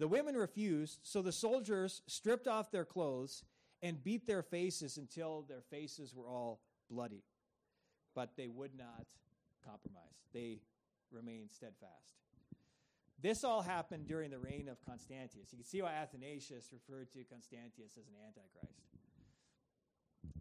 The 0.00 0.08
women 0.08 0.34
refused, 0.34 1.00
so 1.02 1.20
the 1.20 1.30
soldiers 1.30 2.00
stripped 2.06 2.48
off 2.48 2.70
their 2.70 2.86
clothes 2.86 3.44
and 3.82 4.02
beat 4.02 4.26
their 4.26 4.42
faces 4.42 4.96
until 4.96 5.44
their 5.46 5.60
faces 5.60 6.14
were 6.14 6.26
all 6.26 6.62
bloody. 6.90 7.22
But 8.14 8.30
they 8.34 8.48
would 8.48 8.74
not 8.74 9.04
compromise, 9.62 10.24
they 10.32 10.62
remained 11.12 11.50
steadfast. 11.50 12.14
This 13.20 13.44
all 13.44 13.60
happened 13.60 14.06
during 14.06 14.30
the 14.30 14.38
reign 14.38 14.68
of 14.70 14.82
Constantius. 14.86 15.52
You 15.52 15.58
can 15.58 15.66
see 15.66 15.82
why 15.82 15.92
Athanasius 15.92 16.72
referred 16.72 17.12
to 17.12 17.22
Constantius 17.24 17.98
as 17.98 18.08
an 18.08 18.14
antichrist. 18.26 18.80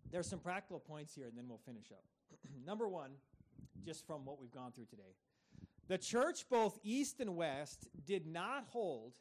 There's 0.10 0.30
some 0.30 0.39
practical 0.39 0.80
points 0.80 1.14
here, 1.14 1.28
and 1.28 1.38
then 1.38 1.49
we'll 1.49 1.60
finish 1.66 1.91
up. 1.91 2.05
Number 2.66 2.88
one, 2.88 3.12
just 3.86 4.07
from 4.07 4.24
what 4.24 4.39
we've 4.39 4.53
gone 4.53 4.72
through 4.72 4.86
today, 4.86 5.18
the 5.89 5.97
church, 5.97 6.45
both 6.49 6.80
east 6.82 7.20
and 7.20 7.36
west, 7.36 7.89
did 8.05 8.26
not 8.26 8.64
hold, 8.70 9.12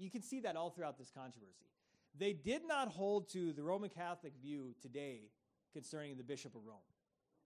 you 0.00 0.10
can 0.10 0.22
see 0.22 0.40
that 0.40 0.56
all 0.56 0.70
throughout 0.70 0.98
this 0.98 1.10
controversy. 1.10 1.66
They 2.18 2.32
did 2.32 2.62
not 2.66 2.88
hold 2.88 3.28
to 3.32 3.52
the 3.52 3.62
Roman 3.62 3.90
Catholic 3.90 4.32
view 4.42 4.74
today 4.80 5.30
concerning 5.72 6.16
the 6.16 6.24
Bishop 6.24 6.54
of 6.54 6.66
Rome. 6.66 6.78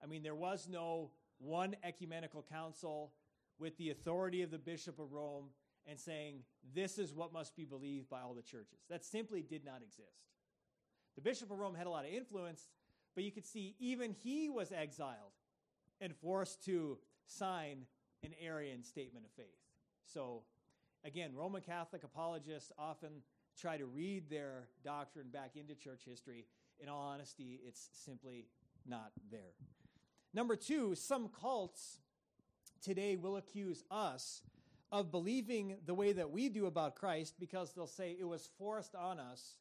I 0.02 0.06
mean, 0.06 0.22
there 0.22 0.34
was 0.34 0.68
no 0.70 1.10
one 1.38 1.76
ecumenical 1.82 2.42
council 2.42 3.12
with 3.58 3.76
the 3.76 3.90
authority 3.90 4.42
of 4.42 4.50
the 4.50 4.58
Bishop 4.58 4.98
of 4.98 5.12
Rome 5.12 5.46
and 5.86 5.98
saying, 5.98 6.40
this 6.74 6.98
is 6.98 7.12
what 7.12 7.32
must 7.32 7.54
be 7.56 7.64
believed 7.64 8.08
by 8.08 8.20
all 8.20 8.34
the 8.34 8.42
churches. 8.42 8.78
That 8.88 9.04
simply 9.04 9.42
did 9.42 9.64
not 9.64 9.82
exist. 9.82 10.30
The 11.16 11.20
Bishop 11.20 11.50
of 11.50 11.58
Rome 11.58 11.74
had 11.74 11.86
a 11.86 11.90
lot 11.90 12.06
of 12.06 12.12
influence, 12.12 12.68
but 13.14 13.24
you 13.24 13.30
could 13.30 13.46
see 13.46 13.74
even 13.78 14.12
he 14.22 14.48
was 14.48 14.72
exiled 14.72 15.32
and 16.00 16.14
forced 16.16 16.64
to 16.64 16.98
sign 17.26 17.86
an 18.22 18.32
Arian 18.42 18.82
statement 18.82 19.26
of 19.26 19.32
faith. 19.32 19.46
So, 20.06 20.42
again, 21.04 21.30
Roman 21.34 21.62
Catholic 21.62 22.04
apologists 22.04 22.72
often 22.78 23.22
try 23.60 23.76
to 23.76 23.86
read 23.86 24.28
their 24.28 24.68
doctrine 24.84 25.28
back 25.32 25.52
into 25.56 25.74
church 25.74 26.02
history. 26.04 26.46
In 26.80 26.88
all 26.88 27.02
honesty, 27.02 27.60
it's 27.66 27.90
simply 27.92 28.46
not 28.86 29.12
there. 29.30 29.52
Number 30.32 30.56
two, 30.56 30.94
some 30.94 31.28
cults 31.28 31.98
today 32.82 33.16
will 33.16 33.36
accuse 33.36 33.84
us 33.90 34.42
of 34.90 35.10
believing 35.10 35.76
the 35.86 35.94
way 35.94 36.12
that 36.12 36.30
we 36.30 36.48
do 36.48 36.66
about 36.66 36.96
Christ 36.96 37.34
because 37.38 37.72
they'll 37.72 37.86
say 37.86 38.16
it 38.18 38.24
was 38.24 38.48
forced 38.58 38.94
on 38.94 39.18
us 39.18 39.56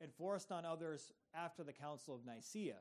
and 0.00 0.12
forced 0.12 0.52
on 0.52 0.64
others 0.64 1.12
after 1.34 1.62
the 1.62 1.72
Council 1.72 2.14
of 2.14 2.24
Nicaea. 2.24 2.76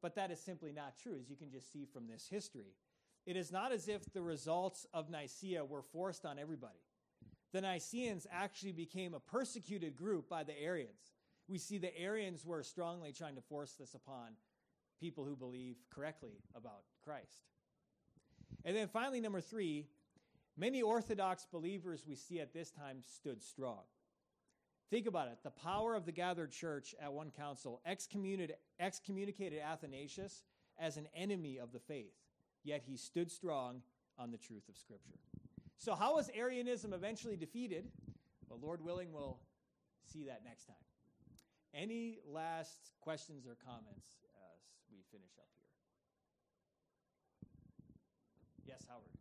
But 0.00 0.14
that 0.16 0.30
is 0.30 0.40
simply 0.40 0.72
not 0.72 0.94
true, 1.02 1.16
as 1.20 1.28
you 1.28 1.36
can 1.36 1.50
just 1.50 1.72
see 1.72 1.84
from 1.84 2.06
this 2.06 2.28
history. 2.28 2.74
It 3.26 3.36
is 3.36 3.52
not 3.52 3.72
as 3.72 3.88
if 3.88 4.12
the 4.12 4.22
results 4.22 4.86
of 4.94 5.10
Nicaea 5.10 5.64
were 5.64 5.82
forced 5.82 6.24
on 6.24 6.38
everybody. 6.38 6.78
The 7.52 7.60
Nicaeans 7.60 8.26
actually 8.30 8.72
became 8.72 9.14
a 9.14 9.20
persecuted 9.20 9.96
group 9.96 10.28
by 10.28 10.44
the 10.44 10.58
Arians. 10.60 11.14
We 11.48 11.58
see 11.58 11.78
the 11.78 11.96
Arians 11.98 12.44
were 12.44 12.62
strongly 12.62 13.12
trying 13.12 13.36
to 13.36 13.40
force 13.40 13.72
this 13.72 13.94
upon 13.94 14.32
people 15.00 15.24
who 15.24 15.34
believe 15.34 15.76
correctly 15.90 16.42
about 16.54 16.82
Christ. 17.02 17.46
And 18.64 18.76
then 18.76 18.88
finally, 18.88 19.20
number 19.20 19.40
three, 19.40 19.86
many 20.56 20.82
Orthodox 20.82 21.46
believers 21.50 22.04
we 22.06 22.16
see 22.16 22.40
at 22.40 22.52
this 22.52 22.70
time 22.70 22.98
stood 23.02 23.42
strong. 23.42 23.80
Think 24.90 25.06
about 25.06 25.28
it. 25.28 25.38
The 25.42 25.50
power 25.50 25.94
of 25.94 26.06
the 26.06 26.12
gathered 26.12 26.50
church 26.50 26.94
at 27.00 27.12
one 27.12 27.30
council 27.30 27.80
excommunicated, 27.86 28.56
excommunicated 28.80 29.60
Athanasius 29.60 30.42
as 30.78 30.96
an 30.96 31.08
enemy 31.14 31.58
of 31.58 31.72
the 31.72 31.80
faith, 31.80 32.14
yet 32.64 32.82
he 32.86 32.96
stood 32.96 33.30
strong 33.30 33.82
on 34.18 34.30
the 34.30 34.38
truth 34.38 34.68
of 34.68 34.76
Scripture. 34.76 35.18
So, 35.78 35.94
how 35.94 36.16
was 36.16 36.28
Arianism 36.34 36.92
eventually 36.92 37.36
defeated? 37.36 37.86
Well, 38.48 38.58
Lord 38.60 38.82
willing, 38.84 39.12
we'll 39.12 39.38
see 40.04 40.24
that 40.24 40.42
next 40.44 40.64
time. 40.66 40.76
Any 41.72 42.18
last 42.26 42.90
questions 43.00 43.46
or 43.46 43.56
comments 43.64 44.18
as 44.52 44.60
we 44.90 45.04
finish 45.12 45.30
up 45.38 45.46
here? 45.54 45.68
Yes, 48.66 48.84
Howard. 48.88 49.17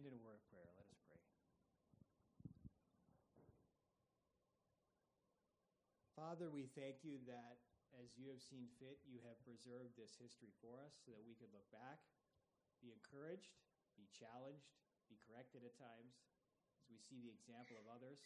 End 0.00 0.08
in 0.08 0.16
a 0.16 0.24
word 0.24 0.40
of 0.40 0.44
prayer? 0.48 0.72
Let 0.80 0.88
us 0.88 0.96
pray. 1.04 1.20
Father, 6.16 6.48
we 6.48 6.72
thank 6.72 7.04
you 7.04 7.20
that 7.28 7.60
as 8.00 8.16
you 8.16 8.32
have 8.32 8.40
seen 8.40 8.64
fit, 8.80 8.96
you 9.04 9.20
have 9.28 9.36
preserved 9.44 10.00
this 10.00 10.16
history 10.16 10.56
for 10.64 10.80
us 10.80 10.96
so 11.04 11.12
that 11.12 11.20
we 11.28 11.36
could 11.36 11.52
look 11.52 11.68
back, 11.68 12.00
be 12.80 12.96
encouraged, 12.96 13.60
be 14.00 14.08
challenged, 14.16 14.72
be 15.12 15.20
corrected 15.28 15.68
at 15.68 15.76
times 15.76 16.16
as 16.80 16.88
we 16.88 16.96
see 16.96 17.20
the 17.20 17.36
example 17.36 17.76
of 17.76 17.84
others. 17.92 18.24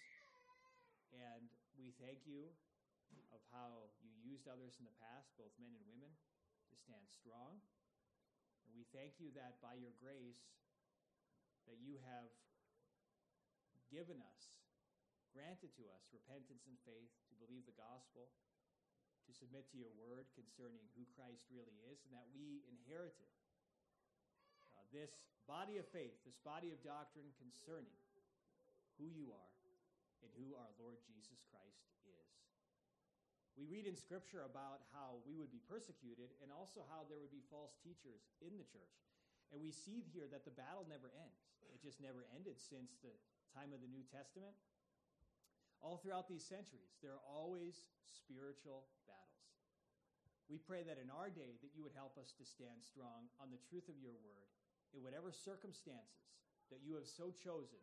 And 1.10 1.50
we 1.74 1.90
thank 1.98 2.22
you 2.22 2.54
of 3.34 3.42
how 3.50 3.90
you 3.98 4.14
used 4.22 4.46
others 4.46 4.78
in 4.78 4.86
the 4.86 4.94
past, 5.02 5.34
both 5.34 5.50
men 5.58 5.74
and 5.74 5.82
women, 5.90 6.14
to 6.70 6.74
stand 6.78 7.02
strong. 7.10 7.58
And 8.62 8.70
we 8.78 8.86
thank 8.94 9.18
you 9.18 9.34
that 9.34 9.58
by 9.58 9.74
your 9.74 9.94
grace, 9.98 10.54
that 11.68 11.80
you 11.80 12.00
have 12.04 12.30
given 13.92 14.18
us, 14.20 14.42
granted 15.30 15.70
to 15.78 15.84
us 15.94 16.06
repentance 16.10 16.66
and 16.66 16.78
faith 16.86 17.12
to 17.30 17.34
believe 17.38 17.66
the 17.66 17.76
gospel, 17.78 18.30
to 19.24 19.32
submit 19.32 19.64
to 19.72 19.80
your 19.80 19.92
word 19.96 20.28
concerning 20.36 20.84
who 20.92 21.08
Christ 21.16 21.48
really 21.48 21.80
is, 21.88 22.04
and 22.04 22.12
that 22.12 22.28
we 22.36 22.60
inherited 22.68 23.32
uh, 24.76 24.84
this 24.92 25.24
body 25.48 25.80
of 25.80 25.88
faith, 25.88 26.16
this 26.28 26.40
body 26.44 26.68
of 26.72 26.80
doctrine 26.84 27.32
concerning 27.40 27.96
who 29.00 29.08
you 29.08 29.32
are 29.32 29.54
and 30.24 30.30
who 30.40 30.56
our 30.56 30.72
Lord 30.80 30.96
Jesus 31.04 31.44
Christ 31.52 31.84
is. 32.08 32.32
We 33.54 33.68
read 33.68 33.86
in 33.86 33.94
Scripture 33.94 34.42
about 34.42 34.82
how 34.90 35.20
we 35.28 35.36
would 35.36 35.52
be 35.52 35.62
persecuted 35.68 36.32
and 36.40 36.50
also 36.50 36.82
how 36.90 37.06
there 37.06 37.20
would 37.20 37.30
be 37.30 37.44
false 37.52 37.76
teachers 37.84 38.24
in 38.40 38.56
the 38.56 38.66
church. 38.66 38.98
And 39.54 39.62
we 39.62 39.70
see 39.70 40.02
here 40.10 40.26
that 40.34 40.42
the 40.42 40.50
battle 40.50 40.82
never 40.90 41.14
ends. 41.14 41.46
It 41.70 41.78
just 41.78 42.02
never 42.02 42.26
ended 42.34 42.58
since 42.58 42.98
the 42.98 43.14
time 43.54 43.70
of 43.70 43.78
the 43.78 43.86
New 43.86 44.02
Testament. 44.10 44.50
All 45.78 46.02
throughout 46.02 46.26
these 46.26 46.42
centuries, 46.42 46.98
there 46.98 47.14
are 47.14 47.22
always 47.22 47.86
spiritual 48.02 48.90
battles. 49.06 49.46
We 50.50 50.58
pray 50.58 50.82
that 50.82 50.98
in 50.98 51.06
our 51.06 51.30
day 51.30 51.54
that 51.62 51.70
you 51.70 51.86
would 51.86 51.94
help 51.94 52.18
us 52.18 52.34
to 52.34 52.42
stand 52.42 52.82
strong 52.82 53.30
on 53.38 53.54
the 53.54 53.62
truth 53.70 53.86
of 53.86 54.02
your 54.02 54.18
word 54.26 54.50
in 54.90 55.06
whatever 55.06 55.30
circumstances 55.30 56.34
that 56.74 56.82
you 56.82 56.98
have 56.98 57.06
so 57.06 57.30
chosen 57.30 57.78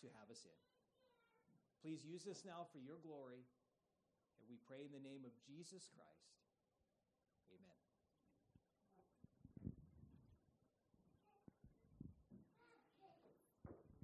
to 0.00 0.08
have 0.16 0.32
us 0.32 0.48
in. 0.48 0.62
Please 1.84 2.08
use 2.08 2.24
this 2.24 2.40
now 2.48 2.64
for 2.72 2.80
your 2.80 2.96
glory. 3.04 3.44
And 4.40 4.48
we 4.48 4.56
pray 4.64 4.88
in 4.88 4.96
the 4.96 5.04
name 5.04 5.28
of 5.28 5.36
Jesus 5.44 5.92
Christ. 5.92 6.45